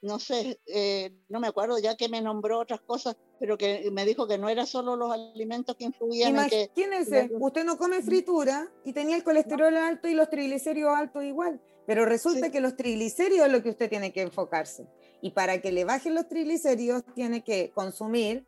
no 0.00 0.18
sé, 0.18 0.60
eh, 0.66 1.12
no 1.28 1.40
me 1.40 1.48
acuerdo 1.48 1.78
ya 1.78 1.96
que 1.96 2.08
me 2.08 2.20
nombró 2.20 2.60
otras 2.60 2.80
cosas, 2.80 3.16
pero 3.40 3.58
que 3.58 3.90
me 3.90 4.04
dijo 4.04 4.28
que 4.28 4.38
no 4.38 4.48
era 4.48 4.66
solo 4.66 4.96
los 4.96 5.12
alimentos 5.12 5.76
que 5.76 5.84
influían. 5.84 6.30
Imagínese, 6.30 7.20
en 7.20 7.28
que, 7.28 7.34
usted 7.38 7.64
no 7.64 7.78
come 7.78 8.02
fritura 8.02 8.70
y 8.84 8.92
tenía 8.92 9.16
el 9.16 9.24
colesterol 9.24 9.76
alto 9.76 10.08
y 10.08 10.14
los 10.14 10.30
triglicéridos 10.30 10.94
altos 10.96 11.24
igual, 11.24 11.60
pero 11.86 12.04
resulta 12.04 12.50
que 12.50 12.60
los 12.60 12.76
triglicéridos 12.76 13.46
es 13.46 13.52
lo 13.52 13.62
que 13.62 13.70
usted 13.70 13.88
tiene 13.88 14.12
que 14.12 14.22
enfocarse. 14.22 14.86
Y 15.20 15.30
para 15.30 15.60
que 15.60 15.72
le 15.72 15.84
bajen 15.84 16.14
los 16.14 16.28
triglicéridos 16.28 17.02
tiene 17.14 17.42
que 17.42 17.72
consumir 17.74 18.46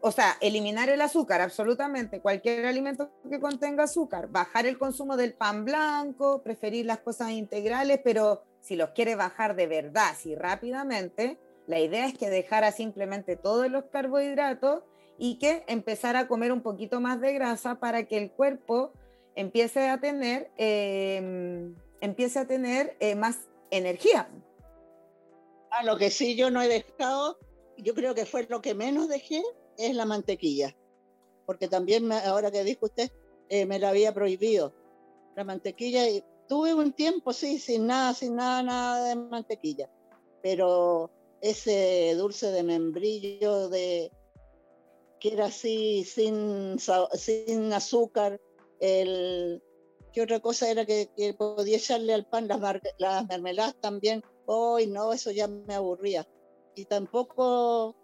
o 0.00 0.12
sea, 0.12 0.36
eliminar 0.40 0.88
el 0.88 1.00
azúcar, 1.00 1.40
absolutamente, 1.40 2.20
cualquier 2.20 2.66
alimento 2.66 3.10
que 3.28 3.40
contenga 3.40 3.84
azúcar, 3.84 4.28
bajar 4.28 4.64
el 4.66 4.78
consumo 4.78 5.16
del 5.16 5.34
pan 5.34 5.64
blanco, 5.64 6.42
preferir 6.42 6.86
las 6.86 7.00
cosas 7.00 7.32
integrales, 7.32 8.00
pero 8.04 8.42
si 8.66 8.74
los 8.74 8.90
quiere 8.90 9.14
bajar 9.14 9.54
de 9.54 9.68
verdad, 9.68 10.14
sí, 10.18 10.34
rápidamente, 10.34 11.38
la 11.68 11.78
idea 11.78 12.06
es 12.06 12.18
que 12.18 12.28
dejara 12.28 12.72
simplemente 12.72 13.36
todos 13.36 13.70
los 13.70 13.84
carbohidratos 13.92 14.82
y 15.18 15.38
que 15.38 15.62
empezara 15.68 16.20
a 16.20 16.28
comer 16.28 16.50
un 16.50 16.62
poquito 16.62 17.00
más 17.00 17.20
de 17.20 17.32
grasa 17.32 17.78
para 17.78 18.08
que 18.08 18.18
el 18.18 18.32
cuerpo 18.32 18.92
empiece 19.36 19.88
a 19.88 20.00
tener, 20.00 20.50
em, 20.56 21.76
empiece 22.00 22.40
a 22.40 22.46
tener 22.48 22.96
eh, 22.98 23.14
más 23.14 23.38
energía. 23.70 24.28
Ah, 25.70 25.84
lo 25.84 25.96
que 25.96 26.10
sí 26.10 26.34
yo 26.34 26.50
no 26.50 26.60
he 26.60 26.66
dejado, 26.66 27.38
yo 27.76 27.94
creo 27.94 28.16
que 28.16 28.26
fue 28.26 28.48
lo 28.48 28.62
que 28.62 28.74
menos 28.74 29.08
dejé, 29.08 29.44
es 29.78 29.94
la 29.94 30.06
mantequilla, 30.06 30.74
porque 31.46 31.68
también 31.68 32.10
ahora 32.10 32.50
que 32.50 32.64
dijo 32.64 32.86
usted, 32.86 33.12
eh, 33.48 33.64
me 33.64 33.78
la 33.78 33.90
había 33.90 34.12
prohibido. 34.12 34.74
La 35.36 35.44
mantequilla, 35.44 36.02
tuve 36.48 36.74
un 36.74 36.92
tiempo, 36.92 37.32
sí, 37.32 37.58
sin 37.58 37.86
nada, 37.86 38.14
sin 38.14 38.36
nada, 38.36 38.62
nada 38.62 39.08
de 39.08 39.16
mantequilla, 39.16 39.90
pero 40.42 41.10
ese 41.40 42.14
dulce 42.16 42.50
de 42.50 42.62
membrillo 42.62 43.68
de 43.68 44.10
que 45.20 45.32
era 45.32 45.46
así 45.46 46.04
sin, 46.04 46.78
sin 47.14 47.72
azúcar, 47.72 48.40
el, 48.80 49.62
¿qué 50.12 50.22
otra 50.22 50.40
cosa 50.40 50.70
era 50.70 50.84
que, 50.84 51.08
podía 51.38 51.76
echarle 51.76 52.14
al 52.14 52.26
pan? 52.26 52.48
Las, 52.48 52.60
las 52.98 53.26
mermeladas 53.26 53.76
también. 53.80 54.22
Hoy 54.46 54.86
no, 54.86 55.12
eso 55.12 55.30
ya 55.30 55.48
me 55.48 55.74
aburría. 55.74 56.26
Y 56.74 56.84
tampoco 56.84 57.96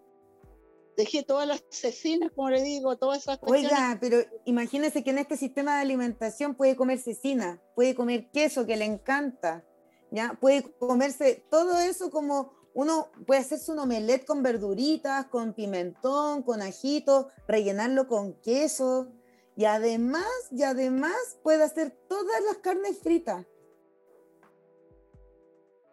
dejé 0.96 1.22
todas 1.22 1.46
las 1.46 1.62
cecinas, 1.70 2.30
como 2.34 2.50
le 2.50 2.62
digo, 2.62 2.96
todas 2.96 3.18
esas 3.18 3.38
cosas. 3.38 3.56
Oiga, 3.56 3.98
pero 4.00 4.18
imagínese 4.44 5.02
que 5.02 5.10
en 5.10 5.18
este 5.18 5.36
sistema 5.36 5.76
de 5.76 5.82
alimentación 5.82 6.54
puede 6.54 6.76
comer 6.76 6.98
cecina, 6.98 7.60
puede 7.74 7.94
comer 7.94 8.30
queso 8.30 8.66
que 8.66 8.76
le 8.76 8.84
encanta, 8.84 9.64
¿ya? 10.10 10.36
Puede 10.40 10.62
comerse 10.78 11.44
todo 11.50 11.78
eso 11.78 12.10
como 12.10 12.52
uno 12.74 13.10
puede 13.26 13.40
hacerse 13.40 13.70
un 13.70 13.80
omelette 13.80 14.24
con 14.24 14.42
verduritas, 14.42 15.26
con 15.26 15.52
pimentón, 15.52 16.42
con 16.42 16.62
ajito, 16.62 17.28
rellenarlo 17.46 18.08
con 18.08 18.34
queso 18.40 19.12
y 19.56 19.66
además, 19.66 20.26
y 20.50 20.62
además 20.62 21.38
puede 21.42 21.64
hacer 21.64 21.90
todas 22.08 22.42
las 22.44 22.58
carnes 22.58 22.98
fritas. 23.00 23.46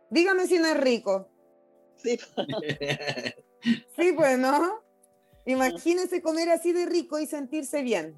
Dígame 0.09 0.47
si 0.47 0.57
no 0.57 0.67
es 0.67 0.77
rico. 0.77 1.29
Sí. 1.97 2.17
sí, 3.97 4.13
pues, 4.13 4.39
¿no? 4.39 4.88
Imagínese 5.49 6.21
comer 6.21 6.49
así 6.51 6.71
de 6.73 6.85
rico 6.85 7.17
y 7.17 7.25
sentirse 7.25 7.81
bien. 7.81 8.15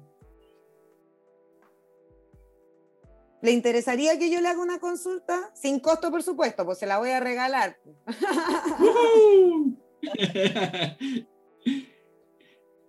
¿Le 3.40 3.52
interesaría 3.52 4.18
que 4.18 4.30
yo 4.30 4.42
le 4.42 4.48
haga 4.48 4.60
una 4.60 4.78
consulta? 4.78 5.50
Sin 5.54 5.80
costo, 5.80 6.10
por 6.10 6.22
supuesto, 6.22 6.66
pues 6.66 6.78
se 6.78 6.86
la 6.86 6.98
voy 6.98 7.08
a 7.10 7.20
regalar. 7.20 7.78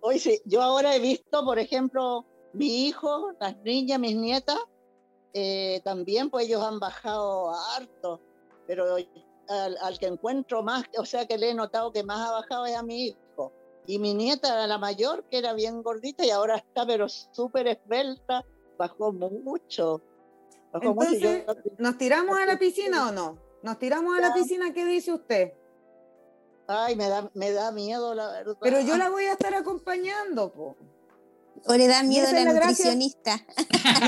Oye, 0.00 0.18
sí, 0.18 0.42
yo 0.44 0.60
ahora 0.60 0.94
he 0.94 1.00
visto, 1.00 1.42
por 1.42 1.58
ejemplo, 1.58 2.26
mi 2.52 2.86
hijo, 2.86 3.32
las 3.40 3.56
niñas, 3.62 3.98
mis 3.98 4.14
nietas, 4.14 4.60
eh, 5.32 5.80
también 5.84 6.28
pues 6.28 6.46
ellos 6.46 6.62
han 6.62 6.78
bajado 6.78 7.50
harto, 7.72 8.20
pero 8.66 8.96
al, 9.48 9.78
al, 9.80 9.98
que 9.98 10.06
encuentro 10.06 10.62
más, 10.62 10.84
o 10.98 11.06
sea 11.06 11.26
que 11.26 11.38
le 11.38 11.50
he 11.50 11.54
notado 11.54 11.90
que 11.90 12.04
más 12.04 12.28
ha 12.28 12.32
bajado 12.32 12.66
es 12.66 12.76
a 12.76 12.82
mi 12.82 13.06
hijo. 13.06 13.23
Y 13.86 13.98
mi 13.98 14.14
nieta, 14.14 14.66
la 14.66 14.78
mayor, 14.78 15.24
que 15.30 15.38
era 15.38 15.52
bien 15.52 15.82
gordita 15.82 16.24
y 16.24 16.30
ahora 16.30 16.56
está 16.56 16.86
pero 16.86 17.08
súper 17.08 17.68
esbelta, 17.68 18.44
bajó 18.78 19.12
mucho. 19.12 20.02
Bajó 20.72 20.90
Entonces, 20.90 21.46
mucho. 21.46 21.62
Yo... 21.64 21.72
¿nos 21.78 21.98
tiramos 21.98 22.38
a 22.38 22.46
la 22.46 22.58
piscina 22.58 23.08
o 23.08 23.12
no? 23.12 23.38
¿Nos 23.62 23.78
tiramos 23.78 24.16
a 24.16 24.20
la 24.20 24.34
piscina? 24.34 24.72
¿Qué 24.72 24.84
dice 24.84 25.12
usted? 25.12 25.52
Ay, 26.66 26.96
me 26.96 27.08
da, 27.08 27.30
me 27.34 27.50
da 27.52 27.72
miedo, 27.72 28.14
la 28.14 28.28
verdad. 28.28 28.56
Pero 28.60 28.80
yo 28.80 28.96
la 28.96 29.10
voy 29.10 29.24
a 29.24 29.32
estar 29.32 29.54
acompañando, 29.54 30.50
po. 30.52 30.76
O 31.66 31.74
le 31.74 31.86
da 31.86 32.02
miedo 32.02 32.28
a 32.28 32.32
la, 32.32 32.44
la 32.44 32.52
nutricionista. 32.52 33.40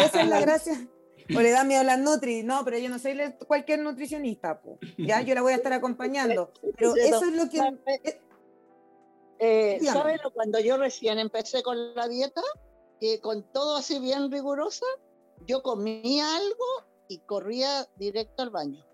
esa 0.05 0.23
es 0.23 0.29
la 0.29 0.41
gracia. 0.43 0.89
O 1.35 1.41
le 1.41 1.51
da 1.51 1.65
miedo 1.65 1.81
a 1.81 1.85
la 1.85 1.97
nutri. 1.97 2.43
No, 2.43 2.65
pero 2.65 2.79
yo 2.79 2.89
no 2.89 2.99
soy 2.99 3.19
cualquier 3.47 3.81
nutricionista, 3.81 4.61
po. 4.61 4.79
Ya, 4.97 5.21
yo 5.23 5.35
la 5.35 5.43
voy 5.43 5.53
a 5.53 5.57
estar 5.57 5.73
acompañando. 5.73 6.53
Pero 6.77 6.95
eso 6.95 7.25
es 7.25 7.33
lo 7.33 7.49
que... 7.49 7.61
Eh, 9.39 9.79
¿Sabes 9.83 10.21
cuando 10.35 10.59
yo 10.61 10.77
recién 10.77 11.19
empecé 11.19 11.63
con 11.63 11.95
la 11.95 12.09
dieta? 12.09 12.43
Que 13.01 13.21
con 13.21 13.43
todo 13.53 13.77
así 13.77 13.99
bien 13.99 14.31
rigurosa, 14.31 14.87
yo 15.47 15.63
comía 15.63 16.37
algo 16.37 16.65
y 17.09 17.19
corría 17.19 17.87
directo 17.97 18.43
al 18.43 18.51
baño. 18.51 18.85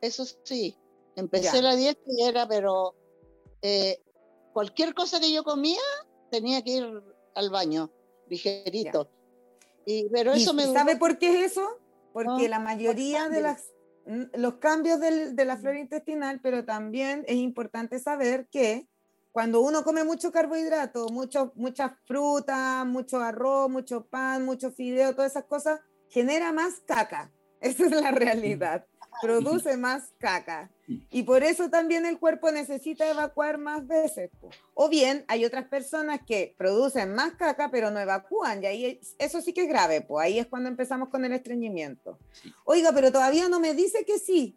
Eso 0.00 0.24
sí, 0.44 0.76
empecé 1.16 1.56
ya. 1.56 1.62
la 1.62 1.76
dieta 1.76 2.00
y 2.06 2.24
era, 2.24 2.48
pero 2.48 2.94
eh, 3.62 4.00
cualquier 4.52 4.94
cosa 4.94 5.20
que 5.20 5.32
yo 5.32 5.44
comía 5.44 5.80
tenía 6.30 6.62
que 6.62 6.70
ir 6.70 7.02
al 7.34 7.50
baño, 7.50 7.90
ligerito. 8.28 9.10
Y, 9.84 10.08
pero 10.10 10.32
eso 10.32 10.52
¿Y 10.52 10.54
me 10.54 10.72
¿Sabe 10.72 10.96
por 10.96 11.18
qué 11.18 11.44
es 11.44 11.52
eso? 11.52 11.66
Porque 12.12 12.44
no, 12.44 12.48
la 12.48 12.58
mayoría 12.58 13.28
de 13.28 13.40
las 13.40 13.72
los 14.32 14.54
cambios 14.54 15.00
del, 15.00 15.36
de 15.36 15.44
la 15.44 15.58
flora 15.58 15.78
intestinal, 15.78 16.40
pero 16.42 16.64
también 16.64 17.24
es 17.28 17.36
importante 17.36 17.98
saber 17.98 18.48
que 18.50 18.88
cuando 19.32 19.60
uno 19.60 19.84
come 19.84 20.04
mucho 20.04 20.32
carbohidrato, 20.32 21.08
mucho, 21.08 21.52
mucha 21.54 21.96
fruta, 22.06 22.84
mucho 22.84 23.18
arroz, 23.20 23.70
mucho 23.70 24.06
pan, 24.06 24.44
mucho 24.44 24.70
fideo, 24.70 25.14
todas 25.14 25.32
esas 25.32 25.44
cosas, 25.44 25.80
genera 26.08 26.52
más 26.52 26.80
caca. 26.86 27.30
Esa 27.60 27.86
es 27.86 27.92
la 27.92 28.10
realidad. 28.10 28.86
Produce 29.20 29.76
más 29.76 30.12
caca. 30.18 30.70
Y 31.10 31.24
por 31.24 31.42
eso 31.42 31.68
también 31.68 32.06
el 32.06 32.18
cuerpo 32.20 32.52
necesita 32.52 33.10
evacuar 33.10 33.58
más 33.58 33.86
veces. 33.86 34.30
O 34.74 34.88
bien 34.88 35.24
hay 35.26 35.44
otras 35.44 35.66
personas 35.66 36.20
que 36.24 36.54
producen 36.56 37.14
más 37.14 37.34
caca 37.34 37.68
pero 37.70 37.90
no 37.90 37.98
evacúan. 37.98 38.62
Y 38.62 38.66
ahí 38.66 39.00
eso 39.18 39.40
sí 39.40 39.52
que 39.52 39.62
es 39.62 39.68
grave. 39.68 40.02
Pues 40.02 40.24
ahí 40.24 40.38
es 40.38 40.46
cuando 40.46 40.68
empezamos 40.68 41.08
con 41.08 41.24
el 41.24 41.32
estreñimiento. 41.32 42.18
Oiga, 42.64 42.92
pero 42.92 43.10
todavía 43.10 43.48
no 43.48 43.58
me 43.58 43.74
dice 43.74 44.04
que 44.04 44.20
sí. 44.20 44.56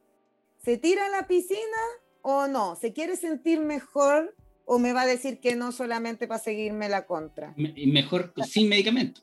¿Se 0.64 0.78
tira 0.78 1.08
a 1.08 1.10
la 1.10 1.28
piscina 1.28 1.82
o 2.22 2.48
no? 2.48 2.76
¿Se 2.76 2.94
quiere 2.94 3.16
sentir 3.16 3.62
mejor 3.62 4.36
o 4.74 4.80
me 4.80 4.94
va 4.94 5.02
a 5.02 5.06
decir 5.06 5.42
que 5.42 5.58
no 5.58 5.74
solamente 5.74 6.30
para 6.30 6.40
seguirme 6.40 6.88
la 6.88 7.06
contra? 7.06 7.54
Y 7.58 7.88
mejor 7.88 8.32
sin 8.48 8.70
medicamento. 8.70 9.20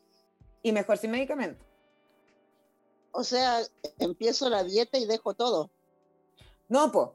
Y 0.62 0.72
mejor 0.72 0.98
sin 0.98 1.10
medicamento. 1.10 1.64
O 3.12 3.24
sea, 3.24 3.60
empiezo 3.98 4.50
la 4.50 4.62
dieta 4.62 4.98
y 4.98 5.06
dejo 5.06 5.32
todo. 5.32 5.70
No, 6.68 6.92
pues, 6.92 7.08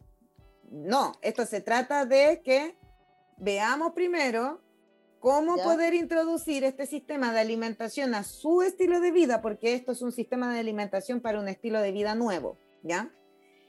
no, 0.72 1.12
esto 1.22 1.46
se 1.46 1.62
trata 1.62 2.08
de 2.08 2.42
que 2.44 2.76
veamos 3.38 3.94
primero 3.94 4.60
cómo 5.20 5.58
¿Ya? 5.58 5.64
poder 5.66 5.94
introducir 5.94 6.64
este 6.64 6.88
sistema 6.88 7.34
de 7.34 7.40
alimentación 7.40 8.16
a 8.16 8.24
su 8.24 8.64
estilo 8.64 9.00
de 9.00 9.12
vida, 9.12 9.44
porque 9.44 9.76
esto 9.76 9.92
es 9.92 10.02
un 10.02 10.12
sistema 10.12 10.52
de 10.52 10.60
alimentación 10.60 11.22
para 11.22 11.40
un 11.40 11.50
estilo 11.50 11.82
de 11.82 11.92
vida 11.92 12.16
nuevo, 12.16 12.58
¿ya? 12.82 13.14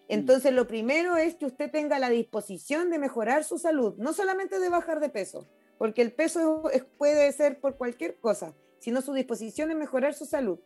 Entonces, 0.09 0.53
lo 0.53 0.67
primero 0.67 1.17
es 1.17 1.35
que 1.35 1.47
usted 1.47 1.71
tenga 1.71 1.99
la 1.99 2.11
disposición 2.11 2.91
de 2.91 2.99
mejorar 2.99 3.45
su 3.45 3.59
salud, 3.59 3.95
no 3.97 4.13
solamente 4.13 4.59
de 4.59 4.69
bajar 4.69 5.01
de 5.01 5.09
peso, 5.09 5.49
porque 5.79 6.03
el 6.03 6.13
peso 6.13 6.71
es, 6.71 6.85
puede 6.85 7.31
ser 7.33 7.61
por 7.61 7.77
cualquier 7.77 8.17
cosa, 8.17 8.55
sino 8.79 9.01
su 9.01 9.15
disposición 9.15 9.71
de 9.71 9.75
mejorar 9.75 10.15
su 10.15 10.27
salud. 10.27 10.59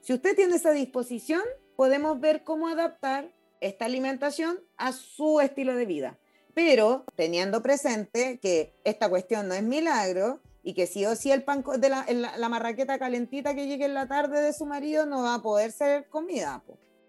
Si 0.00 0.12
usted 0.12 0.36
tiene 0.36 0.56
esa 0.56 0.72
disposición, 0.72 1.42
podemos 1.76 2.20
ver 2.20 2.44
cómo 2.44 2.68
adaptar 2.68 3.32
esta 3.60 3.86
alimentación 3.86 4.60
a 4.76 4.92
su 4.92 5.40
estilo 5.40 5.74
de 5.74 5.86
vida. 5.86 6.18
Pero 6.54 7.04
teniendo 7.14 7.62
presente 7.62 8.38
que 8.40 8.74
esta 8.84 9.08
cuestión 9.08 9.48
no 9.48 9.54
es 9.54 9.62
milagro 9.62 10.40
y 10.62 10.74
que 10.74 10.86
sí 10.86 11.06
o 11.06 11.16
sí 11.16 11.32
el 11.32 11.44
pan 11.44 11.64
de 11.78 11.88
la, 11.88 12.06
la, 12.10 12.48
marraqueta 12.48 12.98
calentita 12.98 13.54
que 13.54 13.66
llegue 13.66 13.86
en 13.86 13.94
la 13.94 14.06
tarde 14.06 14.40
de 14.40 14.52
su 14.52 14.66
marido 14.66 15.06
no 15.06 15.22
va 15.22 15.36
a 15.36 15.42
poder 15.42 15.72
ser 15.72 16.08
comida, 16.08 16.62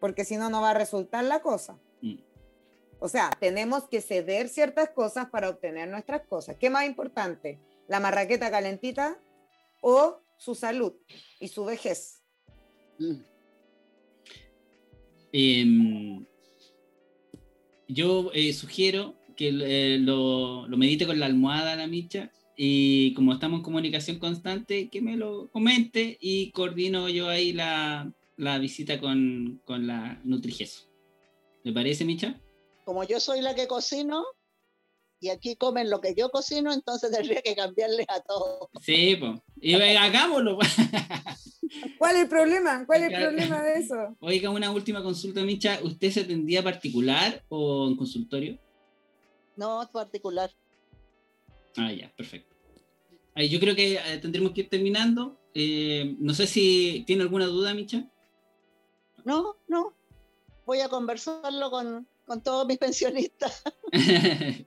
porque 0.03 0.25
si 0.25 0.35
no, 0.35 0.49
no 0.49 0.61
va 0.61 0.71
a 0.71 0.73
resultar 0.73 1.23
la 1.23 1.41
cosa. 1.41 1.79
Mm. 2.01 2.15
O 2.99 3.07
sea, 3.07 3.29
tenemos 3.39 3.87
que 3.87 4.01
ceder 4.01 4.49
ciertas 4.49 4.89
cosas 4.89 5.29
para 5.29 5.47
obtener 5.47 5.87
nuestras 5.87 6.27
cosas. 6.27 6.57
¿Qué 6.59 6.69
más 6.69 6.85
importante? 6.85 7.57
¿La 7.87 8.01
marraqueta 8.01 8.51
calentita 8.51 9.17
o 9.79 10.19
su 10.37 10.55
salud 10.55 10.91
y 11.39 11.47
su 11.47 11.63
vejez? 11.63 12.21
Mm. 12.99 13.13
Eh, 15.31 16.25
yo 17.87 18.29
eh, 18.33 18.51
sugiero 18.51 19.15
que 19.37 19.53
eh, 19.53 19.99
lo, 19.99 20.67
lo, 20.67 20.75
medite 20.75 21.05
con 21.05 21.17
la 21.17 21.27
almohada 21.27 21.77
la 21.77 21.87
micha 21.87 22.29
y 22.57 23.13
como 23.13 23.31
estamos 23.31 23.59
en 23.59 23.63
comunicación 23.63 24.19
constante, 24.19 24.89
que 24.89 25.01
me 25.01 25.15
lo 25.15 25.47
comente 25.47 26.17
y 26.19 26.51
coordino 26.51 27.07
yo 27.07 27.29
ahí 27.29 27.53
la, 27.53 28.13
la 28.37 28.57
visita 28.59 28.99
con, 28.99 29.61
con 29.65 29.87
la 29.87 30.19
Nutrigeso. 30.23 30.89
¿Le 31.63 31.71
parece, 31.71 32.05
Micha? 32.05 32.39
Como 32.85 33.03
yo 33.03 33.19
soy 33.19 33.41
la 33.41 33.55
que 33.55 33.67
cocino 33.67 34.25
y 35.19 35.29
aquí 35.29 35.55
comen 35.55 35.89
lo 35.89 36.01
que 36.01 36.13
yo 36.15 36.29
cocino, 36.29 36.73
entonces 36.73 37.09
tendría 37.09 37.41
que 37.41 37.55
cambiarles 37.55 38.05
a 38.09 38.19
todos. 38.21 38.67
Sí, 38.81 39.15
pues. 39.15 39.39
Y 39.61 39.73
hagámoslo. 39.73 40.57
¿Cuál 41.97 42.15
es 42.17 42.23
el 42.23 42.27
problema? 42.27 42.85
¿Cuál 42.85 43.03
es 43.03 43.13
el 43.13 43.21
problema 43.21 43.61
de 43.61 43.79
eso? 43.79 44.17
Oiga, 44.19 44.49
una 44.49 44.71
última 44.71 45.01
consulta, 45.01 45.41
Micha. 45.43 45.79
¿Usted 45.81 46.11
se 46.11 46.21
atendía 46.21 46.61
particular 46.61 47.41
o 47.47 47.87
en 47.87 47.95
consultorio? 47.95 48.59
No, 49.55 49.89
particular. 49.93 50.51
Ah, 51.77 51.91
ya, 51.91 52.11
perfecto. 52.15 52.53
Ay, 53.33 53.47
yo 53.47 53.59
creo 53.59 53.75
que 53.75 53.95
eh, 53.95 54.17
tendremos 54.21 54.51
que 54.51 54.61
ir 54.61 54.69
terminando. 54.69 55.39
Eh, 55.53 56.15
no 56.19 56.33
sé 56.33 56.47
si 56.47 57.03
tiene 57.07 57.23
alguna 57.23 57.45
duda, 57.45 57.73
Micha. 57.73 58.09
No, 59.25 59.55
no. 59.67 59.93
Voy 60.65 60.81
a 60.81 60.89
conversarlo 60.89 61.71
con, 61.71 62.07
con 62.25 62.41
todos 62.41 62.67
mis 62.67 62.77
pensionistas. 62.77 63.63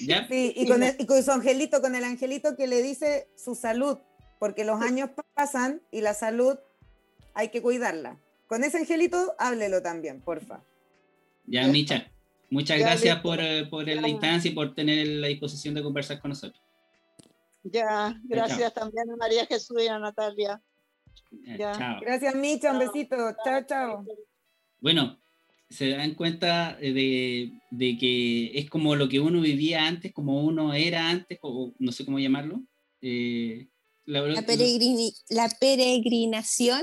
¿Ya? 0.00 0.28
Sí, 0.28 0.52
y 0.56 0.68
con, 0.68 0.82
el, 0.82 0.96
y 0.98 1.06
con 1.06 1.22
su 1.22 1.30
angelito, 1.30 1.80
con 1.80 1.94
el 1.94 2.04
angelito 2.04 2.56
que 2.56 2.66
le 2.66 2.82
dice 2.82 3.28
su 3.34 3.54
salud, 3.54 3.98
porque 4.38 4.64
los 4.64 4.80
años 4.82 5.10
pasan 5.34 5.80
y 5.90 6.02
la 6.02 6.14
salud 6.14 6.58
hay 7.32 7.48
que 7.48 7.62
cuidarla. 7.62 8.20
Con 8.46 8.62
ese 8.62 8.78
angelito, 8.78 9.34
háblelo 9.38 9.82
también, 9.82 10.20
porfa. 10.20 10.62
Ya, 11.46 11.66
Micha, 11.66 12.10
muchas 12.50 12.78
ya, 12.78 12.86
gracias 12.86 13.20
por, 13.20 13.38
por 13.70 13.86
la 13.86 14.08
instancia 14.08 14.50
y 14.50 14.54
por 14.54 14.74
tener 14.74 15.06
la 15.06 15.28
disposición 15.28 15.74
de 15.74 15.82
conversar 15.82 16.20
con 16.20 16.30
nosotros. 16.30 16.60
Ya, 17.64 18.20
gracias 18.24 18.74
chao. 18.74 18.82
también 18.82 19.10
a 19.10 19.16
María 19.16 19.46
Jesús 19.46 19.82
y 19.82 19.88
a 19.88 19.98
Natalia. 19.98 20.60
Ya. 21.30 21.72
Chao. 21.72 22.00
Gracias, 22.00 22.34
Micha, 22.34 22.72
un 22.72 22.78
besito. 22.78 23.16
Chao, 23.44 23.62
chao. 23.66 24.04
Bueno, 24.80 25.18
se 25.68 25.90
dan 25.90 26.14
cuenta 26.14 26.76
de, 26.80 27.52
de, 27.70 27.98
que 27.98 28.58
es 28.58 28.70
como 28.70 28.94
lo 28.96 29.08
que 29.08 29.20
uno 29.20 29.40
vivía 29.40 29.86
antes, 29.86 30.12
como 30.12 30.44
uno 30.44 30.74
era 30.74 31.08
antes, 31.08 31.38
o 31.42 31.72
no 31.78 31.92
sé 31.92 32.04
cómo 32.04 32.18
llamarlo. 32.18 32.62
Eh, 33.00 33.68
la, 34.06 34.20
la, 34.20 34.42
peregrini, 34.42 35.14
la, 35.30 35.48
peregrinación 35.48 36.82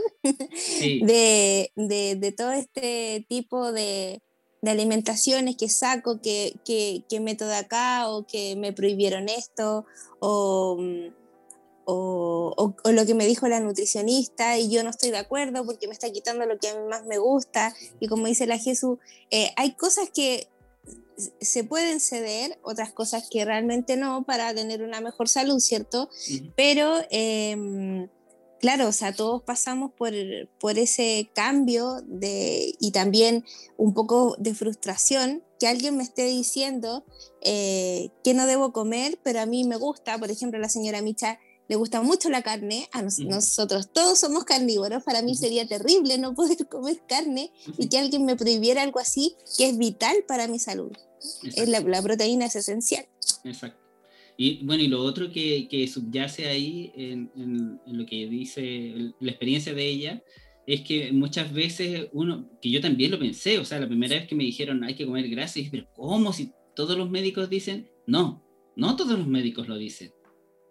sí. 0.56 1.02
de, 1.06 1.72
de, 1.76 2.16
de, 2.16 2.32
todo 2.32 2.52
este 2.52 3.26
tipo 3.30 3.72
de, 3.72 4.22
de 4.62 4.72
alimentaciones 4.72 5.56
que 5.56 5.70
saco, 5.70 6.20
que, 6.22 6.56
que, 6.66 7.04
que, 7.10 7.20
meto 7.20 7.48
de 7.48 7.56
acá, 7.56 8.10
o 8.10 8.26
que 8.26 8.56
me 8.56 8.74
prohibieron 8.74 9.30
esto, 9.30 9.86
o, 10.20 10.84
o, 11.86 12.54
o, 12.58 12.76
o, 12.84 12.92
lo 12.92 13.06
que 13.06 13.14
me 13.14 13.26
dijo 13.26 13.48
la 13.48 13.60
nutricionista 13.60 14.58
y 14.58 14.70
yo 14.70 14.84
no 14.84 14.90
estoy 14.90 15.12
de 15.12 15.18
acuerdo 15.18 15.66
porque 15.66 15.88
me 15.88 15.94
está 15.94 16.10
quitando 16.12 16.46
lo 16.46 16.58
que 16.58 16.70
a 16.70 16.76
mí 16.76 16.88
más 16.88 17.06
me 17.06 17.18
gusta. 17.18 17.76
Y 18.00 18.08
como 18.08 18.28
dice 18.28 18.46
la 18.46 18.58
Jesús, 18.58 19.00
eh, 19.30 19.52
hay 19.56 19.74
cosas 19.74 20.10
que 20.10 20.48
se 21.40 21.64
pueden 21.64 22.00
ceder, 22.00 22.58
otras 22.64 22.92
cosas 22.92 23.28
que 23.30 23.46
realmente 23.46 23.96
no, 23.98 24.24
para 24.24 24.54
tener 24.54 24.82
una 24.84 25.02
mejor 25.02 25.30
salud, 25.30 25.60
¿cierto? 25.60 26.04
Uh 26.04 26.34
-huh. 26.34 26.54
Pero, 26.56 26.96
eh, 27.12 28.08
claro, 28.60 28.88
o 28.88 28.92
sea, 28.92 29.14
todos 29.14 29.44
pasamos 29.44 29.92
por, 29.92 30.14
por 30.60 30.80
ese 30.80 31.30
cambio 31.34 32.02
de, 32.06 32.76
y 32.80 32.92
también 32.92 33.44
un 33.78 33.94
poco 33.94 34.36
de 34.40 34.54
frustración 34.54 35.44
que 35.60 35.68
alguien 35.68 35.96
me 35.96 36.04
esté 36.04 36.26
diciendo 36.26 37.06
eh, 37.42 38.10
que 38.24 38.34
no 38.34 38.48
debo 38.48 38.74
comer, 38.74 39.20
pero 39.22 39.42
a 39.42 39.46
mí 39.46 39.64
me 39.64 39.76
gusta, 39.76 40.18
por 40.18 40.32
ejemplo, 40.32 40.60
la 40.60 40.70
señora 40.70 41.04
Micha 41.04 41.40
le 41.72 41.78
gusta 41.78 42.02
mucho 42.02 42.30
la 42.30 42.42
carne, 42.42 42.90
a 42.92 43.02
nosotros 43.02 43.94
todos 43.94 44.20
somos 44.20 44.44
carnívoros, 44.44 45.04
para 45.06 45.22
mí 45.22 45.36
sería 45.36 45.66
terrible 45.66 46.18
no 46.18 46.36
poder 46.36 46.68
comer 46.68 47.02
carne 47.08 47.54
y 47.78 47.88
que 47.88 47.98
alguien 47.98 48.26
me 48.26 48.36
prohibiera 48.36 48.84
algo 48.84 49.00
así 49.00 49.36
que 49.58 49.70
es 49.70 49.78
vital 49.78 50.18
para 50.28 50.50
mi 50.50 50.60
salud. 50.60 50.92
Es 51.44 51.70
la, 51.70 52.02
proteína 52.02 52.48
es 52.48 52.58
esencial. 52.58 53.06
Exacto. 53.46 53.80
Y 54.36 54.66
bueno, 54.66 54.84
y 54.84 54.90
lo 54.90 55.02
otro 55.02 55.32
que, 55.32 55.70
que 55.70 55.88
subyace 55.88 56.50
ahí 56.50 56.92
en, 56.94 57.32
en, 57.38 57.80
lo 57.86 58.06
que 58.06 58.28
dice 58.28 59.14
la 59.22 59.32
experiencia 59.32 59.74
de 59.74 59.88
ella, 59.88 60.24
es 60.68 60.82
que 60.82 61.14
muchas 61.14 61.54
veces 61.54 62.10
uno, 62.12 62.50
que 62.62 62.70
yo 62.70 62.82
también 62.82 63.12
lo 63.12 63.20
pensé, 63.20 63.60
o 63.60 63.64
sea, 63.64 63.80
la 63.80 63.88
primera 63.88 64.18
vez 64.18 64.28
que 64.28 64.36
me 64.36 64.44
dijeron 64.44 64.84
hay 64.84 64.96
que 64.96 65.06
comer 65.06 65.30
grasa, 65.30 65.58
y 65.58 65.62
dije, 65.62 65.72
pero 65.72 65.88
¿cómo? 65.96 66.34
Si 66.34 66.52
todos 66.76 66.98
los 66.98 67.10
médicos 67.10 67.50
dicen, 67.50 67.88
no, 68.06 68.44
no 68.76 68.98
todos 68.98 69.18
los 69.18 69.28
médicos 69.28 69.70
lo 69.70 69.78
dicen. 69.78 70.12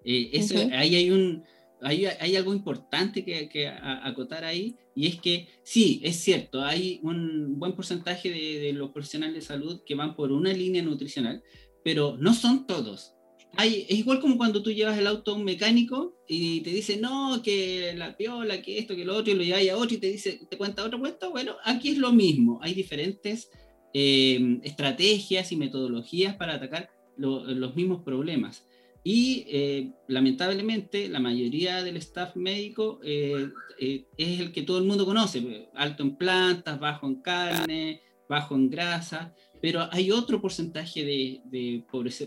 Eh, 0.04 0.30
eso, 0.32 0.56
Ahí 0.72 0.96
hay, 0.96 1.10
un, 1.10 1.44
hay, 1.80 2.06
hay 2.06 2.36
algo 2.36 2.54
importante 2.54 3.24
que, 3.24 3.48
que 3.48 3.68
acotar 3.68 4.44
ahí, 4.44 4.76
y 4.94 5.06
es 5.06 5.20
que 5.20 5.48
sí, 5.62 6.00
es 6.02 6.16
cierto, 6.16 6.62
hay 6.62 7.00
un 7.02 7.58
buen 7.58 7.72
porcentaje 7.74 8.30
de, 8.30 8.58
de 8.58 8.72
los 8.72 8.90
profesionales 8.90 9.34
de 9.34 9.42
salud 9.42 9.82
que 9.84 9.94
van 9.94 10.14
por 10.14 10.32
una 10.32 10.52
línea 10.52 10.82
nutricional, 10.82 11.42
pero 11.82 12.16
no 12.18 12.34
son 12.34 12.66
todos 12.66 13.14
es 13.58 13.90
igual 13.90 14.20
como 14.20 14.36
cuando 14.36 14.62
tú 14.62 14.70
llevas 14.70 14.98
el 14.98 15.06
auto 15.06 15.32
a 15.32 15.34
un 15.34 15.44
mecánico 15.44 16.14
y 16.28 16.60
te 16.60 16.70
dice, 16.70 16.96
no, 16.96 17.42
que 17.42 17.94
la 17.96 18.16
piola, 18.16 18.62
que 18.62 18.78
esto, 18.78 18.94
que 18.94 19.04
lo 19.04 19.16
otro, 19.16 19.32
y 19.32 19.36
lo 19.36 19.42
llevas 19.42 19.68
a 19.68 19.76
otro 19.76 19.96
y 19.96 20.00
te 20.00 20.06
dice, 20.06 20.40
te 20.48 20.56
cuenta 20.56 20.84
otra 20.84 20.98
cuenta. 20.98 21.28
Bueno, 21.28 21.56
aquí 21.64 21.90
es 21.90 21.98
lo 21.98 22.12
mismo. 22.12 22.60
Hay 22.62 22.74
diferentes 22.74 23.50
em, 23.92 24.60
estrategias 24.62 25.52
y 25.52 25.56
metodologías 25.56 26.36
para 26.36 26.54
atacar 26.54 26.90
los 27.16 27.74
mismos 27.76 28.02
problemas. 28.02 28.66
Y 29.02 29.46
eh, 29.48 29.92
lamentablemente 30.08 31.08
la 31.08 31.20
mayoría 31.20 31.82
del 31.82 31.96
staff 31.96 32.36
médico 32.36 33.00
eh, 33.02 33.48
eh, 33.78 34.04
es 34.18 34.40
el 34.40 34.52
que 34.52 34.62
todo 34.62 34.78
el 34.78 34.84
mundo 34.84 35.06
conoce, 35.06 35.68
alto 35.74 36.02
en 36.02 36.16
plantas, 36.16 36.78
bajo 36.78 37.06
en 37.06 37.22
carne, 37.22 38.02
bajo 38.28 38.54
en 38.54 38.68
grasa, 38.68 39.34
pero 39.62 39.88
hay 39.90 40.10
otro 40.10 40.40
porcentaje 40.40 41.04
de, 41.04 41.40
de 41.44 41.84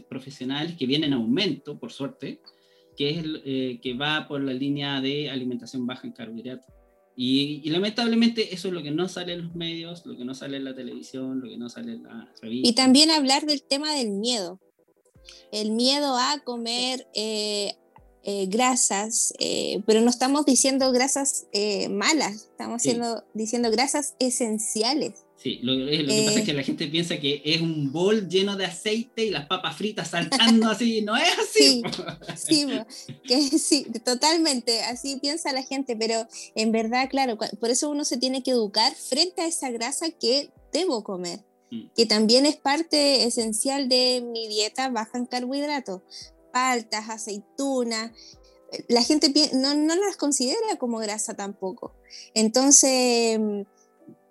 profesionales 0.07 0.75
que 0.77 0.85
vienen 0.85 1.13
en 1.13 1.19
aumento, 1.19 1.79
por 1.79 1.91
suerte, 1.91 2.41
que, 2.95 3.09
es 3.09 3.25
eh, 3.45 3.79
que 3.81 3.93
va 3.93 4.27
por 4.27 4.41
la 4.41 4.53
línea 4.53 5.01
de 5.01 5.29
alimentación 5.29 5.85
baja 5.85 6.07
en 6.07 6.13
carbohidratos. 6.13 6.73
Y, 7.15 7.69
lamentablemente 7.69 8.55
eso 8.55 8.69
es 8.69 8.73
lo 8.73 8.81
que 8.81 8.89
no 8.89 9.07
sale 9.07 9.33
en 9.33 9.43
los 9.43 9.55
medios, 9.55 10.03
lo 10.05 10.17
que 10.17 10.25
no 10.25 10.33
sale 10.33 10.57
en 10.57 10.65
la 10.65 10.73
televisión, 10.73 11.41
lo 11.41 11.49
que 11.49 11.57
no 11.57 11.69
sale 11.69 11.93
en 11.93 12.03
la 12.03 12.31
revista. 12.41 12.69
Y 12.69 12.73
también 12.73 13.11
hablar 13.11 13.45
del 13.45 13.61
tema 13.61 13.93
del 13.93 14.11
miedo. 14.11 14.59
El 15.51 15.71
miedo 15.71 16.17
a 16.17 16.39
comer 16.43 17.07
eh, 17.13 17.75
eh, 18.23 18.45
grasas, 18.47 19.33
pero 19.85 20.01
no 20.01 20.09
estamos 20.09 20.45
diciendo 20.45 20.91
grasas 20.91 21.47
malas, 21.89 22.49
estamos 22.51 22.83
diciendo 23.33 23.71
grasas 23.71 24.15
esenciales. 24.19 25.25
Sí, 25.43 25.59
lo, 25.61 25.73
lo 25.73 25.87
que 25.87 26.23
pasa 26.25 26.39
es 26.39 26.45
que 26.45 26.53
la 26.53 26.63
gente 26.63 26.87
piensa 26.87 27.17
que 27.17 27.41
es 27.43 27.59
un 27.59 27.91
bol 27.91 28.29
lleno 28.29 28.55
de 28.55 28.63
aceite 28.63 29.25
y 29.25 29.29
las 29.29 29.45
papas 29.47 29.75
fritas 29.75 30.09
saltando 30.09 30.69
así, 30.69 31.01
no 31.05 31.17
es 31.17 31.37
así. 31.37 31.83
Sí, 32.37 32.65
que, 33.27 33.41
sí, 33.59 33.85
totalmente, 34.05 34.79
así 34.83 35.17
piensa 35.17 35.51
la 35.51 35.61
gente, 35.63 35.97
pero 35.97 36.25
en 36.55 36.71
verdad, 36.71 37.09
claro, 37.09 37.37
por 37.59 37.69
eso 37.69 37.89
uno 37.89 38.05
se 38.05 38.15
tiene 38.15 38.41
que 38.41 38.51
educar 38.51 38.95
frente 38.95 39.41
a 39.41 39.47
esa 39.47 39.69
grasa 39.69 40.11
que 40.11 40.49
debo 40.71 41.03
comer. 41.03 41.41
Que 41.95 42.05
también 42.05 42.45
es 42.45 42.55
parte 42.57 43.25
esencial 43.25 43.89
de 43.89 44.21
mi 44.25 44.47
dieta 44.47 44.89
baja 44.89 45.17
en 45.17 45.25
carbohidratos, 45.25 46.01
paltas, 46.51 47.09
aceitunas, 47.09 48.11
la 48.87 49.03
gente 49.03 49.31
no, 49.53 49.75
no 49.75 49.95
las 49.95 50.17
considera 50.17 50.77
como 50.79 50.97
grasa 50.99 51.35
tampoco. 51.35 51.93
Entonces 52.33 53.39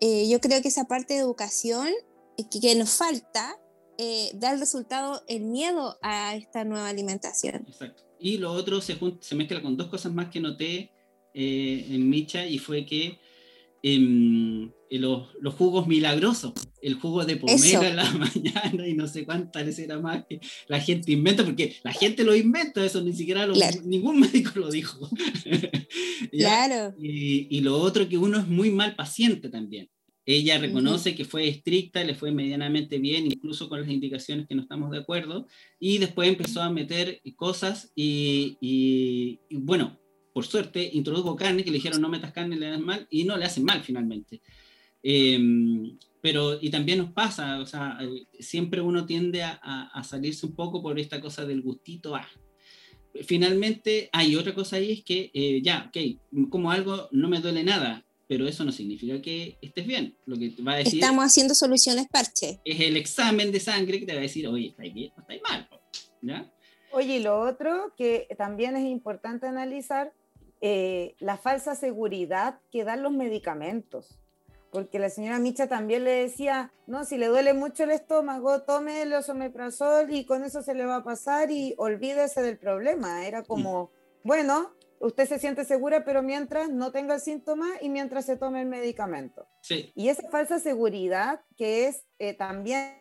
eh, 0.01 0.29
yo 0.29 0.41
creo 0.41 0.61
que 0.63 0.69
esa 0.69 0.87
parte 0.87 1.15
de 1.15 1.21
educación 1.21 1.89
eh, 2.37 2.45
que, 2.51 2.75
nos 2.75 2.91
falta 2.91 3.57
eh, 3.99 4.31
da 4.35 4.53
el 4.53 4.61
resultado 4.61 5.23
el 5.29 5.43
miedo 5.43 5.99
a 6.03 6.35
esta 6.35 6.65
nueva 6.65 6.89
alimentación. 6.89 7.65
Exacto. 7.69 8.03
Y 8.19 8.39
lo 8.39 8.53
otro 8.53 8.81
se, 8.81 8.99
se 9.21 9.35
mezcla 9.35 9.63
con 9.63 9.77
dos 9.77 9.89
cosas 9.89 10.13
más 10.13 10.29
que 10.29 10.41
noté 10.41 10.91
en 11.35 12.11
Micha 12.11 12.47
y 12.47 12.59
fue 12.59 12.85
que 12.85 13.19
em, 13.83 14.71
los, 14.99 15.29
los, 15.41 15.55
jugos 15.55 15.87
milagrosos, 15.87 16.53
el 16.83 16.95
jugo 16.95 17.25
de 17.25 17.37
pomelo 17.37 17.83
en 17.83 17.97
la 17.97 18.11
mañana 18.13 18.87
y 18.87 18.95
no 18.95 19.09
sé 19.09 19.25
cuántas 19.25 19.79
era 19.79 19.99
más 19.99 20.25
que 20.29 20.41
la 20.69 20.81
gente 20.81 21.13
inventa, 21.13 21.45
porque 21.45 21.77
la 21.83 21.93
gente 21.93 22.25
lo 22.25 22.35
inventa, 22.35 22.85
eso 22.85 23.03
ni 23.03 23.13
siquiera 23.13 23.47
ningún 23.85 24.21
médico 24.21 24.53
lo 24.57 24.71
dijo. 24.71 25.09
claro. 26.31 26.95
Y, 27.01 27.57
y, 27.57 27.61
lo 27.61 27.79
otro 27.79 28.09
que 28.09 28.19
uno 28.19 28.39
es 28.39 28.47
muy 28.47 28.71
mal 28.71 28.95
paciente 28.95 29.49
también. 29.49 29.89
Ella 30.25 30.59
reconoce 30.59 31.17
que 31.17 31.25
fue 31.25 31.49
estricta, 31.49 32.05
le 32.05 32.15
fue 32.15 32.31
medianamente 32.31 32.99
bien, 32.99 33.27
incluso 33.27 33.69
con 33.69 33.81
las 33.81 33.91
indicaciones 33.91 34.47
que 34.47 34.55
no 34.55 34.63
estamos 34.63 34.93
de 34.93 34.99
acuerdo, 34.99 35.49
y 35.81 35.99
después 35.99 36.29
empezó 36.29 36.63
a 36.63 36.71
meter 36.71 37.21
cosas 37.35 37.91
y, 37.97 38.57
y, 38.61 39.41
bueno, 39.51 39.99
por 40.33 40.47
suerte 40.47 40.91
introdujo 40.93 41.35
carne 41.35 41.65
que 41.65 41.71
le 41.71 41.79
dijeron 41.79 42.01
no 42.01 42.09
metas 42.09 42.33
carne, 42.33 42.57
le 42.57 42.69
das 42.69 42.81
mal, 42.81 43.07
y 43.11 43.25
no 43.25 43.37
le 43.37 43.47
hacen 43.47 43.65
mal 43.65 43.83
finalmente. 43.83 44.41
Em, 45.03 45.99
pero, 46.21 46.59
y 46.61 46.71
también 46.71 46.99
nos 46.99 47.13
pasa, 47.13 47.59
o 47.59 47.67
sea, 47.67 47.99
eh, 48.01 48.27
siempre 48.39 48.81
uno 48.81 49.05
tiende 49.05 49.43
a, 49.43 49.59
a, 49.93 50.05
salirse 50.05 50.47
un 50.47 50.55
poco 50.55 50.81
por 50.81 50.99
esta 50.99 51.21
cosa 51.21 51.45
del 51.45 51.63
gustito. 51.63 52.15
Ah. 52.15 52.29
Finalmente, 53.25 54.09
hay 54.13 54.37
otra 54.37 54.55
cosa 54.55 54.77
ahí, 54.77 54.93
es 54.93 55.05
que 55.05 55.31
eh, 55.35 55.61
ya, 55.63 55.89
ok, 55.89 56.49
como 56.49 56.71
algo 56.71 57.09
no 57.11 57.29
me 57.29 57.41
duele 57.41 57.65
nada, 57.65 58.05
pero 58.29 58.47
eso 58.47 58.65
no 58.65 58.73
significa 58.73 59.21
que 59.21 59.59
estés 59.61 59.87
bien. 59.87 60.17
Lo 60.25 60.37
que 60.37 60.55
va 60.67 60.75
a 60.75 60.77
decir 60.77 61.01
Estamos 61.01 61.25
haciendo 61.25 61.55
soluciones 61.55 62.07
parche. 62.09 62.61
Es 62.65 62.81
el 62.81 62.97
examen 62.97 63.51
de 63.51 63.61
sangre 63.61 63.99
que 63.99 64.07
te 64.07 64.13
va 64.13 64.21
a 64.21 64.23
decir, 64.23 64.47
oye, 64.47 64.69
estáis 64.69 64.95
bien 64.95 65.13
o 65.17 65.21
estáis 65.21 65.43
mal. 65.43 65.69
¿Ya? 66.23 66.51
Oye, 66.93 67.17
y 67.17 67.23
lo 67.23 67.41
otro 67.41 67.93
que 67.97 68.29
también 68.39 68.77
es 68.77 68.85
importante 68.85 69.47
analizar, 69.47 70.13
eh, 70.61 71.17
la 71.19 71.37
falsa 71.37 71.75
seguridad 71.75 72.61
que 72.71 72.85
dan 72.85 73.03
los 73.03 73.13
medicamentos. 73.13 74.22
Porque 74.73 74.99
la 74.99 75.11
señora 75.11 75.39
Micha 75.39 75.69
también 75.69 76.03
le 76.05 76.13
decía, 76.13 76.73
no, 76.87 77.05
si 77.05 77.19
le 77.19 77.27
duele 77.27 77.53
mucho 77.53 77.85
el 77.85 77.91
estómago, 77.91 78.63
tome 78.63 79.03
el 79.03 79.13
osomeprazol 79.13 80.11
y 80.11 80.25
con 80.25 80.45
eso 80.45 80.63
se 80.63 80.75
le 80.75 80.87
va 80.87 80.97
a 80.97 81.05
pasar 81.05 81.51
y 81.51 81.75
olvídese 81.77 82.41
del 82.41 82.57
problema. 82.57 83.27
Era 83.27 83.43
como, 83.43 83.91
bueno, 84.25 84.73
usted 84.99 85.29
se 85.29 85.39
siente 85.39 85.67
segura, 85.67 86.07
pero 86.07 86.23
mientras 86.23 86.71
no 86.71 86.91
tenga 86.91 87.17
el 87.17 87.21
síntoma 87.21 87.69
y 87.83 87.91
mientras 87.91 88.25
se 88.25 88.39
tome 88.39 88.63
el 88.63 88.67
medicamento. 88.67 89.47
Sí. 89.61 89.93
Y 89.95 90.09
esa 90.09 90.31
falsa 90.31 90.59
seguridad 90.59 91.43
que 91.59 91.87
es 91.87 92.07
eh, 92.19 92.33
también 92.33 92.97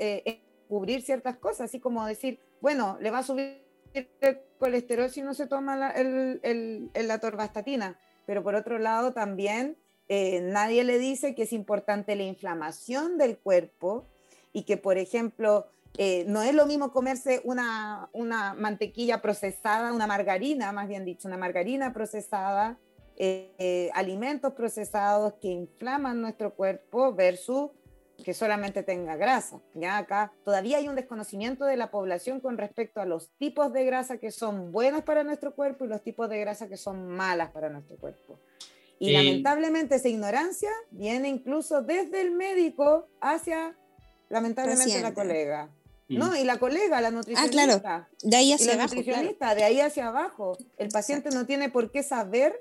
eh, 0.00 0.42
cubrir 0.66 1.02
ciertas 1.02 1.36
cosas, 1.36 1.66
así 1.70 1.78
como 1.78 2.04
decir, 2.04 2.40
bueno, 2.60 2.98
le 3.00 3.12
va 3.12 3.18
a 3.18 3.22
subir 3.22 3.62
el 3.94 4.40
colesterol 4.58 5.08
si 5.08 5.22
no 5.22 5.34
se 5.34 5.46
toma 5.46 5.76
la, 5.76 5.90
el, 5.90 6.40
el, 6.42 6.90
la 7.06 7.20
torvastatina, 7.20 7.98
pero 8.26 8.42
por 8.42 8.56
otro 8.56 8.78
lado 8.78 9.12
también 9.12 9.76
eh, 10.14 10.42
nadie 10.42 10.84
le 10.84 10.98
dice 10.98 11.34
que 11.34 11.44
es 11.44 11.54
importante 11.54 12.16
la 12.16 12.24
inflamación 12.24 13.16
del 13.16 13.38
cuerpo 13.38 14.06
y 14.52 14.64
que, 14.64 14.76
por 14.76 14.98
ejemplo, 14.98 15.68
eh, 15.96 16.26
no 16.28 16.42
es 16.42 16.54
lo 16.54 16.66
mismo 16.66 16.92
comerse 16.92 17.40
una, 17.44 18.10
mantequilla 18.58 19.22
procesada, 19.22 19.90
una 19.90 20.06
margarina, 20.06 20.70
más 20.70 20.86
bien 20.86 21.06
dicho, 21.06 21.28
una 21.28 21.38
margarina 21.38 21.94
procesada, 21.94 22.78
eh, 23.16 23.54
eh, 23.58 23.90
alimentos 23.94 24.52
procesados 24.52 25.32
que 25.40 25.48
inflaman 25.48 26.20
nuestro 26.20 26.52
cuerpo 26.52 27.14
versus 27.14 27.70
que 28.22 28.34
solamente 28.34 28.82
tenga 28.82 29.16
grasa. 29.16 29.62
Ya 29.72 29.96
acá 29.96 30.34
todavía 30.44 30.76
hay 30.76 30.88
un 30.88 30.94
desconocimiento 30.94 31.64
de 31.64 31.78
la 31.78 31.90
población 31.90 32.40
con 32.40 32.58
respecto 32.58 33.00
a 33.00 33.06
los 33.06 33.30
tipos 33.38 33.72
de 33.72 33.86
grasa 33.86 34.18
que 34.18 34.30
son 34.30 34.72
buenas 34.72 35.04
para 35.04 35.24
nuestro 35.24 35.54
cuerpo 35.54 35.86
y 35.86 35.88
los 35.88 36.02
tipos 36.02 36.28
de 36.28 36.38
grasa 36.38 36.68
que 36.68 36.76
son 36.76 37.08
malas 37.08 37.50
para 37.50 37.70
nuestro 37.70 37.96
cuerpo. 37.96 38.38
Y 39.02 39.10
lamentablemente 39.10 39.96
esa 39.96 40.08
ignorancia 40.08 40.70
viene 40.92 41.28
incluso 41.28 41.82
desde 41.82 42.20
el 42.20 42.30
médico 42.30 43.08
hacia, 43.20 43.76
lamentablemente, 44.28 45.00
la 45.00 45.12
colega. 45.12 45.70
No, 46.08 46.30
mm. 46.30 46.36
y 46.36 46.44
la 46.44 46.58
colega, 46.58 47.00
la 47.00 47.10
nutricionista. 47.10 47.62
Ah, 47.62 47.80
claro. 47.80 48.06
De 48.22 48.36
ahí 48.36 48.52
hacia 48.52 48.74
abajo. 48.74 48.94
de 48.94 49.64
ahí 49.64 49.80
hacia 49.80 50.06
abajo. 50.06 50.56
El 50.76 50.88
paciente 50.90 51.30
no 51.30 51.46
tiene 51.46 51.68
por 51.68 51.90
qué 51.90 52.04
saber 52.04 52.60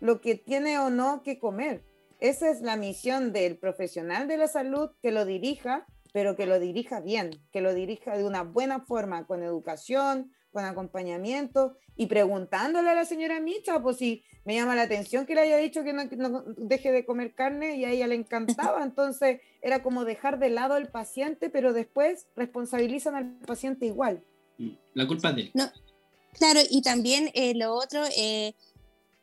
lo 0.00 0.22
que 0.22 0.34
tiene 0.34 0.78
o 0.78 0.88
no 0.88 1.22
que 1.22 1.38
comer. 1.38 1.84
Esa 2.20 2.48
es 2.48 2.62
la 2.62 2.76
misión 2.76 3.34
del 3.34 3.58
profesional 3.58 4.28
de 4.28 4.38
la 4.38 4.48
salud 4.48 4.92
que 5.02 5.10
lo 5.10 5.26
dirija, 5.26 5.86
pero 6.14 6.36
que 6.36 6.46
lo 6.46 6.58
dirija 6.58 7.00
bien, 7.00 7.38
que 7.52 7.60
lo 7.60 7.74
dirija 7.74 8.16
de 8.16 8.24
una 8.24 8.44
buena 8.44 8.80
forma, 8.80 9.26
con 9.26 9.42
educación, 9.42 10.32
con 10.52 10.64
acompañamiento 10.64 11.76
y 11.96 12.06
preguntándole 12.06 12.90
a 12.90 12.94
la 12.94 13.04
señora 13.04 13.40
Micha, 13.40 13.82
pues 13.82 13.96
si 13.96 14.22
me 14.44 14.54
llama 14.54 14.74
la 14.74 14.82
atención 14.82 15.26
que 15.26 15.34
le 15.34 15.42
haya 15.42 15.56
dicho 15.56 15.82
que 15.82 15.92
no, 15.92 16.44
deje 16.56 16.92
de 16.92 17.04
comer 17.04 17.34
carne 17.34 17.76
y 17.76 17.84
a 17.84 17.90
ella 17.90 18.06
le 18.06 18.14
encantaba, 18.14 18.82
entonces 18.84 19.40
era 19.60 19.82
como 19.82 20.04
dejar 20.04 20.38
de 20.38 20.50
lado 20.50 20.74
al 20.74 20.88
paciente, 20.90 21.50
pero 21.50 21.72
después 21.72 22.26
responsabilizan 22.36 23.14
al 23.14 23.32
paciente 23.40 23.86
igual. 23.86 24.22
La 24.94 25.06
culpa 25.06 25.30
es 25.30 25.36
de 25.36 25.42
él. 25.42 25.50
No, 25.54 25.70
Claro, 26.38 26.60
y 26.70 26.82
también 26.82 27.30
eh, 27.34 27.54
lo 27.54 27.74
otro, 27.74 28.02
eh, 28.16 28.54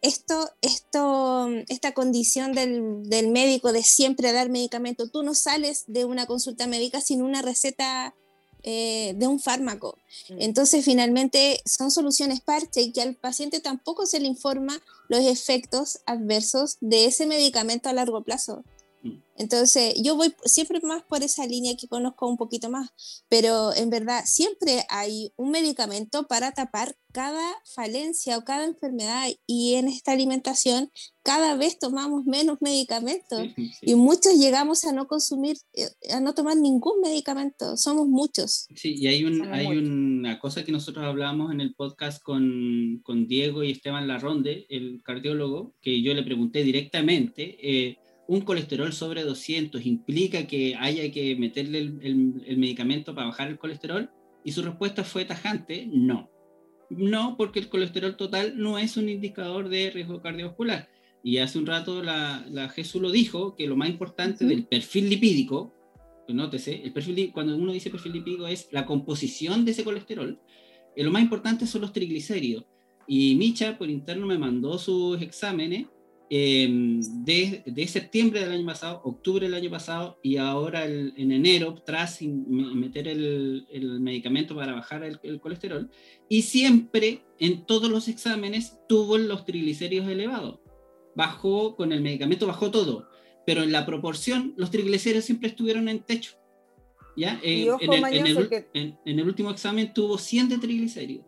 esto, 0.02 0.50
esto, 0.62 1.50
esta 1.68 1.94
condición 1.94 2.54
del, 2.54 3.04
del, 3.10 3.30
médico 3.30 3.74
de 3.74 3.84
siempre 3.84 4.32
dar 4.32 4.50
medicamento, 4.50 5.10
tú 5.10 5.24
no 5.24 5.34
sales 5.34 5.86
de 5.88 6.06
una 6.06 6.28
consulta 6.28 6.68
médica 6.68 7.02
sin 7.02 7.22
una 7.22 7.42
receta 7.42 8.16
eh, 8.64 9.14
de 9.16 9.28
un 9.28 9.40
fármaco. 9.40 9.98
Mm. 10.30 10.42
Entonces, 10.42 10.84
finalmente, 10.84 11.62
son 11.66 11.92
soluciones 11.92 12.42
parche 12.42 12.82
y 12.82 12.92
que 12.92 13.02
al 13.02 13.16
paciente 13.16 13.60
tampoco 13.60 14.06
se 14.06 14.20
le 14.20 14.28
informa 14.28 14.82
los 15.08 15.22
efectos 15.22 16.00
adversos 16.06 16.78
de 16.82 17.06
ese 17.06 17.26
medicamento 17.26 17.90
a 17.90 17.94
largo 17.94 18.22
plazo. 18.24 18.64
Entonces, 19.40 19.94
yo 20.04 20.18
voy 20.18 20.34
siempre 20.44 20.82
más 20.84 21.02
por 21.04 21.24
esa 21.24 21.48
línea 21.48 21.78
que 21.78 21.88
conozco 21.88 22.28
un 22.28 22.36
poquito 22.36 22.70
más, 22.70 22.90
pero 23.30 23.74
en 23.74 23.90
verdad 23.90 24.24
siempre 24.26 24.84
hay 24.90 25.32
un 25.38 25.52
medicamento 25.52 26.28
para 26.28 26.52
tapar 26.52 26.98
cada 27.14 27.56
falencia 27.74 28.38
o 28.38 28.44
cada 28.44 28.66
enfermedad 28.66 29.30
y 29.48 29.76
en 29.76 29.88
esta 29.88 30.12
alimentación 30.12 30.92
cada 31.24 31.56
vez 31.56 31.80
tomamos 31.80 32.26
menos 32.26 32.58
medicamentos 32.62 33.42
y 33.82 33.96
muchos 33.96 34.34
llegamos 34.38 34.84
a 34.84 34.92
no 34.92 35.08
consumir, 35.08 35.56
eh, 35.74 35.88
a 36.12 36.20
no 36.20 36.34
tomar 36.34 36.58
ningún 36.58 37.00
medicamento, 37.02 37.78
somos 37.78 38.08
muchos. 38.10 38.68
Sí, 38.76 38.96
y 38.98 39.08
hay, 39.08 39.24
un, 39.24 39.42
hay 39.54 39.68
una 39.68 40.38
cosa 40.38 40.66
que 40.66 40.74
nosotros 40.74 41.06
hablamos 41.06 41.54
en 41.54 41.62
el 41.62 41.74
podcast 41.76 42.22
con, 42.22 43.00
con, 43.04 43.28
Diego 43.28 43.64
y 43.64 43.72
Esteban 43.72 44.08
Larronde, 44.08 44.66
el 44.70 45.02
cardiólogo, 45.04 45.76
que 45.82 46.02
yo 46.02 46.14
le 46.14 46.24
pregunté 46.24 46.64
directamente. 46.64 47.58
Eh, 47.62 47.98
un 48.30 48.42
colesterol 48.42 48.94
sobre 48.94 49.24
200 49.24 49.84
implica 49.88 50.46
que 50.46 50.76
haya 50.76 51.12
que 51.12 51.36
meterle 51.36 51.80
el, 51.80 52.58
medicamento 52.58 53.16
para 53.16 53.26
bajar 53.26 53.48
el 53.48 53.58
colesterol? 53.58 54.12
Y 54.44 54.52
su 54.52 54.62
respuesta 54.62 55.04
fue 55.04 55.26
tajante, 55.26 55.90
no. 55.92 56.30
No, 56.92 57.36
porque 57.38 57.60
el 57.60 57.70
colesterol 57.70 58.16
total 58.16 58.54
no 58.56 58.78
es 58.78 58.98
un 58.98 59.10
indicador 59.10 59.68
de 59.68 59.90
riesgo 59.90 60.22
cardiovascular. 60.22 60.90
Y 61.24 61.40
hace 61.40 61.58
un 61.58 61.66
rato 61.66 62.04
la, 62.04 62.46
la 62.52 62.70
Jesús 62.70 63.02
lo 63.02 63.10
dijo, 63.10 63.56
que 63.56 63.66
lo 63.66 63.76
más 63.76 63.90
importante 63.90 64.46
del 64.46 64.68
perfil 64.68 65.10
lipídico, 65.10 65.74
pues 66.28 66.36
nótese, 66.36 66.84
el 66.84 66.94
perfil, 66.94 67.32
cuando 67.34 67.58
uno 67.58 67.74
dice 67.74 67.90
perfil 67.90 68.14
lipídico 68.14 68.46
es 68.46 68.70
la 68.72 68.86
composición 68.86 69.66
de 69.66 69.72
ese 69.72 69.84
colesterol, 69.84 70.40
eh, 70.96 71.04
lo 71.04 71.10
más 71.10 71.24
importante 71.24 71.66
son 71.66 71.82
los 71.82 71.94
triglicéridos. 71.94 72.66
Y 73.08 73.34
Micha 73.38 73.76
por 73.76 73.90
interno 73.90 74.28
me 74.28 74.38
mandó 74.38 74.78
sus 74.78 75.20
exámenes 75.20 75.88
Em, 76.32 77.02
de, 77.26 77.64
de, 77.66 77.88
septiembre 77.88 78.42
del 78.42 78.52
año 78.52 78.66
pasado, 78.68 79.02
octubre 79.04 79.48
del 79.48 79.56
año 79.56 79.72
pasado 79.72 80.20
y 80.22 80.38
ahora 80.38 80.86
en 80.86 81.32
enero, 81.32 81.74
tras 81.84 82.22
meter 82.22 83.08
el, 83.08 83.66
el, 83.72 84.00
medicamento 84.00 84.56
para 84.56 84.74
bajar 84.74 85.04
el, 85.04 85.40
colesterol, 85.40 85.90
y 86.28 86.44
siempre 86.44 87.24
en 87.40 87.66
todos 87.66 87.90
los 87.90 88.08
exámenes 88.08 88.78
tuvo 88.88 89.18
los 89.18 89.44
triglicéridos 89.44 90.08
elevados. 90.08 90.60
Bajó 91.16 91.76
con 91.76 91.92
el 91.92 92.02
medicamento, 92.02 92.46
bajó 92.46 92.70
todo, 92.70 93.10
pero 93.44 93.64
en 93.64 93.72
la 93.72 93.88
proporción 93.88 94.54
los 94.56 94.70
triglicéridos 94.70 95.26
siempre 95.26 95.50
estuvieron 95.50 95.90
en 95.90 96.02
techo. 96.02 96.34
¿ya? 97.18 97.40
en, 97.42 97.92
el, 97.92 98.96
en 99.04 99.20
el 99.20 99.26
último 99.26 99.50
examen 99.50 99.96
tuvo 99.96 100.20
100 100.20 100.50
de 100.50 100.58
triglicéridos. 100.60 101.26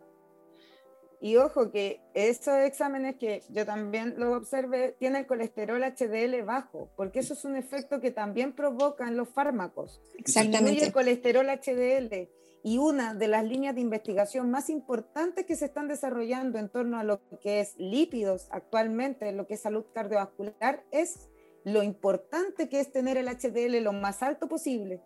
Y 1.22 1.36
ojo 1.36 1.70
que 1.70 2.00
estos 2.14 2.54
exámenes 2.54 3.14
que 3.14 3.44
yo 3.48 3.64
también 3.64 4.14
lo 4.18 4.36
observé, 4.36 4.96
tienen 4.98 5.20
el 5.20 5.26
colesterol 5.28 5.80
HDL 5.80 6.42
bajo, 6.44 6.90
porque 6.96 7.20
eso 7.20 7.34
es 7.34 7.44
un 7.44 7.54
efecto 7.54 8.00
que 8.00 8.10
también 8.10 8.52
provocan 8.52 9.16
los 9.16 9.28
fármacos. 9.28 10.02
Exactamente. 10.18 10.84
el 10.84 10.92
colesterol 10.92 11.46
HDL. 11.46 12.28
Y 12.64 12.78
una 12.78 13.14
de 13.14 13.28
las 13.28 13.44
líneas 13.44 13.76
de 13.76 13.80
investigación 13.80 14.50
más 14.50 14.68
importantes 14.68 15.46
que 15.46 15.54
se 15.54 15.66
están 15.66 15.86
desarrollando 15.86 16.58
en 16.58 16.68
torno 16.68 16.98
a 16.98 17.04
lo 17.04 17.20
que 17.40 17.60
es 17.60 17.76
lípidos 17.78 18.48
actualmente, 18.50 19.30
lo 19.30 19.46
que 19.46 19.54
es 19.54 19.60
salud 19.60 19.84
cardiovascular, 19.94 20.82
es 20.90 21.28
lo 21.62 21.84
importante 21.84 22.68
que 22.68 22.80
es 22.80 22.90
tener 22.90 23.16
el 23.16 23.28
HDL 23.28 23.80
lo 23.84 23.92
más 23.92 24.24
alto 24.24 24.48
posible, 24.48 25.00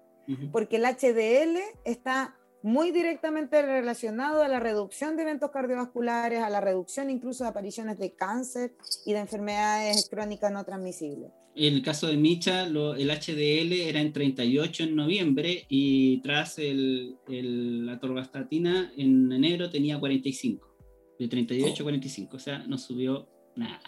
porque 0.51 0.77
el 0.77 0.85
HDL 0.87 1.59
está 1.85 2.37
muy 2.67 2.91
directamente 2.91 3.63
relacionado 3.63 4.43
a 4.43 4.49
la 4.49 4.59
reducción 4.59 5.17
de 5.17 5.23
eventos 5.23 5.53
cardiovasculares, 5.53 6.41
a 6.41 6.51
la 6.51 6.61
reducción 6.61 7.11
incluso 7.11 7.45
de 7.45 7.51
apariciones 7.51 7.97
de 7.97 8.15
cáncer 8.15 8.75
y 9.05 9.13
de 9.13 9.21
enfermedades 9.21 10.09
crónicas 10.11 10.51
no 10.51 10.65
transmisibles. 10.65 11.31
En 11.55 11.75
el 11.75 11.83
caso 11.83 12.09
de 12.09 12.17
Micha, 12.17 12.65
el 12.65 13.09
HDL 13.09 13.73
era 13.73 14.01
en 14.01 14.13
38 14.13 14.83
en 14.83 14.97
noviembre 14.97 15.65
y 15.69 16.21
tras 16.23 16.59
el, 16.59 17.17
la 17.29 18.01
torvastatina 18.01 18.93
en 18.97 19.31
enero 19.31 19.71
tenía 19.71 20.01
45, 20.01 20.77
de 21.21 21.29
38 21.29 21.73
a 21.73 21.85
45, 21.85 22.37
o 22.37 22.41
sea, 22.41 22.59
no 22.67 22.79
subió 22.79 23.29
nada. 23.55 23.81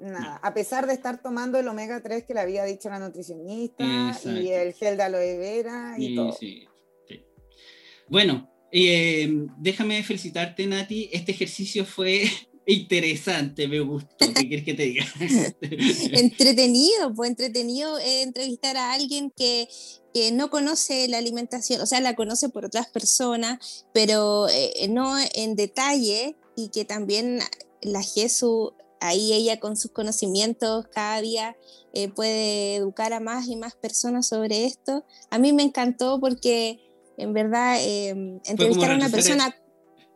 Nada, 0.00 0.40
a 0.42 0.52
pesar 0.52 0.88
de 0.88 0.94
estar 0.94 1.22
tomando 1.22 1.60
el 1.60 1.68
omega 1.68 2.02
3 2.02 2.24
que 2.24 2.34
le 2.34 2.40
había 2.40 2.64
dicho 2.64 2.90
la 2.90 2.98
nutricionista 2.98 3.84
y 4.24 4.48
el 4.48 4.72
gel 4.72 4.96
de 4.96 5.02
aloe 5.04 5.38
vera 5.38 5.94
y, 5.96 6.16
todo. 6.16 6.32
Sí. 6.32 6.66
Bueno, 8.08 8.50
eh, 8.72 9.46
déjame 9.58 10.02
felicitarte, 10.02 10.66
Nati. 10.66 11.08
Este 11.12 11.32
ejercicio 11.32 11.84
fue 11.84 12.24
interesante, 12.66 13.68
me 13.68 13.80
gustó. 13.80 14.16
¿Qué 14.18 14.32
quieres 14.48 14.64
que 14.64 14.74
te 14.74 14.82
diga? 14.84 15.06
entretenido, 16.12 17.14
pues 17.14 17.30
entretenido 17.30 17.98
entrevistar 17.98 18.76
a 18.76 18.92
alguien 18.92 19.30
que, 19.30 19.68
que, 20.12 20.32
no 20.32 20.50
conoce 20.50 21.08
la 21.08 21.18
alimentación, 21.18 21.80
o 21.80 21.86
sea, 21.86 22.00
la 22.00 22.16
conoce 22.16 22.48
por 22.48 22.64
otras 22.64 22.88
personas, 22.88 23.86
pero 23.92 24.48
eh, 24.48 24.88
no 24.88 25.16
en 25.34 25.56
detalle 25.56 26.36
y 26.56 26.68
que 26.68 26.84
también 26.84 27.40
la 27.82 28.02
Jesús, 28.02 28.72
ahí 29.00 29.32
ella 29.34 29.60
con 29.60 29.76
sus 29.76 29.90
conocimientos 29.90 30.86
cada 30.92 31.20
día 31.20 31.56
eh, 31.92 32.08
puede 32.08 32.76
educar 32.76 33.12
a 33.12 33.20
más 33.20 33.46
y 33.48 33.56
más 33.56 33.74
personas 33.74 34.26
sobre 34.26 34.64
esto. 34.64 35.04
A 35.30 35.38
mí 35.38 35.52
me 35.52 35.62
encantó 35.62 36.18
porque 36.18 36.80
en 37.16 37.32
verdad, 37.32 37.76
eh, 37.80 38.40
entrevistar 38.46 38.92
a 38.92 38.96
una 38.96 39.08
persona... 39.08 39.54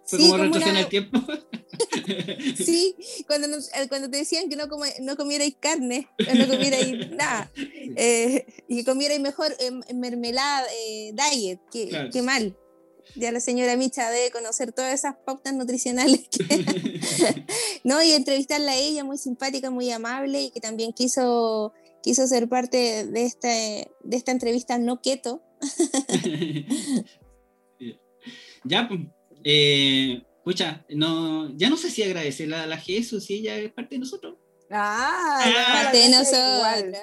¿Fue 0.05 0.19
sí, 0.19 0.31
como, 0.31 0.57
el 0.57 0.89
tiempo? 0.89 1.19
sí, 2.57 2.97
cuando, 3.27 3.47
eh, 3.47 3.89
cuando 3.91 4.09
te 4.09 4.17
decían 4.17 4.49
que 4.49 4.57
no, 4.57 4.67
come, 4.67 4.95
no 5.03 5.19
comierais 5.19 5.55
carne, 5.61 6.09
no 6.35 6.49
comierais 6.49 7.11
nada, 7.17 7.53
eh, 7.55 8.47
y 8.69 8.77
que 8.77 8.85
comierais 8.87 9.21
mejor 9.21 9.55
mermelada, 9.95 10.67
diet, 11.13 11.61
qué, 11.71 12.09
qué 12.11 12.23
mal 12.23 12.57
ya 13.17 13.33
la 13.33 13.41
señora 13.41 13.77
Micha 13.77 14.11
debe 14.11 14.31
conocer 14.31 14.73
todas 14.73 14.95
esas 14.95 15.17
pautas 15.25 15.55
nutricionales. 15.55 16.29
no, 17.85 18.03
y 18.03 18.13
entrevistarla 18.13 18.73
a 18.73 18.77
ella, 18.77 19.05
muy 19.05 19.19
simpática, 19.19 19.71
muy 19.71 19.91
amable, 19.91 20.43
y 20.43 20.51
que 20.51 20.61
también 20.61 20.93
quiso, 20.93 21.73
quiso 22.03 22.27
ser 22.27 22.49
parte 22.49 23.07
de, 23.07 23.25
este, 23.25 23.91
de 24.05 24.17
esta 24.17 24.33
entrevista 24.33 24.79
no 24.79 25.01
keto, 25.01 25.43
ya, 28.65 28.89
pues, 28.89 29.01
eh, 29.45 30.23
escucha, 30.37 30.85
no, 30.91 31.57
ya 31.57 31.71
no 31.71 31.77
sé 31.77 31.91
si 31.91 32.03
agradecerle 32.03 32.57
a 32.57 32.67
la 32.67 32.79
Jesús 32.79 33.25
si 33.25 33.35
ella 33.35 33.57
es 33.57 33.73
parte 33.73 33.95
de 33.97 34.01
nosotros. 34.01 34.37
Ah, 34.71 35.41
ah 35.43 35.83
parte 35.83 35.99
de 35.99 36.09
nosotros. 36.11 37.01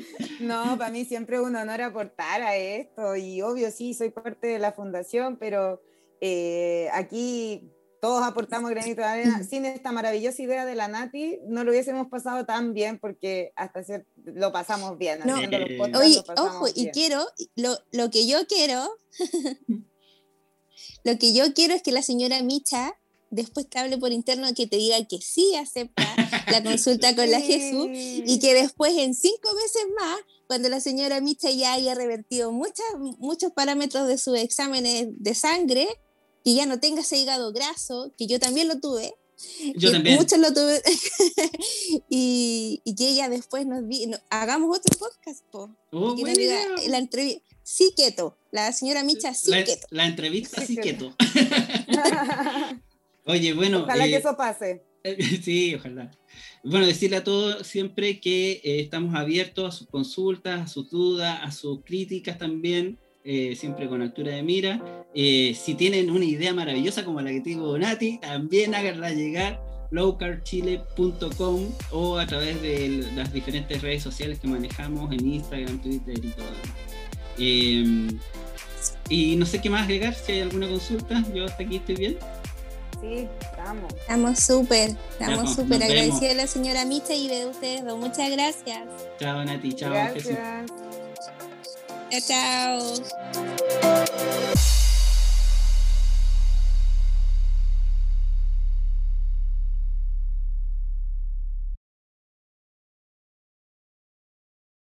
no, 0.40 0.76
para 0.76 0.90
mí 0.90 1.04
siempre 1.04 1.36
es 1.36 1.42
un 1.42 1.56
honor 1.56 1.80
aportar 1.82 2.42
a 2.42 2.56
esto 2.56 3.16
y 3.16 3.40
obvio 3.42 3.70
sí, 3.70 3.94
soy 3.94 4.10
parte 4.10 4.48
de 4.48 4.58
la 4.58 4.72
fundación, 4.72 5.36
pero 5.38 5.80
eh, 6.20 6.88
aquí 6.92 7.70
todos 8.02 8.24
aportamos 8.24 8.68
granito 8.72 9.00
de 9.00 9.06
arena. 9.06 9.44
Sin 9.44 9.64
esta 9.64 9.92
maravillosa 9.92 10.42
idea 10.42 10.66
de 10.66 10.74
la 10.74 10.88
Nati, 10.88 11.38
no 11.46 11.62
lo 11.62 11.70
hubiésemos 11.70 12.08
pasado 12.08 12.44
tan 12.44 12.74
bien 12.74 12.98
porque 12.98 13.52
hasta 13.54 13.80
lo 14.24 14.50
pasamos 14.50 14.98
bien. 14.98 15.20
No, 15.24 15.36
oye, 15.36 16.20
ojo, 16.36 16.66
y 16.74 16.90
quiero, 16.90 17.24
lo, 17.54 17.78
lo, 17.92 18.10
que 18.10 18.26
yo 18.26 18.44
quiero, 18.48 18.92
lo 21.04 21.16
que 21.16 21.32
yo 21.32 21.54
quiero 21.54 21.74
es 21.74 21.82
que 21.84 21.92
la 21.92 22.02
señora 22.02 22.42
Micha 22.42 22.92
después 23.30 23.68
te 23.70 23.78
hable 23.78 23.96
por 23.98 24.10
interno 24.10 24.52
que 24.52 24.66
te 24.66 24.78
diga 24.78 24.96
que 25.04 25.20
sí 25.20 25.54
acepta 25.54 26.02
la 26.50 26.60
consulta 26.64 27.14
con 27.14 27.30
la 27.30 27.40
Jesús 27.40 27.86
y 27.88 28.40
que 28.40 28.52
después 28.52 28.94
en 28.98 29.14
cinco 29.14 29.48
meses 29.54 29.84
más, 29.96 30.18
cuando 30.48 30.68
la 30.68 30.80
señora 30.80 31.20
Micha 31.20 31.50
ya 31.50 31.74
haya 31.74 31.94
revertido 31.94 32.50
muchas, 32.50 32.84
muchos 33.18 33.52
parámetros 33.52 34.08
de 34.08 34.18
sus 34.18 34.36
exámenes 34.38 35.06
de 35.10 35.34
sangre, 35.36 35.88
que 36.44 36.54
ya 36.54 36.66
no 36.66 36.80
tenga 36.80 37.00
ese 37.00 37.18
hígado 37.18 37.52
graso, 37.52 38.12
que 38.16 38.26
yo 38.26 38.38
también 38.38 38.68
lo 38.68 38.80
tuve. 38.80 39.14
Yo 39.74 39.90
también. 39.90 40.16
Muchos 40.16 40.38
lo 40.38 40.52
tuve. 40.52 40.80
y, 42.08 42.80
y, 42.84 42.94
que 42.94 43.08
ella 43.08 43.28
después 43.28 43.66
nos 43.66 43.82
hagamos 44.30 44.78
otro 44.78 44.98
podcast, 44.98 45.44
po. 45.50 45.74
Oh, 45.90 46.16
la 46.86 46.98
entrevista. 46.98 47.42
Sí, 47.62 47.92
keto. 47.96 48.36
La 48.50 48.72
señora 48.72 49.04
Micha, 49.04 49.34
sí, 49.34 49.50
la, 49.50 49.64
keto. 49.64 49.86
La 49.90 50.06
entrevista, 50.06 50.64
sí, 50.64 50.76
keto. 50.76 51.14
Oye, 53.24 53.52
bueno. 53.54 53.82
Ojalá 53.84 54.06
que 54.06 54.14
eh, 54.14 54.18
eso 54.18 54.36
pase. 54.36 54.82
sí, 55.42 55.74
ojalá. 55.74 56.10
Bueno, 56.64 56.86
decirle 56.86 57.16
a 57.16 57.24
todos 57.24 57.66
siempre 57.66 58.20
que 58.20 58.60
eh, 58.64 58.80
estamos 58.80 59.14
abiertos 59.14 59.74
a 59.74 59.76
sus 59.76 59.88
consultas, 59.88 60.60
a 60.60 60.66
sus 60.66 60.90
dudas, 60.90 61.40
a 61.42 61.50
sus 61.50 61.82
críticas 61.84 62.38
también. 62.38 62.98
Eh, 63.24 63.54
siempre 63.56 63.88
con 63.88 64.02
altura 64.02 64.32
de 64.32 64.42
mira. 64.42 65.04
Eh, 65.14 65.56
si 65.58 65.74
tienen 65.74 66.10
una 66.10 66.24
idea 66.24 66.54
maravillosa 66.54 67.04
como 67.04 67.20
la 67.20 67.30
que 67.30 67.40
tuvo 67.40 67.78
Nati, 67.78 68.18
también 68.18 68.74
háganla 68.74 69.10
llegar 69.10 69.60
lowcarchile.com 69.92 71.66
o 71.90 72.18
a 72.18 72.26
través 72.26 72.60
de 72.62 73.06
las 73.14 73.32
diferentes 73.32 73.82
redes 73.82 74.02
sociales 74.02 74.40
que 74.40 74.48
manejamos 74.48 75.12
en 75.12 75.26
Instagram, 75.26 75.80
Twitter 75.80 76.16
y 76.16 76.28
todo. 76.30 76.46
Em, 77.38 78.18
y 79.08 79.36
no 79.36 79.46
sé 79.46 79.60
qué 79.60 79.70
más 79.70 79.82
agregar, 79.82 80.14
si 80.14 80.32
hay 80.32 80.40
alguna 80.40 80.68
consulta, 80.68 81.22
yo 81.34 81.44
hasta 81.44 81.62
aquí 81.62 81.76
estoy 81.76 81.96
bien. 81.96 82.18
Sí, 83.02 83.28
estamos. 83.40 83.92
Estamos 83.94 84.38
súper, 84.38 84.90
estamos 85.10 85.42
pues, 85.42 85.56
súper 85.56 85.82
agradecidos 85.82 86.20
de 86.20 86.34
la 86.34 86.46
señora 86.46 86.84
Micha 86.84 87.14
y 87.14 87.28
de 87.28 87.46
ustedes 87.46 87.84
dos. 87.84 87.98
Muchas 87.98 88.30
gracias. 88.30 88.80
Chao 89.18 89.44
Nati, 89.44 89.72
chao 89.74 89.92
Jesús. 90.14 90.36
Chao, 92.12 92.20
chao. 92.20 94.02